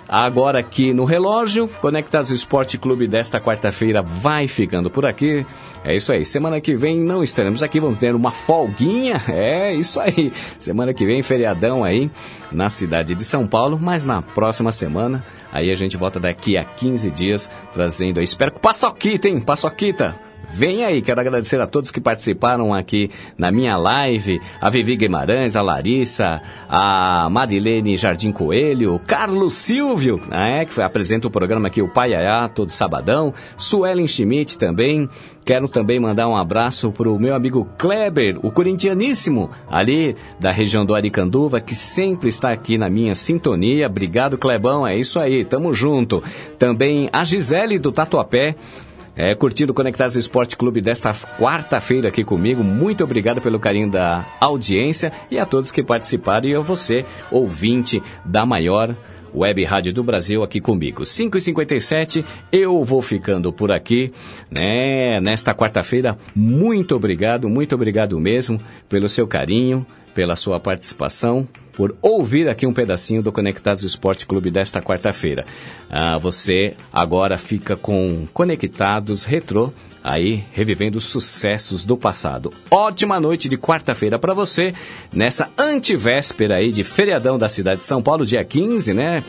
Agora 0.09 0.59
aqui 0.59 0.93
no 0.93 1.05
relógio, 1.05 1.69
Conectados 1.81 2.31
Esporte 2.31 2.77
Clube 2.77 3.07
desta 3.07 3.41
quarta-feira 3.41 4.03
vai 4.03 4.47
ficando 4.47 4.91
por 4.91 5.07
aqui. 5.07 5.47
É 5.83 5.95
isso 5.95 6.13
aí. 6.13 6.25
Semana 6.25 6.61
que 6.61 6.75
vem 6.75 7.01
não 7.01 7.23
estaremos 7.23 7.63
aqui, 7.63 7.81
vamos 7.81 7.99
ter 7.99 8.15
uma 8.15 8.31
folguinha. 8.31 9.21
É 9.29 9.75
isso 9.75 10.01
aí. 10.01 10.33
Semana 10.59 10.95
que 10.95 11.05
vem, 11.05 11.23
feriadão 11.23 11.83
aí 11.83 12.11
na 12.53 12.71
cidade 12.71 13.15
de 13.15 13.25
São 13.25 13.47
Paulo, 13.47 13.79
mas 13.81 14.05
na 14.05 14.23
próxima 14.23 14.71
semana, 14.71 15.25
aí 15.53 15.71
a 15.71 15.75
gente 15.75 15.97
volta 15.97 16.21
daqui 16.21 16.57
a 16.57 16.65
15 16.65 17.11
dias 17.11 17.51
trazendo. 17.73 18.21
Espero 18.21 18.53
que 18.53 18.61
paçoquita, 18.61 19.29
hein? 19.29 19.41
Paçoquita. 19.41 20.15
Vem 20.55 20.85
aí, 20.85 21.03
quero 21.03 21.21
agradecer 21.21 21.61
a 21.61 21.67
todos 21.67 21.91
que 21.91 22.01
participaram 22.01 22.73
aqui 22.73 23.11
na 23.37 23.51
minha 23.51 23.77
live, 23.77 24.41
a 24.61 24.71
Vivi 24.71 24.97
Guimarães, 24.97 25.57
a 25.57 25.63
Larissa, 25.63 26.41
a 26.69 27.29
Marilene 27.29 27.97
Jardim 27.97 28.31
Coelho, 28.31 29.01
Carlos 29.05 29.55
Silvio, 29.55 30.21
né, 30.29 30.65
que 30.65 30.81
apresenta 30.81 31.27
o 31.27 31.31
programa 31.31 31.67
aqui, 31.67 31.83
o 31.83 31.89
Paiaiá, 31.89 32.49
todo 32.49 32.71
sabadão, 32.71 33.35
Suelen 33.57 34.07
Schmidt 34.07 34.57
também, 34.57 35.11
Quero 35.45 35.69
também 35.69 36.01
mandar 36.01 36.27
um 36.27 36.35
abraço 36.35 36.91
para 36.91 37.11
o 37.11 37.19
meu 37.19 37.35
amigo 37.35 37.69
Kleber, 37.77 38.39
o 38.43 38.51
corintianíssimo, 38.51 39.51
ali 39.71 40.17
da 40.41 40.51
região 40.51 40.87
do 40.87 40.95
Aricanduva, 40.95 41.61
que 41.61 41.75
sempre 41.75 42.31
está 42.31 42.51
aqui 42.51 42.79
na 42.79 42.89
minha 42.89 43.15
sintonia. 43.15 43.87
Obrigado, 43.87 44.39
Clebão, 44.39 44.87
é 44.87 44.97
isso 44.97 45.21
aí, 45.21 45.45
tamo 45.45 45.75
junto. 45.75 46.23
Também 46.59 47.11
a 47.13 47.25
Gisele 47.25 47.79
do 47.79 47.93
Tatuapé, 47.93 48.57
é, 49.17 49.35
curtindo 49.35 49.75
Conectados 49.75 50.17
Esporte 50.17 50.57
Clube 50.57 50.81
desta 50.81 51.15
quarta-feira 51.39 52.09
aqui 52.09 52.25
comigo. 52.25 52.63
Muito 52.63 53.05
obrigado 53.05 53.41
pelo 53.41 53.61
carinho 53.61 53.91
da 53.91 54.27
audiência 54.41 55.13
e 55.31 55.39
a 55.39 55.47
todos 55.47 55.71
que 55.71 55.83
participaram 55.83 56.49
e 56.49 56.55
a 56.55 56.61
você, 56.61 57.05
ouvinte 57.31 58.03
da 58.25 58.45
maior 58.45 58.95
Web 59.35 59.65
Rádio 59.65 59.93
do 59.93 60.05
Brasil 60.05 60.43
aqui 60.43 60.61
comigo. 60.61 61.05
5 61.05 61.37
e 61.37 61.41
57 61.41 62.25
eu 62.53 62.85
vou 62.85 63.03
ficando 63.03 63.53
por 63.53 63.73
aqui, 63.73 64.13
né? 64.51 65.21
Nesta 65.21 65.53
quarta-feira, 65.53 66.17
muito 66.35 66.95
obrigado, 66.95 67.49
muito 67.49 67.75
obrigado 67.75 68.19
mesmo 68.21 68.61
pelo 68.89 69.09
seu 69.09 69.27
carinho, 69.27 69.85
pela 70.15 70.37
sua 70.37 70.61
participação, 70.61 71.49
por 71.77 71.97
ouvir 72.01 72.49
aqui 72.49 72.67
um 72.67 72.73
pedacinho 72.73 73.23
do 73.23 73.33
Conectados 73.33 73.83
Esporte 73.83 74.27
Clube 74.27 74.51
desta 74.51 74.81
quarta-feira. 74.81 75.45
Ah, 75.91 76.19
você 76.19 76.75
agora 76.93 77.37
fica 77.39 77.77
com 77.77 78.27
Conectados 78.33 79.25
Retrô, 79.25 79.73
aí 80.03 80.45
revivendo 80.53 80.99
os 80.99 81.05
sucessos 81.05 81.85
do 81.85 81.97
passado. 81.97 82.53
Ótima 82.71 83.19
noite 83.19 83.49
de 83.49 83.57
quarta-feira 83.57 84.19
para 84.19 84.35
você, 84.35 84.75
nessa 85.13 85.49
antivéspera 85.59 86.57
aí 86.57 86.71
de 86.71 86.85
feriadão 86.85 87.39
da 87.39 87.49
cidade 87.49 87.81
de 87.81 87.87
São 87.87 88.03
Paulo, 88.03 88.27
dia 88.27 88.45
15, 88.45 88.93
né? 88.93 89.25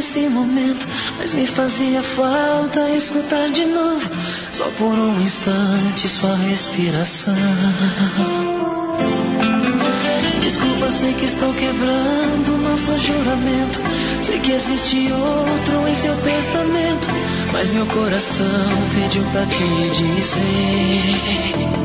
nesse 0.00 0.20
momento, 0.30 0.88
mas 1.18 1.34
me 1.34 1.46
fazia 1.46 2.02
falta 2.02 2.88
escutar 2.88 3.50
de 3.50 3.66
novo 3.66 4.19
só 4.52 4.64
por 4.78 4.92
um 4.92 5.20
instante, 5.20 6.08
sua 6.08 6.36
respiração. 6.36 7.34
Desculpa, 10.42 10.90
sei 10.90 11.12
que 11.14 11.26
estou 11.26 11.52
quebrando 11.54 12.68
nosso 12.68 12.98
juramento. 12.98 13.80
Sei 14.20 14.38
que 14.40 14.52
existe 14.52 15.12
outro 15.12 15.88
em 15.88 15.94
seu 15.94 16.14
pensamento, 16.16 17.08
mas 17.52 17.68
meu 17.68 17.86
coração 17.86 18.46
pediu 18.94 19.22
pra 19.32 19.46
te 19.46 19.64
dizer. 19.90 21.79